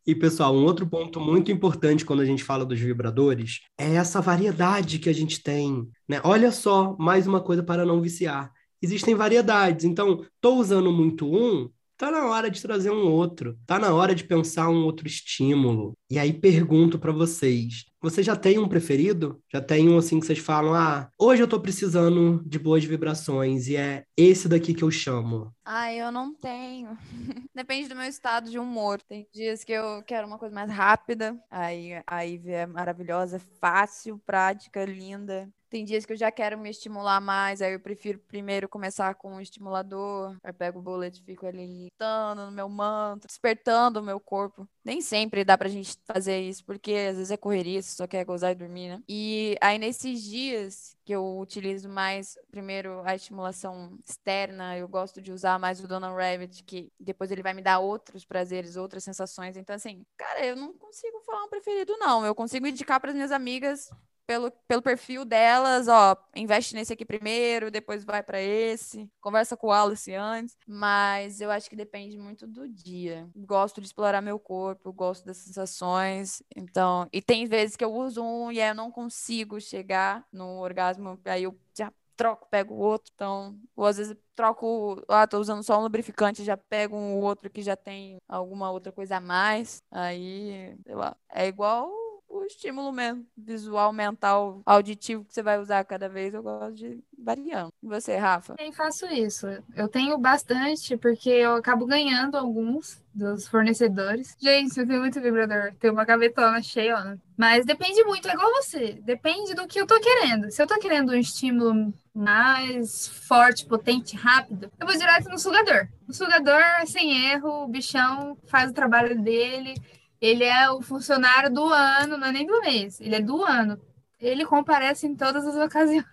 e, 0.06 0.14
pessoal, 0.14 0.54
um 0.54 0.64
outro 0.64 0.87
ponto 0.87 1.20
muito 1.20 1.52
importante 1.52 2.04
quando 2.04 2.20
a 2.20 2.24
gente 2.24 2.42
fala 2.42 2.64
dos 2.64 2.80
vibradores 2.80 3.61
é 3.78 3.94
essa 3.94 4.20
variedade 4.20 4.98
que 4.98 5.08
a 5.08 5.14
gente 5.14 5.42
tem. 5.42 5.88
Né? 6.08 6.20
Olha 6.24 6.50
só, 6.50 6.96
mais 6.98 7.26
uma 7.26 7.40
coisa 7.40 7.62
para 7.62 7.84
não 7.84 8.00
viciar. 8.00 8.52
Existem 8.82 9.14
variedades. 9.14 9.84
Então, 9.84 10.24
estou 10.34 10.58
usando 10.58 10.90
muito 10.90 11.26
um, 11.26 11.70
tá 11.96 12.11
na 12.11 12.26
hora 12.26 12.50
de 12.50 12.62
trazer 12.62 12.90
um 12.90 13.11
outro. 13.11 13.58
Tá 13.66 13.78
na 13.78 13.92
hora 13.92 14.14
de 14.14 14.24
pensar 14.24 14.68
um 14.68 14.84
outro 14.84 15.06
estímulo. 15.06 15.94
E 16.11 16.18
aí 16.18 16.32
pergunto 16.32 16.98
para 16.98 17.12
vocês: 17.12 17.84
você 18.00 18.22
já 18.22 18.37
tem 18.37 18.58
um 18.58 18.68
preferido? 18.68 19.42
Já 19.52 19.61
tem 19.61 19.88
um 19.88 19.98
assim 19.98 20.20
que 20.20 20.26
vocês 20.26 20.38
falam: 20.38 20.74
"Ah, 20.74 21.11
hoje 21.18 21.42
eu 21.42 21.48
tô 21.48 21.61
precisando 21.61 22.42
de 22.46 22.58
boas 22.58 22.84
vibrações 22.84 23.68
e 23.68 23.76
é 23.76 24.04
esse 24.16 24.48
daqui 24.48 24.74
que 24.74 24.84
eu 24.84 24.90
chamo". 24.90 25.52
Ah, 25.64 25.92
eu 25.92 26.11
não 26.11 26.34
tenho. 26.34 26.96
Depende 27.54 27.88
do 27.88 27.96
meu 27.96 28.06
estado 28.06 28.50
de 28.50 28.58
humor. 28.58 29.02
Tem 29.02 29.26
dias 29.32 29.64
que 29.64 29.72
eu 29.72 30.02
quero 30.04 30.26
uma 30.26 30.38
coisa 30.38 30.54
mais 30.54 30.70
rápida. 30.70 31.37
Aí 31.50 32.02
a 32.06 32.20
Ivy 32.22 32.52
é 32.52 32.66
maravilhosa, 32.66 33.38
fácil, 33.61 34.18
prática, 34.24 34.84
linda. 34.84 35.48
Tem 35.70 35.84
dias 35.84 36.06
que 36.06 36.14
eu 36.14 36.16
já 36.16 36.30
quero 36.32 36.58
me 36.58 36.70
estimular 36.70 37.20
mais, 37.20 37.61
aí 37.61 37.74
eu 37.74 37.80
prefiro 37.80 38.18
primeiro 38.20 38.66
começar 38.68 39.14
com 39.16 39.34
um 39.34 39.40
estimulador. 39.40 40.34
Aí 40.42 40.52
pego 40.52 40.78
o 40.78 40.82
bullet 40.82 41.18
e 41.18 41.22
fico 41.22 41.46
ali 41.46 41.88
dando 41.98 42.46
no 42.46 42.52
meu 42.52 42.68
manto, 42.70 43.26
despertando 43.26 44.00
o 44.00 44.02
meu 44.02 44.18
corpo. 44.18 44.66
Nem 44.88 45.03
sempre 45.03 45.44
dá 45.44 45.59
pra 45.59 45.68
gente 45.68 45.98
fazer 46.07 46.40
isso, 46.40 46.64
porque 46.64 46.92
às 47.11 47.16
vezes 47.16 47.31
é 47.31 47.37
correria, 47.37 47.83
você 47.83 47.94
só 47.94 48.07
quer 48.07 48.24
gozar 48.24 48.53
e 48.53 48.55
dormir, 48.55 48.88
né? 48.88 49.03
E 49.07 49.55
aí 49.61 49.79
nesses 49.79 50.22
dias 50.22 50.96
que 51.05 51.12
eu 51.12 51.38
utilizo 51.38 51.90
mais, 51.90 52.38
primeiro, 52.51 53.03
a 53.05 53.14
estimulação 53.14 53.98
externa, 54.03 54.79
eu 54.79 54.88
gosto 54.88 55.20
de 55.20 55.31
usar 55.31 55.59
mais 55.59 55.79
o 55.85 55.87
Donald 55.87 56.16
Rabbit, 56.16 56.64
que 56.64 56.90
depois 56.98 57.31
ele 57.31 57.42
vai 57.42 57.53
me 57.53 57.61
dar 57.61 57.81
outros 57.81 58.24
prazeres, 58.24 58.77
outras 58.77 59.05
sensações. 59.05 59.59
Então, 59.59 59.77
assim, 59.77 60.07
cara, 60.16 60.46
eu 60.46 60.57
não 60.57 60.72
consigo 60.72 61.20
falar 61.20 61.44
um 61.44 61.51
preferido, 61.51 61.94
não. 61.98 62.24
Eu 62.24 62.35
consigo 62.35 62.66
indicar 62.66 62.98
para 62.98 63.12
minhas 63.12 63.31
amigas 63.31 63.90
pelo, 64.28 64.50
pelo 64.68 64.82
perfil 64.82 65.24
delas, 65.24 65.88
ó, 65.88 66.14
investe 66.36 66.74
nesse 66.74 66.92
aqui 66.92 67.02
primeiro, 67.02 67.70
depois 67.70 68.04
vai 68.04 68.22
para 68.22 68.38
esse, 68.38 69.10
conversa 69.22 69.56
com 69.56 69.68
o 69.68 69.72
Alice 69.72 70.14
antes, 70.14 70.54
mas 70.66 71.40
eu 71.40 71.50
acho 71.50 71.70
que 71.70 71.74
depende 71.74 72.18
muito 72.18 72.46
do 72.46 72.68
dia. 72.68 73.26
Gosto 73.34 73.80
de 73.80 73.86
explorar 73.86 74.20
meu 74.20 74.38
corpo, 74.38 74.92
gosto 74.92 75.24
das 75.24 75.38
sensações, 75.38 76.42
então, 76.54 77.08
e 77.10 77.22
tem 77.22 77.46
vezes 77.46 77.74
que 77.74 77.82
eu 77.82 77.90
uso 77.90 78.22
um 78.22 78.52
e 78.52 78.60
aí 78.60 78.68
eu 78.68 78.74
não 78.74 78.90
consigo 78.90 79.58
chegar 79.58 80.26
no 80.30 80.60
orgasmo, 80.60 81.18
aí 81.24 81.44
eu 81.44 81.58
já 81.74 81.90
troco, 82.14 82.48
pego 82.50 82.74
o 82.74 82.78
outro, 82.78 83.10
então, 83.14 83.58
ou 83.74 83.86
às 83.86 83.96
vezes 83.96 84.14
troco, 84.36 85.02
ah, 85.08 85.26
tô 85.26 85.38
usando 85.38 85.62
só 85.62 85.78
um 85.78 85.82
lubrificante, 85.82 86.44
já 86.44 86.56
pego 86.56 86.94
um 86.94 87.18
outro 87.18 87.48
que 87.48 87.62
já 87.62 87.76
tem 87.76 88.18
alguma 88.28 88.70
outra 88.70 88.92
coisa 88.92 89.16
a 89.16 89.20
mais, 89.22 89.82
aí, 89.90 90.76
sei 90.84 90.94
lá, 90.94 91.16
é 91.30 91.46
igual 91.46 92.08
o 92.28 92.44
estímulo 92.44 92.92
mesmo, 92.92 93.26
visual, 93.36 93.92
mental, 93.92 94.60
auditivo 94.64 95.24
que 95.24 95.32
você 95.32 95.42
vai 95.42 95.58
usar 95.58 95.84
cada 95.84 96.08
vez, 96.08 96.34
eu 96.34 96.42
gosto 96.42 96.74
de 96.74 97.02
variando. 97.18 97.72
E 97.82 97.86
você, 97.86 98.16
Rafa? 98.16 98.54
Eu 98.58 98.72
faço 98.72 99.06
isso. 99.06 99.46
Eu 99.74 99.88
tenho 99.88 100.16
bastante, 100.18 100.96
porque 100.96 101.30
eu 101.30 101.56
acabo 101.56 101.86
ganhando 101.86 102.36
alguns 102.36 103.02
dos 103.14 103.48
fornecedores. 103.48 104.36
Gente, 104.40 104.78
eu 104.78 104.86
tenho 104.86 105.00
muito 105.00 105.20
vibrador. 105.20 105.72
Tenho 105.80 105.92
uma 105.92 106.04
gavetona 106.04 106.62
cheia, 106.62 107.18
Mas 107.36 107.66
depende 107.66 108.04
muito, 108.04 108.28
é 108.28 108.32
igual 108.32 108.50
você. 108.52 108.98
Depende 109.02 109.54
do 109.54 109.66
que 109.66 109.80
eu 109.80 109.86
tô 109.86 109.98
querendo. 110.00 110.50
Se 110.50 110.62
eu 110.62 110.66
tô 110.66 110.78
querendo 110.78 111.10
um 111.10 111.18
estímulo 111.18 111.92
mais 112.14 113.08
forte, 113.08 113.66
potente, 113.66 114.16
rápido, 114.16 114.70
eu 114.78 114.86
vou 114.86 114.96
direto 114.96 115.28
no 115.28 115.38
sugador. 115.38 115.88
O 116.08 116.12
sugador, 116.12 116.62
sem 116.86 117.30
erro, 117.30 117.64
o 117.64 117.68
bichão 117.68 118.36
faz 118.46 118.70
o 118.70 118.74
trabalho 118.74 119.20
dele. 119.20 119.74
Ele 120.20 120.44
é 120.44 120.70
o 120.70 120.83
funcionário 120.83 121.52
do 121.52 121.64
ano, 121.64 122.16
não 122.16 122.26
é 122.28 122.33
nem 122.33 122.46
do 122.46 122.61
mês, 122.61 123.00
ele 123.00 123.14
é 123.14 123.20
do 123.20 123.42
ano. 123.44 123.81
Ele 124.18 124.44
comparece 124.44 125.07
em 125.07 125.14
todas 125.14 125.46
as 125.46 125.54
ocasiões. 125.64 126.04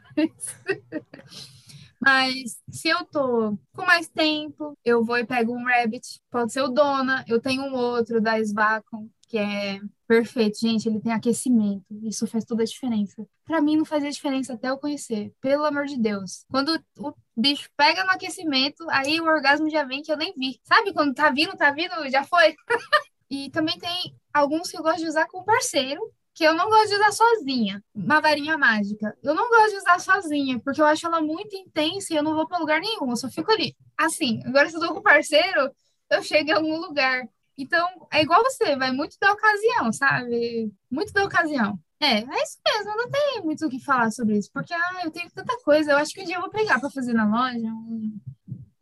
Mas 2.00 2.62
se 2.70 2.89
eu 2.89 3.04
tô 3.06 3.58
com 3.74 3.86
mais 3.86 4.08
tempo, 4.08 4.78
eu 4.86 5.04
vou 5.04 5.18
e 5.18 5.26
pego 5.26 5.54
um 5.54 5.65
Rabbit, 5.65 6.22
pode 6.30 6.54
ser 6.54 6.62
o 6.62 6.68
Dona, 6.68 7.26
eu 7.28 7.41
tenho 7.41 7.63
um 7.63 7.74
outro 7.74 8.22
da 8.22 8.39
Svacom, 8.39 9.10
que 9.28 9.39
é 9.39 9.80
perfeito, 10.08 10.60
gente, 10.60 10.88
ele 10.88 11.02
tem 11.02 11.12
aquecimento, 11.12 11.84
isso 12.04 12.28
faz 12.28 12.46
toda 12.46 12.62
a 12.62 12.65
diferença. 12.65 13.26
Para 13.44 13.60
mim 13.60 13.78
não 13.78 13.86
fazia 13.86 14.12
diferença 14.12 14.54
até 14.54 14.70
eu 14.70 14.78
conhecer, 14.78 15.34
pelo 15.41 15.65
amor 15.65 15.86
de 15.86 15.98
Deus. 15.98 16.46
Quando 16.52 16.80
o 17.00 17.13
bicho 17.36 17.70
pega 17.76 18.04
no 18.04 18.12
aquecimento, 18.12 18.88
aí 18.89 19.20
o 19.20 19.26
orgasmo 19.26 19.70
já 19.70 19.84
vem 19.84 20.04
que 20.04 20.12
eu 20.12 20.18
nem 20.18 20.34
vi. 20.38 20.60
Sabe 20.63 20.94
quando 20.94 21.13
tá 21.13 21.32
vindo, 21.32 21.58
tá 21.58 21.72
vindo, 21.72 22.08
já 22.10 22.24
foi? 22.24 22.56
E 23.30 23.50
também 23.50 23.78
tem 23.78 24.16
alguns 24.34 24.70
que 24.70 24.78
eu 24.78 24.84
gosto 24.84 25.00
de 25.00 25.08
usar 25.08 25.26
com 25.28 25.44
parceiro, 25.44 26.02
que 26.34 26.44
eu 26.44 26.54
não 26.54 26.70
gosto 26.70 26.90
de 26.90 26.96
usar 26.96 27.12
sozinha. 27.12 27.84
Uma 27.94 28.20
varinha 28.20 28.58
mágica. 28.58 29.18
Eu 29.24 29.34
não 29.34 29.50
gosto 29.50 29.72
de 29.72 29.78
usar 29.78 30.00
sozinha, 30.00 30.60
porque 30.60 30.82
eu 30.82 30.86
acho 30.86 31.08
ela 31.08 31.22
muito 31.22 31.56
intensa 31.56 32.14
e 32.14 32.18
eu 32.18 32.24
não 32.24 32.36
vou 32.36 32.48
para 32.48 32.60
lugar 32.60 32.80
nenhum, 32.82 33.10
eu 33.10 33.16
só 33.16 33.30
fico 33.30 33.52
ali. 33.52 33.76
Assim, 33.98 34.42
agora 34.46 34.70
se 34.70 34.76
eu 34.76 34.82
tô 34.82 34.94
com 34.94 35.02
parceiro, 35.02 35.72
eu 36.10 36.22
chego 36.22 36.50
em 36.50 36.54
algum 36.54 36.78
lugar. 36.78 37.24
Então, 37.58 37.88
é 38.12 38.22
igual 38.22 38.44
você, 38.44 38.76
vai 38.76 38.92
muito 38.92 39.16
da 39.20 39.32
ocasião, 39.32 39.92
sabe? 39.94 40.72
Muito 40.92 41.14
da 41.14 41.24
ocasião. 41.24 41.80
É, 42.02 42.20
é 42.20 42.44
isso 42.44 42.60
mesmo, 42.68 42.98
não 42.98 43.10
tem 43.10 43.42
muito 43.42 43.66
o 43.66 43.70
que 43.70 43.80
falar 43.80 44.12
sobre 44.12 44.38
isso, 44.38 44.50
porque 44.54 44.74
ah, 44.74 45.02
eu 45.06 45.12
tenho 45.12 45.32
tanta 45.32 45.58
coisa. 45.64 45.92
Eu 45.92 45.98
acho 45.98 46.14
que 46.14 46.22
um 46.22 46.26
dia 46.26 46.36
eu 46.36 46.42
vou 46.42 46.50
pegar 46.50 46.80
para 46.80 46.92
fazer 46.92 47.14
na 47.14 47.26
loja 47.26 47.68
um, 47.68 48.20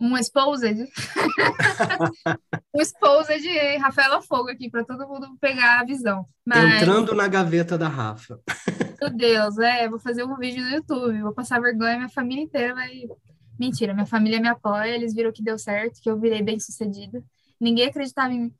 um 0.04 0.18
exposed. 0.18 0.68
um 2.76 2.82
exposed 2.82 3.42
de 3.42 3.78
Rafaela 3.78 4.22
Fogo 4.22 4.50
aqui, 4.50 4.70
para 4.70 4.84
todo 4.84 5.08
mundo 5.08 5.38
pegar 5.40 5.80
a 5.80 5.86
visão. 5.86 6.26
Mas, 6.46 6.82
Entrando 6.82 7.16
na 7.16 7.30
gaveta 7.30 7.78
da 7.78 7.88
Rafa. 7.88 8.38
meu 9.00 9.10
Deus, 9.10 9.58
é, 9.60 9.88
vou 9.88 10.00
fazer 10.00 10.26
um 10.26 10.36
vídeo 10.36 10.62
no 10.62 10.72
YouTube, 10.72 11.22
vou 11.22 11.34
passar 11.34 11.62
vergonha, 11.62 11.96
minha 11.96 12.10
família 12.10 12.44
inteira 12.44 12.76
vai. 12.76 13.04
Mentira, 13.58 13.94
minha 13.94 14.06
família 14.06 14.42
me 14.42 14.50
apoia, 14.50 14.94
eles 14.94 15.14
viram 15.14 15.32
que 15.32 15.42
deu 15.42 15.58
certo, 15.58 16.02
que 16.02 16.10
eu 16.10 16.20
virei 16.20 16.42
bem 16.42 16.60
sucedida. 16.60 17.24
Ninguém 17.62 17.88
acreditava 17.88 18.34
em 18.34 18.42
mim. 18.42 18.54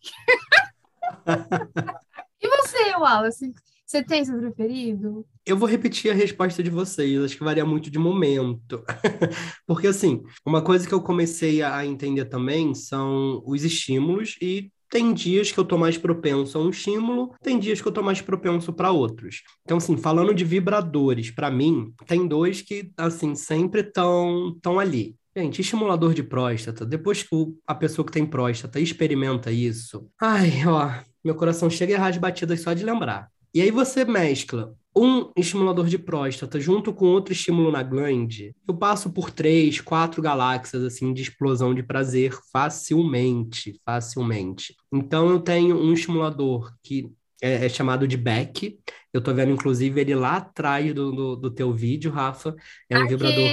e 2.42 2.48
você, 2.48 2.96
Wallace? 2.96 3.54
Você 3.94 4.02
tem 4.02 4.26
seu 4.26 4.40
preferido? 4.40 5.24
Eu 5.46 5.56
vou 5.56 5.70
repetir 5.70 6.10
a 6.10 6.16
resposta 6.16 6.64
de 6.64 6.70
vocês, 6.72 7.24
acho 7.24 7.38
que 7.38 7.44
varia 7.44 7.64
muito 7.64 7.92
de 7.92 8.00
momento. 8.00 8.84
Porque, 9.68 9.86
assim, 9.86 10.24
uma 10.44 10.64
coisa 10.64 10.88
que 10.88 10.94
eu 10.96 11.00
comecei 11.00 11.62
a 11.62 11.86
entender 11.86 12.26
também 12.26 12.74
são 12.74 13.44
os 13.46 13.64
estímulos 13.64 14.36
e 14.42 14.72
tem 14.90 15.14
dias 15.14 15.52
que 15.52 15.60
eu 15.60 15.64
tô 15.64 15.78
mais 15.78 15.96
propenso 15.96 16.58
a 16.58 16.62
um 16.62 16.72
estímulo, 16.72 17.36
tem 17.44 17.60
dias 17.60 17.82
que 17.82 17.88
eu 17.88 17.92
tô 17.92 18.02
mais 18.02 18.20
propenso 18.20 18.74
para 18.74 18.90
outros. 18.90 19.44
Então, 19.64 19.78
assim, 19.78 19.96
falando 19.96 20.34
de 20.34 20.44
vibradores, 20.44 21.30
para 21.30 21.52
mim, 21.52 21.94
tem 22.08 22.28
dois 22.28 22.64
que, 22.64 22.92
assim, 22.98 23.36
sempre 23.36 23.82
estão 23.82 24.58
tão 24.60 24.80
ali. 24.80 25.16
Gente, 25.38 25.62
estimulador 25.62 26.16
de 26.16 26.24
próstata, 26.24 26.84
depois 26.84 27.22
que 27.22 27.30
a 27.68 27.76
pessoa 27.76 28.04
que 28.04 28.12
tem 28.12 28.26
próstata 28.26 28.80
experimenta 28.80 29.52
isso, 29.52 30.10
ai, 30.20 30.66
ó, 30.66 30.90
meu 31.24 31.36
coração 31.36 31.70
chega 31.70 31.94
a 31.94 31.98
errar 31.98 32.08
as 32.08 32.18
batidas 32.18 32.60
só 32.60 32.74
de 32.74 32.84
lembrar. 32.84 33.32
E 33.54 33.62
aí 33.62 33.70
você 33.70 34.04
mescla 34.04 34.76
um 34.96 35.32
estimulador 35.36 35.88
de 35.88 35.98
próstata 35.98 36.60
junto 36.60 36.94
com 36.94 37.06
outro 37.06 37.34
estímulo 37.34 37.72
na 37.72 37.82
glande, 37.82 38.56
eu 38.68 38.76
passo 38.76 39.12
por 39.12 39.32
três, 39.32 39.82
quatro 39.82 40.22
galáxias 40.22 40.84
assim 40.84 41.14
de 41.14 41.24
explosão 41.24 41.74
de 41.74 41.82
prazer 41.82 42.38
facilmente, 42.52 43.80
facilmente. 43.84 44.76
Então 44.92 45.30
eu 45.30 45.40
tenho 45.40 45.80
um 45.80 45.94
estimulador 45.94 46.72
que 46.84 47.12
é, 47.44 47.66
é 47.66 47.70
chamado 47.70 48.08
de 48.08 48.16
Beck. 48.16 48.80
Eu 49.12 49.22
tô 49.22 49.34
vendo, 49.34 49.52
inclusive, 49.52 50.00
ele 50.00 50.16
lá 50.16 50.38
atrás 50.38 50.94
do, 50.94 51.12
do, 51.12 51.36
do 51.36 51.52
teu 51.52 51.74
vídeo, 51.74 52.10
Rafa. 52.10 52.56
É 52.90 52.98
um 52.98 53.02
Aqui. 53.02 53.10
vibrador, 53.10 53.50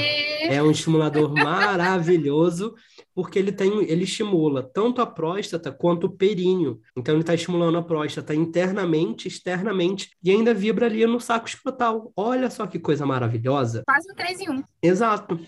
é 0.48 0.62
um 0.62 0.70
estimulador 0.70 1.34
maravilhoso 1.34 2.74
porque 3.12 3.38
ele 3.38 3.52
tem, 3.52 3.84
ele 3.84 4.04
estimula 4.04 4.62
tanto 4.62 5.02
a 5.02 5.06
próstata 5.06 5.72
quanto 5.72 6.06
o 6.06 6.10
períneo. 6.10 6.80
Então 6.96 7.14
ele 7.14 7.22
está 7.22 7.34
estimulando 7.34 7.76
a 7.76 7.82
próstata 7.82 8.34
internamente, 8.34 9.28
externamente 9.28 10.10
e 10.22 10.30
ainda 10.30 10.54
vibra 10.54 10.86
ali 10.86 11.04
no 11.04 11.20
saco 11.20 11.48
escrotal. 11.48 12.12
Olha 12.16 12.48
só 12.48 12.66
que 12.66 12.78
coisa 12.78 13.04
maravilhosa. 13.04 13.82
Quase 13.86 14.10
um 14.10 14.14
3 14.14 14.40
em 14.40 14.50
1. 14.50 14.64
Exato. 14.82 15.38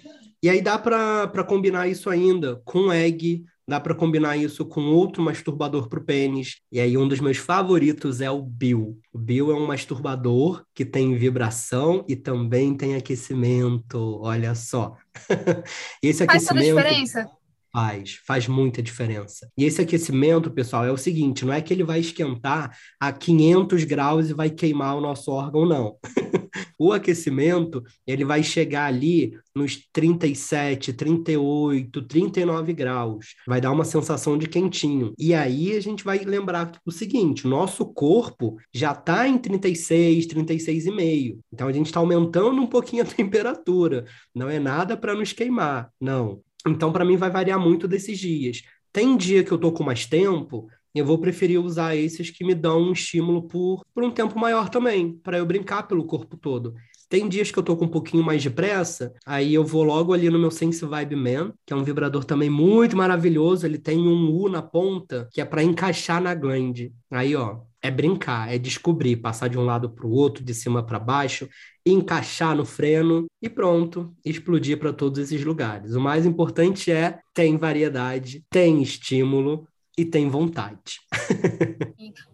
E 0.42 0.50
aí 0.50 0.60
dá 0.60 0.76
para 0.76 1.44
combinar 1.44 1.86
isso 1.86 2.10
ainda 2.10 2.60
com 2.64 2.92
egg, 2.92 3.44
dá 3.66 3.80
para 3.80 3.94
combinar 3.94 4.36
isso 4.36 4.64
com 4.64 4.82
outro 4.86 5.22
masturbador 5.22 5.88
para 5.88 5.98
o 5.98 6.04
pênis. 6.04 6.56
E 6.70 6.80
aí 6.80 6.96
um 6.96 7.08
dos 7.08 7.20
meus 7.20 7.36
favoritos 7.36 8.20
é 8.20 8.30
o 8.30 8.42
Bill. 8.42 8.98
O 9.12 9.18
Bill 9.18 9.50
é 9.50 9.54
um 9.54 9.66
masturbador 9.66 10.64
que 10.74 10.84
tem 10.84 11.16
vibração 11.16 12.04
e 12.08 12.16
também 12.16 12.76
tem 12.76 12.94
aquecimento. 12.94 14.20
Olha 14.22 14.54
só. 14.54 14.96
Esse 16.02 16.24
Faz 16.26 16.44
aquecimento 16.44 16.68
toda 16.68 16.80
a 16.80 16.84
diferença. 16.84 17.30
Faz, 17.72 18.20
faz 18.26 18.46
muita 18.46 18.82
diferença. 18.82 19.50
E 19.56 19.64
esse 19.64 19.80
aquecimento, 19.80 20.50
pessoal, 20.50 20.84
é 20.84 20.92
o 20.92 20.98
seguinte: 20.98 21.46
não 21.46 21.54
é 21.54 21.62
que 21.62 21.72
ele 21.72 21.82
vai 21.82 22.00
esquentar 22.00 22.76
a 23.00 23.10
500 23.10 23.84
graus 23.84 24.28
e 24.28 24.34
vai 24.34 24.50
queimar 24.50 24.94
o 24.94 25.00
nosso 25.00 25.30
órgão, 25.30 25.64
não. 25.64 25.96
o 26.82 26.92
aquecimento, 26.92 27.82
ele 28.06 28.24
vai 28.24 28.42
chegar 28.42 28.86
ali 28.86 29.38
nos 29.54 29.86
37, 29.92 30.92
38, 30.92 32.02
39 32.02 32.72
graus. 32.72 33.34
Vai 33.46 33.60
dar 33.60 33.70
uma 33.70 33.84
sensação 33.84 34.36
de 34.36 34.48
quentinho. 34.48 35.14
E 35.18 35.32
aí 35.34 35.76
a 35.76 35.80
gente 35.80 36.02
vai 36.02 36.18
lembrar 36.18 36.72
o 36.84 36.90
seguinte: 36.90 37.46
nosso 37.46 37.86
corpo 37.86 38.56
já 38.72 38.92
está 38.92 39.28
em 39.28 39.38
36, 39.38 40.26
36,5. 40.26 41.38
Então 41.52 41.68
a 41.68 41.72
gente 41.72 41.86
está 41.86 42.00
aumentando 42.00 42.60
um 42.60 42.66
pouquinho 42.66 43.02
a 43.02 43.06
temperatura. 43.06 44.04
Não 44.34 44.48
é 44.48 44.58
nada 44.58 44.96
para 44.96 45.14
nos 45.14 45.32
queimar, 45.32 45.90
não. 46.00 46.40
Então, 46.66 46.92
para 46.92 47.04
mim, 47.04 47.16
vai 47.16 47.30
variar 47.30 47.58
muito 47.58 47.88
desses 47.88 48.18
dias. 48.18 48.62
Tem 48.92 49.16
dia 49.16 49.42
que 49.42 49.50
eu 49.50 49.58
tô 49.58 49.72
com 49.72 49.82
mais 49.82 50.06
tempo, 50.06 50.68
eu 51.00 51.06
vou 51.06 51.18
preferir 51.18 51.60
usar 51.60 51.96
esses 51.96 52.30
que 52.30 52.44
me 52.44 52.54
dão 52.54 52.82
um 52.82 52.92
estímulo 52.92 53.46
por, 53.48 53.84
por 53.94 54.04
um 54.04 54.10
tempo 54.10 54.38
maior 54.38 54.68
também, 54.68 55.12
para 55.22 55.38
eu 55.38 55.46
brincar 55.46 55.84
pelo 55.84 56.04
corpo 56.04 56.36
todo. 56.36 56.74
Tem 57.12 57.28
dias 57.28 57.50
que 57.50 57.58
eu 57.58 57.62
tô 57.62 57.76
com 57.76 57.84
um 57.84 57.90
pouquinho 57.90 58.24
mais 58.24 58.40
de 58.42 58.48
pressa, 58.48 59.12
aí 59.26 59.52
eu 59.52 59.62
vou 59.62 59.82
logo 59.82 60.14
ali 60.14 60.30
no 60.30 60.38
meu 60.38 60.50
Sense 60.50 60.82
Vibe 60.82 61.14
Man, 61.14 61.52
que 61.66 61.72
é 61.72 61.76
um 61.76 61.84
vibrador 61.84 62.24
também 62.24 62.48
muito 62.48 62.96
maravilhoso. 62.96 63.66
Ele 63.66 63.76
tem 63.76 63.98
um 63.98 64.30
U 64.30 64.48
na 64.48 64.62
ponta, 64.62 65.28
que 65.30 65.38
é 65.38 65.44
para 65.44 65.62
encaixar 65.62 66.22
na 66.22 66.34
glande. 66.34 66.90
Aí, 67.10 67.36
ó, 67.36 67.60
é 67.82 67.90
brincar, 67.90 68.50
é 68.50 68.56
descobrir, 68.56 69.16
passar 69.16 69.48
de 69.48 69.58
um 69.58 69.64
lado 69.64 69.90
para 69.90 70.06
o 70.06 70.10
outro, 70.10 70.42
de 70.42 70.54
cima 70.54 70.82
para 70.82 70.98
baixo, 70.98 71.46
encaixar 71.84 72.56
no 72.56 72.64
freno 72.64 73.26
e 73.42 73.48
pronto, 73.48 74.14
explodir 74.24 74.78
para 74.78 74.92
todos 74.92 75.18
esses 75.18 75.44
lugares. 75.44 75.94
O 75.94 76.00
mais 76.00 76.24
importante 76.24 76.90
é 76.90 77.18
tem 77.34 77.58
variedade, 77.58 78.42
tem 78.48 78.80
estímulo 78.80 79.68
e 79.96 80.04
tem 80.04 80.28
vontade. 80.28 81.00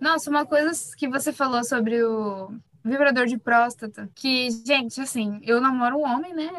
Nossa, 0.01 0.31
uma 0.31 0.47
coisa 0.47 0.73
que 0.97 1.09
você 1.09 1.33
falou 1.33 1.65
sobre 1.65 2.03
o 2.03 2.51
vibrador 2.85 3.27
de 3.27 3.37
próstata, 3.37 4.09
que, 4.15 4.49
gente, 4.65 5.01
assim, 5.01 5.41
eu 5.43 5.61
namoro 5.61 5.99
um 5.99 6.05
homem, 6.05 6.35
né? 6.35 6.51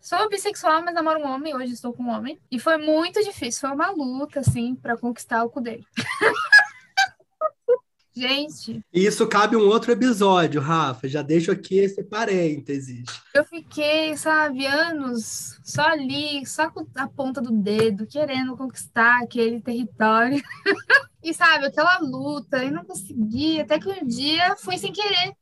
Sou 0.00 0.28
bissexual, 0.28 0.82
mas 0.82 0.94
namoro 0.94 1.20
um 1.20 1.26
homem, 1.26 1.54
hoje 1.54 1.72
estou 1.72 1.92
com 1.92 2.04
um 2.04 2.10
homem, 2.10 2.38
e 2.50 2.58
foi 2.58 2.76
muito 2.76 3.22
difícil, 3.22 3.60
foi 3.60 3.70
uma 3.70 3.90
luta, 3.90 4.40
assim, 4.40 4.74
para 4.74 4.96
conquistar 4.96 5.44
o 5.44 5.50
cu 5.50 5.60
dele. 5.60 5.86
Gente. 8.16 8.82
Isso 8.90 9.26
cabe 9.28 9.56
um 9.56 9.68
outro 9.68 9.92
episódio, 9.92 10.58
Rafa. 10.58 11.06
Já 11.06 11.20
deixo 11.20 11.52
aqui 11.52 11.76
esse 11.76 12.02
parênteses. 12.02 13.04
Eu 13.34 13.44
fiquei, 13.44 14.16
sabe, 14.16 14.64
anos 14.64 15.60
só 15.62 15.82
ali, 15.82 16.46
só 16.46 16.70
com 16.70 16.86
a 16.94 17.06
ponta 17.06 17.42
do 17.42 17.52
dedo, 17.52 18.06
querendo 18.06 18.56
conquistar 18.56 19.22
aquele 19.22 19.60
território. 19.60 20.42
e, 21.22 21.34
sabe, 21.34 21.66
aquela 21.66 21.98
luta, 21.98 22.64
e 22.64 22.70
não 22.70 22.86
conseguia. 22.86 23.64
Até 23.64 23.78
que 23.78 23.88
um 23.90 24.06
dia 24.06 24.56
foi 24.56 24.78
sem 24.78 24.94
querer. 24.94 25.34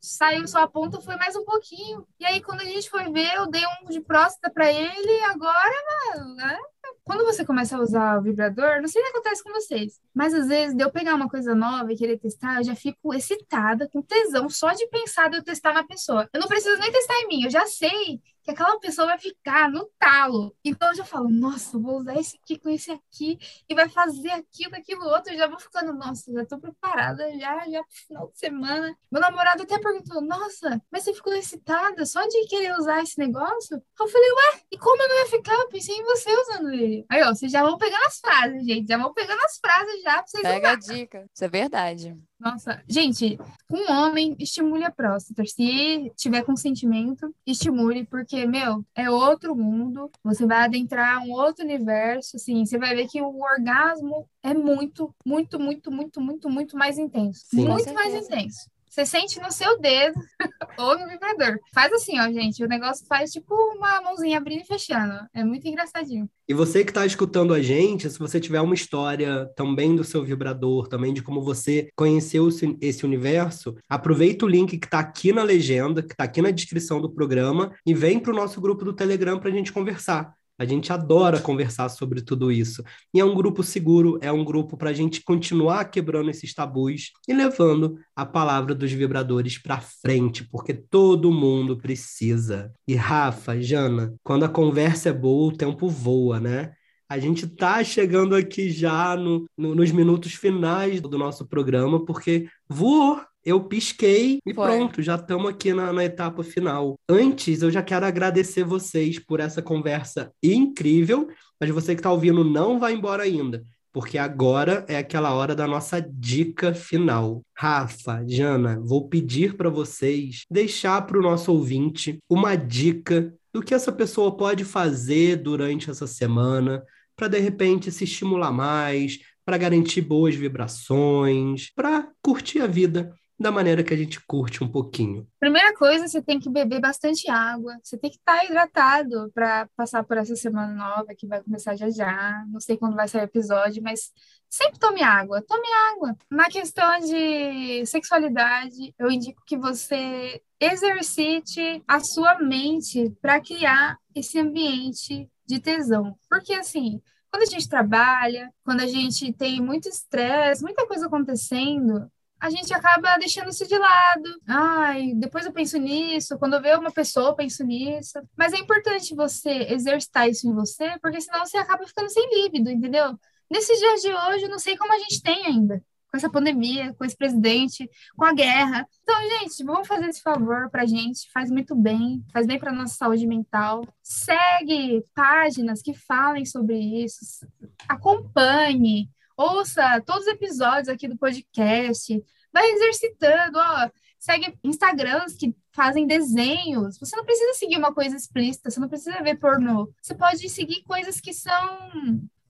Saiu 0.00 0.46
só 0.46 0.62
a 0.62 0.68
ponta, 0.68 1.00
foi 1.00 1.16
mais 1.16 1.34
um 1.36 1.44
pouquinho. 1.44 2.06
E 2.18 2.24
aí, 2.24 2.40
quando 2.40 2.60
a 2.60 2.64
gente 2.64 2.88
foi 2.88 3.10
ver, 3.10 3.34
eu 3.34 3.48
dei 3.48 3.62
um 3.82 3.88
de 3.88 4.00
próstata 4.00 4.50
para 4.52 4.72
ele, 4.72 5.10
e 5.10 5.24
agora, 5.24 5.74
mano, 6.14 6.34
né? 6.34 6.58
Quando 7.04 7.24
você 7.24 7.44
começa 7.44 7.76
a 7.76 7.80
usar 7.80 8.18
o 8.18 8.22
vibrador, 8.22 8.80
não 8.80 8.88
sei 8.88 9.00
o 9.00 9.04
que 9.04 9.10
acontece 9.10 9.42
com 9.42 9.50
vocês, 9.50 10.00
mas 10.14 10.34
às 10.34 10.46
vezes 10.46 10.76
de 10.76 10.82
eu 10.82 10.90
pegar 10.90 11.14
uma 11.14 11.28
coisa 11.28 11.54
nova 11.54 11.92
e 11.92 11.96
querer 11.96 12.18
testar, 12.18 12.58
eu 12.58 12.64
já 12.64 12.74
fico 12.74 13.14
excitada, 13.14 13.88
com 13.88 14.02
tesão, 14.02 14.48
só 14.48 14.72
de 14.72 14.86
pensar 14.88 15.30
de 15.30 15.38
eu 15.38 15.44
testar 15.44 15.72
na 15.72 15.84
pessoa. 15.84 16.28
Eu 16.32 16.40
não 16.40 16.48
preciso 16.48 16.78
nem 16.78 16.92
testar 16.92 17.14
em 17.20 17.28
mim, 17.28 17.44
eu 17.44 17.50
já 17.50 17.66
sei 17.66 18.20
que 18.48 18.52
aquela 18.52 18.80
pessoa 18.80 19.08
vai 19.08 19.18
ficar 19.18 19.70
no 19.70 19.84
talo. 19.98 20.56
Então 20.64 20.88
eu 20.88 20.94
já 20.94 21.04
falo, 21.04 21.28
nossa, 21.28 21.78
vou 21.78 21.98
usar 21.98 22.18
esse 22.18 22.38
aqui 22.42 22.58
com 22.58 22.70
esse 22.70 22.90
aqui 22.90 23.38
e 23.68 23.74
vai 23.74 23.90
fazer 23.90 24.30
aquilo, 24.30 24.74
aquilo 24.74 25.04
outro. 25.04 25.34
Eu 25.34 25.36
já 25.36 25.46
vou 25.46 25.60
ficando, 25.60 25.92
nossa, 25.92 26.32
já 26.32 26.46
tô 26.46 26.58
preparada 26.58 27.30
já, 27.38 27.68
já 27.68 27.82
pro 27.84 27.94
final 28.06 28.30
de 28.30 28.38
semana. 28.38 28.96
Meu 29.12 29.20
namorado 29.20 29.64
até 29.64 29.78
perguntou, 29.78 30.22
nossa, 30.22 30.80
mas 30.90 31.04
você 31.04 31.12
ficou 31.12 31.34
excitada 31.34 32.06
só 32.06 32.26
de 32.26 32.46
querer 32.46 32.72
usar 32.78 33.02
esse 33.02 33.18
negócio? 33.18 33.82
Eu 34.00 34.08
falei, 34.08 34.30
ué, 34.30 34.60
e 34.72 34.78
como 34.78 35.02
eu 35.02 35.08
não 35.08 35.18
ia 35.18 35.26
ficar? 35.26 35.52
Eu 35.52 35.68
pensei 35.68 35.94
em 35.94 36.04
você 36.04 36.30
usando 36.32 36.70
ele. 36.70 37.04
Aí, 37.10 37.22
ó, 37.22 37.34
vocês 37.34 37.52
já 37.52 37.62
vão 37.62 37.76
pegando 37.76 38.04
as 38.06 38.18
frases, 38.18 38.64
gente. 38.64 38.88
Já 38.88 38.96
vão 38.96 39.12
pegando 39.12 39.42
as 39.44 39.58
frases 39.58 40.02
já 40.02 40.14
pra 40.14 40.26
vocês 40.26 40.42
Pega 40.42 40.68
usar. 40.68 40.72
a 40.72 40.94
dica. 40.94 41.26
Isso 41.34 41.44
é 41.44 41.48
verdade. 41.48 42.16
Nossa, 42.40 42.80
gente, 42.88 43.36
um 43.70 43.90
homem 43.92 44.36
estimule 44.38 44.84
a 44.84 44.92
próstata. 44.92 45.44
Se 45.44 46.12
tiver 46.16 46.44
consentimento, 46.44 47.34
estimule, 47.44 48.06
porque, 48.06 48.46
meu, 48.46 48.84
é 48.94 49.10
outro 49.10 49.56
mundo. 49.56 50.08
Você 50.22 50.46
vai 50.46 50.58
adentrar 50.58 51.20
um 51.24 51.32
outro 51.32 51.64
universo, 51.64 52.36
assim. 52.36 52.64
Você 52.64 52.78
vai 52.78 52.94
ver 52.94 53.08
que 53.08 53.20
o 53.20 53.40
orgasmo 53.40 54.28
é 54.40 54.54
muito, 54.54 55.12
muito, 55.26 55.58
muito, 55.58 55.90
muito, 55.90 56.20
muito, 56.20 56.48
muito 56.48 56.76
mais 56.76 56.96
intenso. 56.96 57.44
Sim, 57.50 57.66
muito 57.66 57.92
mais 57.92 58.14
intenso. 58.14 58.70
Você 58.98 59.06
sente 59.06 59.40
no 59.40 59.52
seu 59.52 59.78
dedo 59.78 60.20
ou 60.76 60.98
no 60.98 61.08
vibrador. 61.08 61.60
Faz 61.72 61.92
assim, 61.92 62.18
ó, 62.18 62.32
gente. 62.32 62.64
O 62.64 62.66
negócio 62.66 63.06
faz 63.06 63.30
tipo 63.30 63.54
uma 63.54 64.00
mãozinha 64.00 64.36
abrindo 64.36 64.62
e 64.62 64.66
fechando. 64.66 65.24
É 65.32 65.44
muito 65.44 65.68
engraçadinho. 65.68 66.28
E 66.48 66.52
você 66.52 66.82
que 66.82 66.90
está 66.90 67.06
escutando 67.06 67.54
a 67.54 67.62
gente, 67.62 68.10
se 68.10 68.18
você 68.18 68.40
tiver 68.40 68.60
uma 68.60 68.74
história 68.74 69.46
também 69.54 69.94
do 69.94 70.02
seu 70.02 70.24
vibrador, 70.24 70.88
também 70.88 71.14
de 71.14 71.22
como 71.22 71.40
você 71.40 71.90
conheceu 71.94 72.48
esse 72.80 73.06
universo, 73.06 73.76
aproveita 73.88 74.44
o 74.44 74.48
link 74.48 74.76
que 74.76 74.86
está 74.86 74.98
aqui 74.98 75.32
na 75.32 75.44
legenda, 75.44 76.02
que 76.02 76.14
está 76.14 76.24
aqui 76.24 76.42
na 76.42 76.50
descrição 76.50 77.00
do 77.00 77.08
programa, 77.08 77.72
e 77.86 77.94
vem 77.94 78.18
para 78.18 78.32
o 78.32 78.36
nosso 78.36 78.60
grupo 78.60 78.84
do 78.84 78.92
Telegram 78.92 79.38
para 79.38 79.50
a 79.50 79.52
gente 79.52 79.72
conversar. 79.72 80.34
A 80.58 80.64
gente 80.64 80.92
adora 80.92 81.40
conversar 81.40 81.88
sobre 81.88 82.20
tudo 82.20 82.50
isso. 82.50 82.82
E 83.14 83.20
é 83.20 83.24
um 83.24 83.34
grupo 83.34 83.62
seguro, 83.62 84.18
é 84.20 84.32
um 84.32 84.44
grupo 84.44 84.76
para 84.76 84.90
a 84.90 84.92
gente 84.92 85.22
continuar 85.22 85.84
quebrando 85.84 86.30
esses 86.30 86.52
tabus 86.52 87.12
e 87.28 87.32
levando 87.32 87.96
a 88.16 88.26
palavra 88.26 88.74
dos 88.74 88.90
vibradores 88.90 89.56
para 89.56 89.80
frente, 89.80 90.42
porque 90.50 90.74
todo 90.74 91.30
mundo 91.30 91.78
precisa. 91.78 92.72
E 92.86 92.94
Rafa, 92.94 93.60
Jana, 93.60 94.14
quando 94.24 94.44
a 94.44 94.48
conversa 94.48 95.10
é 95.10 95.12
boa, 95.12 95.52
o 95.52 95.56
tempo 95.56 95.88
voa, 95.88 96.40
né? 96.40 96.72
A 97.08 97.18
gente 97.18 97.46
está 97.46 97.82
chegando 97.82 98.34
aqui 98.34 98.68
já 98.68 99.16
no, 99.16 99.48
no, 99.56 99.74
nos 99.74 99.90
minutos 99.90 100.34
finais 100.34 101.00
do 101.00 101.16
nosso 101.16 101.46
programa, 101.46 102.04
porque 102.04 102.48
voou 102.68 103.18
eu 103.48 103.64
pisquei 103.64 104.40
e 104.46 104.52
Foi. 104.52 104.66
pronto, 104.66 105.00
já 105.00 105.14
estamos 105.14 105.50
aqui 105.50 105.72
na, 105.72 105.90
na, 105.92 106.04
etapa 106.04 106.42
final. 106.42 106.98
Antes, 107.08 107.62
eu 107.62 107.70
já 107.70 107.82
quero 107.82 108.04
agradecer 108.04 108.62
vocês 108.62 109.18
por 109.18 109.40
essa 109.40 109.62
conversa 109.62 110.30
incrível, 110.42 111.28
mas 111.58 111.70
você 111.70 111.94
que 111.94 112.00
está 112.00 112.12
ouvindo 112.12 112.44
não 112.44 112.78
vai 112.78 112.92
embora 112.92 113.22
ainda, 113.22 113.64
porque 113.90 114.18
agora 114.18 114.84
é 114.86 114.98
aquela 114.98 115.32
hora 115.32 115.54
da 115.54 115.66
nossa 115.66 115.98
dica 115.98 116.74
final. 116.74 117.42
Rafa, 117.56 118.22
Jana, 118.28 118.78
vou 118.84 119.08
pedir 119.08 119.56
para 119.56 119.70
vocês 119.70 120.42
deixar 120.50 121.06
para 121.06 121.18
o 121.18 121.22
nosso 121.22 121.50
ouvinte 121.50 122.18
uma 122.28 122.54
dica 122.54 123.32
do 123.52 123.62
que 123.62 123.72
essa 123.72 123.90
pessoa 123.90 124.36
pode 124.36 124.62
fazer 124.62 125.36
durante 125.36 125.90
essa 125.90 126.06
semana 126.06 126.82
para 127.16 127.28
de 127.28 127.38
repente 127.40 127.90
se 127.90 128.04
estimular 128.04 128.52
mais, 128.52 129.18
para 129.44 129.56
garantir 129.56 130.02
boas 130.02 130.34
vibrações, 130.36 131.72
para 131.74 132.08
curtir 132.22 132.60
a 132.60 132.66
vida 132.66 133.10
da 133.38 133.52
maneira 133.52 133.84
que 133.84 133.94
a 133.94 133.96
gente 133.96 134.20
curte 134.26 134.64
um 134.64 134.68
pouquinho. 134.68 135.26
Primeira 135.38 135.72
coisa, 135.74 136.08
você 136.08 136.20
tem 136.20 136.40
que 136.40 136.50
beber 136.50 136.80
bastante 136.80 137.30
água. 137.30 137.78
Você 137.82 137.96
tem 137.96 138.10
que 138.10 138.16
estar 138.16 138.38
tá 138.38 138.44
hidratado 138.44 139.30
para 139.32 139.68
passar 139.76 140.02
por 140.02 140.16
essa 140.16 140.34
semana 140.34 140.74
nova 140.74 141.14
que 141.16 141.26
vai 141.26 141.40
começar 141.40 141.76
já 141.76 141.88
já. 141.88 142.44
Não 142.48 142.58
sei 142.58 142.76
quando 142.76 142.96
vai 142.96 143.06
sair 143.06 143.22
o 143.22 143.24
episódio, 143.24 143.82
mas 143.82 144.10
sempre 144.50 144.80
tome 144.80 145.02
água. 145.02 145.40
Tome 145.42 145.68
água. 145.92 146.16
Na 146.28 146.48
questão 146.48 146.98
de 146.98 147.86
sexualidade, 147.86 148.92
eu 148.98 149.10
indico 149.10 149.42
que 149.46 149.56
você 149.56 150.42
exercite 150.60 151.82
a 151.86 152.00
sua 152.00 152.40
mente 152.40 153.14
para 153.22 153.40
criar 153.40 153.96
esse 154.14 154.40
ambiente 154.40 155.30
de 155.46 155.60
tesão. 155.60 156.18
Porque 156.28 156.52
assim, 156.54 157.00
quando 157.30 157.44
a 157.44 157.46
gente 157.46 157.68
trabalha, 157.68 158.52
quando 158.64 158.80
a 158.80 158.86
gente 158.86 159.32
tem 159.32 159.60
muito 159.60 159.88
estresse, 159.88 160.62
muita 160.62 160.86
coisa 160.88 161.06
acontecendo, 161.06 162.10
a 162.40 162.50
gente 162.50 162.72
acaba 162.72 163.16
deixando 163.18 163.50
isso 163.50 163.66
de 163.66 163.76
lado. 163.76 164.40
Ai, 164.46 165.12
depois 165.14 165.44
eu 165.44 165.52
penso 165.52 165.78
nisso, 165.78 166.38
quando 166.38 166.54
eu 166.54 166.62
ver 166.62 166.78
uma 166.78 166.90
pessoa, 166.92 167.28
eu 167.28 167.34
penso 167.34 167.64
nisso. 167.64 168.20
Mas 168.36 168.52
é 168.52 168.58
importante 168.58 169.14
você 169.14 169.50
exercitar 169.70 170.28
isso 170.28 170.48
em 170.48 170.54
você, 170.54 170.98
porque 171.00 171.20
senão 171.20 171.44
você 171.44 171.56
acaba 171.56 171.86
ficando 171.86 172.10
sem 172.10 172.28
líbido, 172.42 172.70
entendeu? 172.70 173.18
Nesses 173.50 173.78
dias 173.78 174.02
de 174.02 174.12
hoje, 174.12 174.44
eu 174.44 174.50
não 174.50 174.58
sei 174.58 174.76
como 174.76 174.92
a 174.92 174.98
gente 174.98 175.22
tem 175.22 175.46
ainda. 175.46 175.82
Com 176.10 176.16
essa 176.16 176.30
pandemia, 176.30 176.94
com 176.94 177.04
esse 177.04 177.16
presidente, 177.16 177.88
com 178.16 178.24
a 178.24 178.32
guerra. 178.32 178.86
Então, 179.02 179.14
gente, 179.28 179.62
vamos 179.62 179.86
fazer 179.86 180.06
esse 180.08 180.22
favor 180.22 180.70
pra 180.70 180.86
gente. 180.86 181.30
Faz 181.32 181.50
muito 181.50 181.74
bem, 181.74 182.24
faz 182.32 182.46
bem 182.46 182.58
pra 182.58 182.72
nossa 182.72 182.94
saúde 182.94 183.26
mental. 183.26 183.86
Segue 184.02 185.04
páginas 185.14 185.82
que 185.82 185.92
falem 185.92 186.46
sobre 186.46 186.78
isso. 186.78 187.46
Acompanhe 187.86 189.10
ouça 189.38 190.02
todos 190.04 190.26
os 190.26 190.32
episódios 190.32 190.88
aqui 190.88 191.06
do 191.06 191.16
podcast, 191.16 192.22
vai 192.52 192.68
exercitando, 192.72 193.58
ó, 193.58 193.88
segue 194.18 194.58
Instagrams 194.64 195.36
que 195.36 195.54
fazem 195.70 196.06
desenhos. 196.06 196.98
Você 196.98 197.16
não 197.16 197.24
precisa 197.24 197.54
seguir 197.54 197.78
uma 197.78 197.94
coisa 197.94 198.16
explícita, 198.16 198.70
você 198.70 198.80
não 198.80 198.88
precisa 198.88 199.22
ver 199.22 199.38
pornô. 199.38 199.88
Você 200.02 200.14
pode 200.14 200.48
seguir 200.48 200.82
coisas 200.82 201.20
que 201.20 201.32
são, 201.32 201.78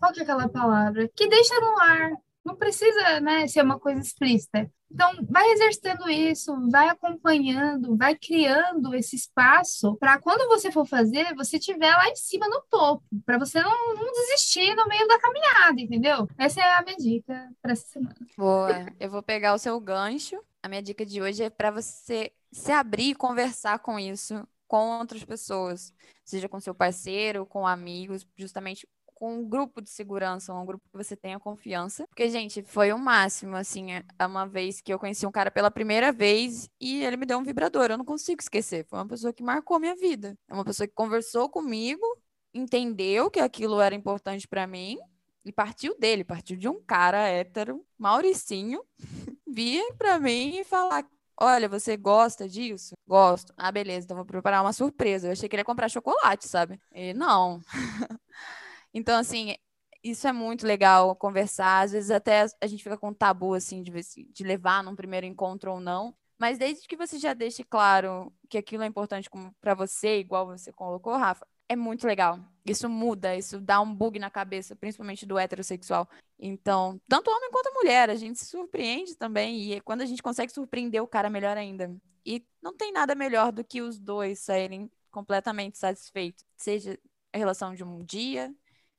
qual 0.00 0.12
que 0.12 0.20
é 0.20 0.22
aquela 0.22 0.48
palavra? 0.48 1.08
Que 1.14 1.28
deixa 1.28 1.54
no 1.60 1.78
ar. 1.78 2.12
Não 2.48 2.56
precisa, 2.56 3.20
né, 3.20 3.46
ser 3.46 3.62
uma 3.62 3.78
coisa 3.78 4.00
explícita. 4.00 4.70
Então, 4.90 5.12
vai 5.28 5.46
exercitando 5.50 6.08
isso, 6.08 6.50
vai 6.70 6.88
acompanhando, 6.88 7.94
vai 7.94 8.16
criando 8.16 8.94
esse 8.94 9.16
espaço 9.16 9.96
para 9.96 10.18
quando 10.18 10.48
você 10.48 10.72
for 10.72 10.86
fazer, 10.86 11.34
você 11.34 11.58
estiver 11.58 11.94
lá 11.94 12.08
em 12.08 12.16
cima 12.16 12.48
no 12.48 12.62
topo, 12.70 13.04
para 13.26 13.38
você 13.38 13.60
não, 13.60 13.94
não, 13.94 14.12
desistir 14.12 14.74
no 14.74 14.88
meio 14.88 15.06
da 15.06 15.20
caminhada, 15.20 15.78
entendeu? 15.78 16.26
Essa 16.38 16.62
é 16.62 16.74
a 16.74 16.82
minha 16.82 16.96
dica 16.96 17.50
para 17.60 17.72
essa 17.72 17.86
semana. 17.86 18.16
Boa, 18.34 18.86
eu 18.98 19.10
vou 19.10 19.22
pegar 19.22 19.52
o 19.52 19.58
seu 19.58 19.78
gancho. 19.78 20.42
A 20.62 20.70
minha 20.70 20.82
dica 20.82 21.04
de 21.04 21.20
hoje 21.20 21.42
é 21.42 21.50
para 21.50 21.70
você 21.70 22.32
se 22.50 22.72
abrir 22.72 23.10
e 23.10 23.14
conversar 23.14 23.80
com 23.80 23.98
isso 23.98 24.42
com 24.66 24.98
outras 24.98 25.24
pessoas, 25.24 25.94
seja 26.24 26.48
com 26.48 26.60
seu 26.60 26.74
parceiro, 26.74 27.46
com 27.46 27.66
amigos, 27.66 28.26
justamente 28.36 28.86
com 29.18 29.36
um 29.36 29.44
grupo 29.48 29.82
de 29.82 29.90
segurança, 29.90 30.54
um 30.54 30.64
grupo 30.64 30.88
que 30.88 30.96
você 30.96 31.16
tenha 31.16 31.40
confiança. 31.40 32.06
Porque, 32.06 32.30
gente, 32.30 32.62
foi 32.62 32.92
o 32.92 32.98
máximo, 32.98 33.56
assim, 33.56 33.90
é, 33.90 34.04
é 34.16 34.24
uma 34.24 34.46
vez 34.46 34.80
que 34.80 34.92
eu 34.92 34.98
conheci 34.98 35.26
um 35.26 35.32
cara 35.32 35.50
pela 35.50 35.72
primeira 35.72 36.12
vez 36.12 36.70
e 36.80 37.02
ele 37.02 37.16
me 37.16 37.26
deu 37.26 37.36
um 37.36 37.42
vibrador. 37.42 37.90
Eu 37.90 37.98
não 37.98 38.04
consigo 38.04 38.40
esquecer. 38.40 38.86
Foi 38.86 38.96
uma 38.96 39.08
pessoa 39.08 39.32
que 39.32 39.42
marcou 39.42 39.80
minha 39.80 39.96
vida. 39.96 40.38
É 40.46 40.54
uma 40.54 40.64
pessoa 40.64 40.86
que 40.86 40.94
conversou 40.94 41.48
comigo, 41.48 42.06
entendeu 42.54 43.28
que 43.28 43.40
aquilo 43.40 43.80
era 43.80 43.92
importante 43.92 44.46
para 44.46 44.68
mim 44.68 44.96
e 45.44 45.50
partiu 45.50 45.98
dele, 45.98 46.22
partiu 46.22 46.56
de 46.56 46.68
um 46.68 46.80
cara 46.80 47.26
hétero, 47.26 47.84
Mauricinho, 47.98 48.84
vir 49.44 49.82
para 49.98 50.20
mim 50.20 50.60
e 50.60 50.64
falar 50.64 51.04
Olha, 51.40 51.68
você 51.68 51.96
gosta 51.96 52.48
disso? 52.48 52.96
Gosto. 53.06 53.54
Ah, 53.56 53.70
beleza, 53.70 54.04
então 54.04 54.16
vou 54.16 54.26
preparar 54.26 54.60
uma 54.60 54.72
surpresa. 54.72 55.28
Eu 55.28 55.32
achei 55.32 55.48
que 55.48 55.54
ele 55.54 55.60
ia 55.60 55.64
comprar 55.64 55.88
chocolate, 55.88 56.48
sabe? 56.48 56.80
E 56.92 57.14
não. 57.14 57.60
Então, 58.92 59.18
assim, 59.18 59.54
isso 60.02 60.26
é 60.26 60.32
muito 60.32 60.66
legal 60.66 61.14
conversar. 61.16 61.82
Às 61.84 61.92
vezes 61.92 62.10
até 62.10 62.46
a 62.60 62.66
gente 62.66 62.82
fica 62.82 62.96
com 62.96 63.08
um 63.08 63.14
tabu, 63.14 63.54
assim, 63.54 63.82
de, 63.82 63.92
de 63.92 64.44
levar 64.44 64.82
num 64.82 64.96
primeiro 64.96 65.26
encontro 65.26 65.72
ou 65.72 65.80
não. 65.80 66.14
Mas 66.38 66.56
desde 66.56 66.86
que 66.86 66.96
você 66.96 67.18
já 67.18 67.34
deixe 67.34 67.64
claro 67.64 68.32
que 68.48 68.56
aquilo 68.58 68.84
é 68.84 68.86
importante 68.86 69.28
para 69.60 69.74
você, 69.74 70.18
igual 70.20 70.46
você 70.46 70.72
colocou, 70.72 71.16
Rafa, 71.16 71.44
é 71.68 71.74
muito 71.74 72.06
legal. 72.06 72.38
Isso 72.64 72.88
muda, 72.88 73.36
isso 73.36 73.60
dá 73.60 73.80
um 73.80 73.92
bug 73.92 74.18
na 74.18 74.30
cabeça, 74.30 74.76
principalmente 74.76 75.26
do 75.26 75.38
heterossexual. 75.38 76.08
Então, 76.38 77.00
tanto 77.08 77.30
homem 77.30 77.50
quanto 77.50 77.74
mulher, 77.74 78.08
a 78.08 78.14
gente 78.14 78.38
se 78.38 78.46
surpreende 78.46 79.16
também. 79.16 79.72
E 79.72 79.80
quando 79.80 80.02
a 80.02 80.06
gente 80.06 80.22
consegue 80.22 80.52
surpreender 80.52 81.02
o 81.02 81.08
cara, 81.08 81.28
melhor 81.28 81.56
ainda. 81.56 81.94
E 82.24 82.44
não 82.62 82.74
tem 82.74 82.92
nada 82.92 83.14
melhor 83.14 83.50
do 83.50 83.64
que 83.64 83.82
os 83.82 83.98
dois 83.98 84.38
saírem 84.38 84.90
completamente 85.10 85.76
satisfeitos. 85.76 86.44
Seja 86.56 86.98
a 87.32 87.38
relação 87.38 87.74
de 87.74 87.82
um 87.82 88.04
dia, 88.04 88.54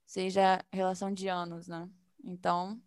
seja 0.09 0.65
relação 0.73 1.13
de 1.13 1.27
anos, 1.27 1.67
né? 1.67 1.87
Então, 2.23 2.81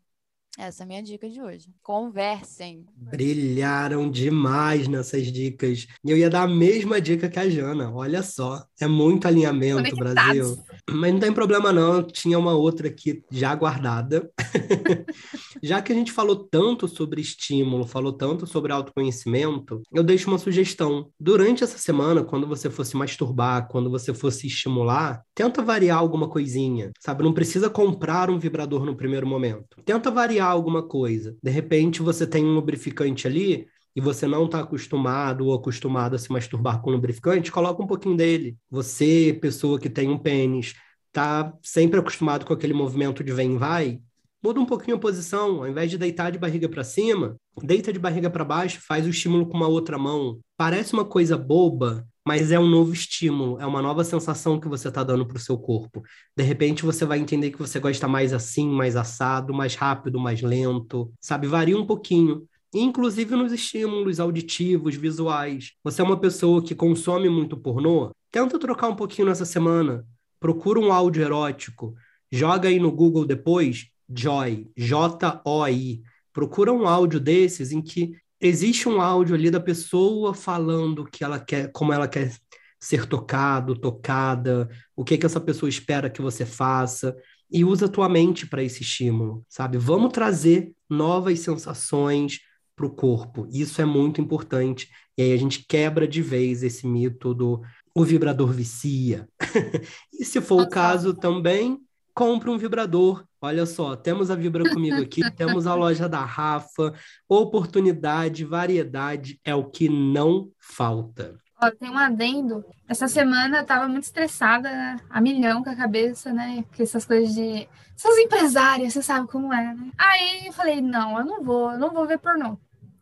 essa 0.58 0.82
é 0.82 0.84
a 0.84 0.86
minha 0.86 1.02
dica 1.02 1.28
de 1.30 1.40
hoje. 1.40 1.68
Conversem. 1.82 2.84
Brilharam 2.94 4.10
demais 4.10 4.86
nessas 4.86 5.32
dicas. 5.32 5.86
E 6.04 6.10
eu 6.10 6.16
ia 6.16 6.28
dar 6.28 6.42
a 6.42 6.48
mesma 6.48 7.00
dica 7.00 7.28
que 7.28 7.38
a 7.38 7.48
Jana. 7.48 7.90
Olha 7.90 8.22
só, 8.22 8.62
é 8.78 8.86
muito 8.86 9.26
alinhamento, 9.26 9.96
Brasil. 9.96 10.58
Mas 10.90 11.12
não 11.12 11.20
tem 11.20 11.32
problema 11.32 11.72
não, 11.72 12.02
tinha 12.02 12.38
uma 12.38 12.52
outra 12.52 12.88
aqui 12.88 13.22
já 13.30 13.54
guardada. 13.54 14.30
já 15.62 15.80
que 15.80 15.90
a 15.90 15.94
gente 15.94 16.12
falou 16.12 16.36
tanto 16.36 16.86
sobre 16.86 17.22
estímulo, 17.22 17.86
falou 17.86 18.12
tanto 18.12 18.46
sobre 18.46 18.72
autoconhecimento, 18.72 19.80
eu 19.90 20.02
deixo 20.02 20.28
uma 20.28 20.38
sugestão. 20.38 21.08
Durante 21.18 21.64
essa 21.64 21.78
semana, 21.78 22.22
quando 22.22 22.46
você 22.46 22.68
fosse 22.68 22.94
masturbar, 22.94 23.68
quando 23.68 23.88
você 23.88 24.12
fosse 24.12 24.48
estimular, 24.48 25.22
tenta 25.34 25.62
variar 25.62 25.98
alguma 25.98 26.28
coisinha, 26.28 26.92
sabe? 27.00 27.22
Não 27.22 27.32
precisa 27.32 27.70
comprar 27.70 28.28
um 28.28 28.38
vibrador 28.38 28.84
no 28.84 28.94
primeiro 28.94 29.26
momento. 29.26 29.82
Tenta 29.84 30.10
variar 30.10 30.41
alguma 30.46 30.82
coisa. 30.82 31.36
De 31.42 31.50
repente 31.50 32.02
você 32.02 32.26
tem 32.26 32.44
um 32.44 32.54
lubrificante 32.54 33.26
ali 33.26 33.66
e 33.94 34.00
você 34.00 34.26
não 34.26 34.46
está 34.46 34.60
acostumado 34.60 35.46
ou 35.46 35.54
acostumado 35.54 36.14
a 36.14 36.18
se 36.18 36.32
masturbar 36.32 36.80
com 36.80 36.90
lubrificante, 36.90 37.52
coloca 37.52 37.82
um 37.82 37.86
pouquinho 37.86 38.16
dele. 38.16 38.56
Você, 38.70 39.38
pessoa 39.40 39.78
que 39.78 39.90
tem 39.90 40.08
um 40.08 40.18
pênis, 40.18 40.74
está 41.08 41.52
sempre 41.62 42.00
acostumado 42.00 42.46
com 42.46 42.54
aquele 42.54 42.72
movimento 42.72 43.22
de 43.22 43.32
vem 43.32 43.54
e 43.54 43.58
vai, 43.58 44.00
muda 44.42 44.58
um 44.58 44.66
pouquinho 44.66 44.96
a 44.96 45.00
posição, 45.00 45.58
ao 45.58 45.68
invés 45.68 45.90
de 45.90 45.98
deitar 45.98 46.32
de 46.32 46.38
barriga 46.38 46.68
para 46.68 46.82
cima, 46.82 47.36
deita 47.62 47.92
de 47.92 47.98
barriga 47.98 48.30
para 48.30 48.44
baixo, 48.44 48.80
faz 48.80 49.06
o 49.06 49.10
estímulo 49.10 49.46
com 49.46 49.56
uma 49.56 49.68
outra 49.68 49.98
mão. 49.98 50.40
Parece 50.56 50.94
uma 50.94 51.04
coisa 51.04 51.36
boba, 51.36 52.06
mas 52.26 52.52
é 52.52 52.58
um 52.58 52.68
novo 52.68 52.92
estímulo, 52.92 53.60
é 53.60 53.66
uma 53.66 53.82
nova 53.82 54.04
sensação 54.04 54.60
que 54.60 54.68
você 54.68 54.88
está 54.88 55.02
dando 55.02 55.26
para 55.26 55.36
o 55.36 55.40
seu 55.40 55.58
corpo. 55.58 56.02
De 56.36 56.44
repente 56.44 56.84
você 56.84 57.04
vai 57.04 57.18
entender 57.18 57.50
que 57.50 57.58
você 57.58 57.80
gosta 57.80 58.06
mais 58.06 58.32
assim, 58.32 58.68
mais 58.68 58.96
assado, 58.96 59.52
mais 59.52 59.74
rápido, 59.74 60.20
mais 60.20 60.40
lento, 60.40 61.12
sabe? 61.20 61.46
Varia 61.46 61.76
um 61.76 61.86
pouquinho. 61.86 62.46
Inclusive 62.74 63.34
nos 63.36 63.52
estímulos 63.52 64.18
auditivos, 64.20 64.94
visuais. 64.94 65.72
Você 65.84 66.00
é 66.00 66.04
uma 66.04 66.18
pessoa 66.18 66.62
que 66.62 66.74
consome 66.74 67.28
muito 67.28 67.56
pornô? 67.56 68.10
Tenta 68.30 68.58
trocar 68.58 68.88
um 68.88 68.96
pouquinho 68.96 69.28
nessa 69.28 69.44
semana. 69.44 70.06
Procura 70.40 70.80
um 70.80 70.92
áudio 70.92 71.22
erótico. 71.22 71.94
Joga 72.30 72.68
aí 72.68 72.78
no 72.80 72.90
Google 72.90 73.26
depois, 73.26 73.88
Joy, 74.08 74.70
J-O-I. 74.76 76.02
Procura 76.32 76.72
um 76.72 76.86
áudio 76.86 77.20
desses 77.20 77.72
em 77.72 77.82
que 77.82 78.12
existe 78.42 78.88
um 78.88 79.00
áudio 79.00 79.36
ali 79.36 79.50
da 79.50 79.60
pessoa 79.60 80.34
falando 80.34 81.06
que 81.06 81.22
ela 81.22 81.38
quer, 81.38 81.70
como 81.70 81.92
ela 81.92 82.08
quer 82.08 82.34
ser 82.80 83.06
tocado, 83.06 83.78
tocada, 83.78 84.68
o 84.96 85.04
que 85.04 85.16
que 85.16 85.24
essa 85.24 85.40
pessoa 85.40 85.70
espera 85.70 86.10
que 86.10 86.20
você 86.20 86.44
faça 86.44 87.16
e 87.48 87.64
usa 87.64 87.86
a 87.86 87.88
tua 87.88 88.08
mente 88.08 88.44
para 88.46 88.62
esse 88.62 88.82
estímulo, 88.82 89.46
sabe? 89.48 89.78
Vamos 89.78 90.12
trazer 90.12 90.72
novas 90.90 91.38
sensações 91.38 92.40
para 92.74 92.86
o 92.86 92.90
corpo. 92.90 93.46
Isso 93.52 93.80
é 93.80 93.84
muito 93.84 94.20
importante. 94.20 94.88
E 95.16 95.22
aí 95.22 95.32
a 95.32 95.36
gente 95.36 95.64
quebra 95.68 96.08
de 96.08 96.20
vez 96.20 96.64
esse 96.64 96.86
mito 96.86 97.32
do 97.32 97.62
o 97.94 98.04
vibrador 98.04 98.50
vicia. 98.50 99.28
e 100.12 100.24
se 100.24 100.40
for 100.40 100.62
o 100.62 100.68
caso 100.68 101.14
também, 101.14 101.78
compre 102.14 102.50
um 102.50 102.58
vibrador. 102.58 103.24
Olha 103.40 103.66
só, 103.66 103.96
temos 103.96 104.30
a 104.30 104.36
Vibra 104.36 104.68
comigo 104.70 105.02
aqui, 105.02 105.20
temos 105.34 105.66
a 105.66 105.74
loja 105.74 106.08
da 106.08 106.24
Rafa, 106.24 106.94
oportunidade, 107.28 108.44
variedade 108.44 109.40
é 109.44 109.54
o 109.54 109.64
que 109.64 109.88
não 109.88 110.48
falta. 110.60 111.36
Ó, 111.60 111.70
tem 111.70 111.90
um 111.90 111.98
adendo. 111.98 112.64
Essa 112.88 113.08
semana 113.08 113.58
eu 113.58 113.66
tava 113.66 113.88
muito 113.88 114.04
estressada, 114.04 114.96
a 115.10 115.20
milhão 115.20 115.62
com 115.62 115.70
a 115.70 115.76
cabeça, 115.76 116.32
né? 116.32 116.64
Com 116.76 116.82
essas 116.82 117.04
coisas 117.04 117.34
de. 117.34 117.68
Essas 117.96 118.18
empresárias, 118.18 118.92
você 118.92 119.02
sabe 119.02 119.28
como 119.28 119.52
é, 119.52 119.74
né? 119.74 119.90
Aí 119.96 120.46
eu 120.46 120.52
falei, 120.52 120.80
não, 120.80 121.18
eu 121.18 121.24
não 121.24 121.42
vou, 121.42 121.72
eu 121.72 121.78
não 121.78 121.90
vou 121.90 122.06
ver 122.06 122.18
pornô. 122.18 122.58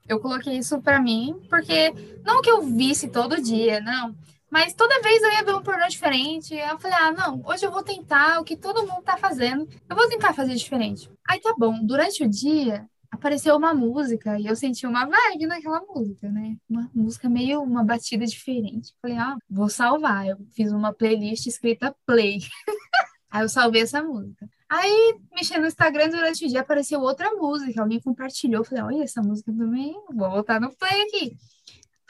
Eu 0.07 0.21
coloquei 0.21 0.59
isso 0.59 0.81
para 0.81 1.01
mim, 1.01 1.41
porque 1.49 1.95
não 2.25 2.43
que 2.43 2.51
eu 2.51 2.63
visse 2.63 3.09
todo 3.09 3.41
dia, 3.41 3.81
não 3.81 4.15
Mas 4.51 4.75
toda 4.75 5.01
vez 5.01 5.23
eu 5.23 5.31
ia 5.33 5.45
ver 5.45 5.55
um 5.55 5.63
pornô 5.63 5.87
diferente. 5.87 6.55
Eu 6.55 6.79
falei, 6.79 6.99
ah, 6.99 7.13
não, 7.13 7.41
hoje 7.45 7.65
eu 7.65 7.71
vou 7.71 7.83
tentar 7.83 8.41
o 8.41 8.45
que 8.45 8.57
todo 8.57 8.87
mundo 8.87 9.03
tá 9.03 9.17
fazendo. 9.17 9.69
Eu 9.89 9.95
vou 9.97 10.09
tentar 10.09 10.35
fazer 10.35 10.55
diferente. 10.55 11.09
Aí 11.29 11.41
tá 11.41 11.55
bom, 11.57 11.85
durante 11.85 12.25
o 12.25 12.29
dia 12.29 12.89
apareceu 13.11 13.57
uma 13.57 13.75
música 13.75 14.39
e 14.39 14.47
eu 14.47 14.57
senti 14.57 14.87
uma 14.87 15.05
vibe 15.05 15.47
naquela 15.47 15.81
música, 15.81 16.29
né? 16.31 16.57
Uma 16.69 16.91
música 16.95 17.29
meio, 17.29 17.63
uma 17.63 17.85
batida 17.85 18.25
diferente. 18.25 18.95
Falei, 19.01 19.19
ah, 19.19 19.37
vou 19.49 19.69
salvar. 19.69 20.27
Eu 20.27 20.39
fiz 20.55 20.73
uma 20.73 20.93
playlist 20.93 21.47
escrita 21.47 21.95
Play. 22.07 22.39
Aí 23.31 23.45
eu 23.45 23.49
salvei 23.49 23.83
essa 23.83 24.03
música. 24.03 24.49
Aí, 24.69 25.17
mexendo 25.33 25.63
no 25.63 25.67
Instagram 25.67 26.09
durante 26.09 26.45
o 26.45 26.49
dia, 26.49 26.61
apareceu 26.61 27.01
outra 27.01 27.31
música. 27.33 27.83
Alguém 27.83 28.01
compartilhou. 28.01 28.65
Falei, 28.65 28.85
olha, 28.85 29.05
essa 29.05 29.23
música 29.23 29.53
também, 29.53 29.93
vou 30.13 30.31
voltar 30.31 30.61
no 30.61 30.75
play 30.77 31.03
aqui. 31.03 31.37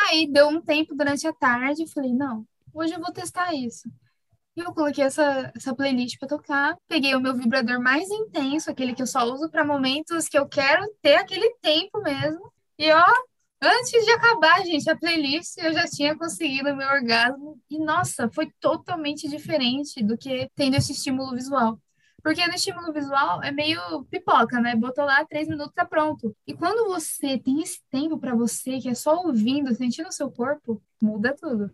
Aí 0.08 0.30
deu 0.30 0.48
um 0.48 0.60
tempo 0.60 0.94
durante 0.94 1.26
a 1.26 1.32
tarde, 1.32 1.90
falei, 1.92 2.12
não, 2.12 2.46
hoje 2.72 2.94
eu 2.94 3.00
vou 3.00 3.12
testar 3.12 3.54
isso. 3.54 3.88
E 4.56 4.60
eu 4.60 4.72
coloquei 4.74 5.04
essa, 5.04 5.52
essa 5.54 5.74
playlist 5.74 6.18
para 6.18 6.28
tocar, 6.28 6.76
peguei 6.88 7.14
o 7.14 7.20
meu 7.20 7.34
vibrador 7.36 7.80
mais 7.80 8.10
intenso, 8.10 8.70
aquele 8.70 8.94
que 8.94 9.02
eu 9.02 9.06
só 9.06 9.24
uso 9.24 9.48
para 9.50 9.64
momentos 9.64 10.28
que 10.28 10.38
eu 10.38 10.48
quero 10.48 10.84
ter 11.00 11.16
aquele 11.16 11.54
tempo 11.62 12.02
mesmo. 12.02 12.52
E 12.78 12.90
ó, 12.92 13.04
antes 13.62 14.04
de 14.04 14.10
acabar, 14.10 14.64
gente, 14.64 14.90
a 14.90 14.96
playlist 14.96 15.56
eu 15.58 15.72
já 15.72 15.84
tinha 15.84 16.16
conseguido 16.16 16.70
o 16.70 16.76
meu 16.76 16.88
orgasmo. 16.88 17.60
E 17.70 17.78
nossa, 17.78 18.28
foi 18.34 18.50
totalmente 18.60 19.28
diferente 19.28 20.02
do 20.02 20.18
que 20.18 20.50
tendo 20.56 20.76
esse 20.76 20.92
estímulo 20.92 21.34
visual. 21.34 21.78
Porque 22.22 22.46
no 22.46 22.54
estímulo 22.54 22.92
visual 22.92 23.42
é 23.42 23.50
meio 23.50 24.04
pipoca, 24.10 24.60
né? 24.60 24.76
Botou 24.76 25.04
lá, 25.04 25.24
três 25.24 25.48
minutos, 25.48 25.72
tá 25.74 25.84
pronto. 25.84 26.34
E 26.46 26.54
quando 26.54 26.88
você 26.88 27.38
tem 27.38 27.62
esse 27.62 27.80
tempo 27.90 28.18
para 28.18 28.34
você, 28.34 28.78
que 28.78 28.88
é 28.88 28.94
só 28.94 29.16
ouvindo, 29.24 29.74
sentindo 29.74 30.08
o 30.08 30.12
seu 30.12 30.30
corpo, 30.30 30.82
muda 31.00 31.34
tudo. 31.38 31.70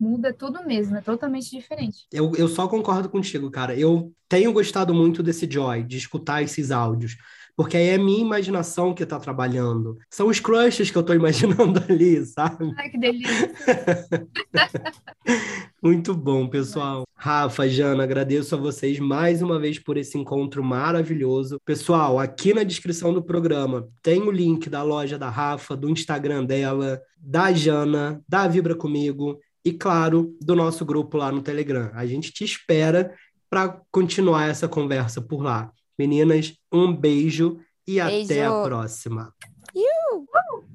Muda 0.00 0.32
tudo 0.32 0.64
mesmo, 0.66 0.96
é 0.96 1.00
totalmente 1.00 1.50
diferente. 1.50 2.06
Eu, 2.12 2.32
eu 2.36 2.48
só 2.48 2.66
concordo 2.66 3.08
contigo, 3.08 3.50
cara. 3.50 3.78
Eu 3.78 4.12
tenho 4.28 4.52
gostado 4.52 4.92
muito 4.92 5.22
desse 5.22 5.48
Joy, 5.48 5.84
de 5.84 5.96
escutar 5.96 6.42
esses 6.42 6.70
áudios 6.72 7.16
porque 7.56 7.76
aí 7.76 7.88
é 7.88 7.98
minha 7.98 8.20
imaginação 8.20 8.94
que 8.94 9.02
está 9.02 9.18
trabalhando. 9.18 9.98
São 10.10 10.28
os 10.28 10.40
crushes 10.40 10.90
que 10.90 10.96
eu 10.96 11.00
estou 11.00 11.14
imaginando 11.16 11.82
ali, 11.88 12.24
sabe? 12.24 12.72
Ai, 12.78 12.90
que 12.90 12.98
delícia! 12.98 13.52
Muito 15.82 16.14
bom, 16.14 16.46
pessoal. 16.46 17.04
Rafa, 17.16 17.68
Jana, 17.68 18.04
agradeço 18.04 18.54
a 18.54 18.58
vocês 18.58 18.98
mais 18.98 19.42
uma 19.42 19.58
vez 19.58 19.78
por 19.78 19.96
esse 19.96 20.16
encontro 20.16 20.62
maravilhoso. 20.62 21.58
Pessoal, 21.64 22.18
aqui 22.18 22.54
na 22.54 22.62
descrição 22.62 23.12
do 23.12 23.22
programa 23.22 23.88
tem 24.00 24.22
o 24.22 24.30
link 24.30 24.70
da 24.70 24.82
loja 24.82 25.18
da 25.18 25.28
Rafa, 25.28 25.76
do 25.76 25.90
Instagram 25.90 26.44
dela, 26.44 27.00
da 27.16 27.52
Jana, 27.52 28.22
da 28.28 28.46
Vibra 28.46 28.74
Comigo 28.74 29.38
e, 29.64 29.72
claro, 29.72 30.36
do 30.40 30.54
nosso 30.54 30.84
grupo 30.84 31.16
lá 31.16 31.30
no 31.30 31.42
Telegram. 31.42 31.90
A 31.94 32.06
gente 32.06 32.32
te 32.32 32.44
espera 32.44 33.14
para 33.50 33.80
continuar 33.90 34.48
essa 34.48 34.68
conversa 34.68 35.20
por 35.20 35.42
lá. 35.42 35.70
Meninas, 35.98 36.54
um 36.72 36.94
beijo 36.94 37.58
e 37.86 38.00
beijo. 38.00 38.24
até 38.24 38.46
a 38.46 38.62
próxima. 38.62 39.34
Uh! 39.74 40.71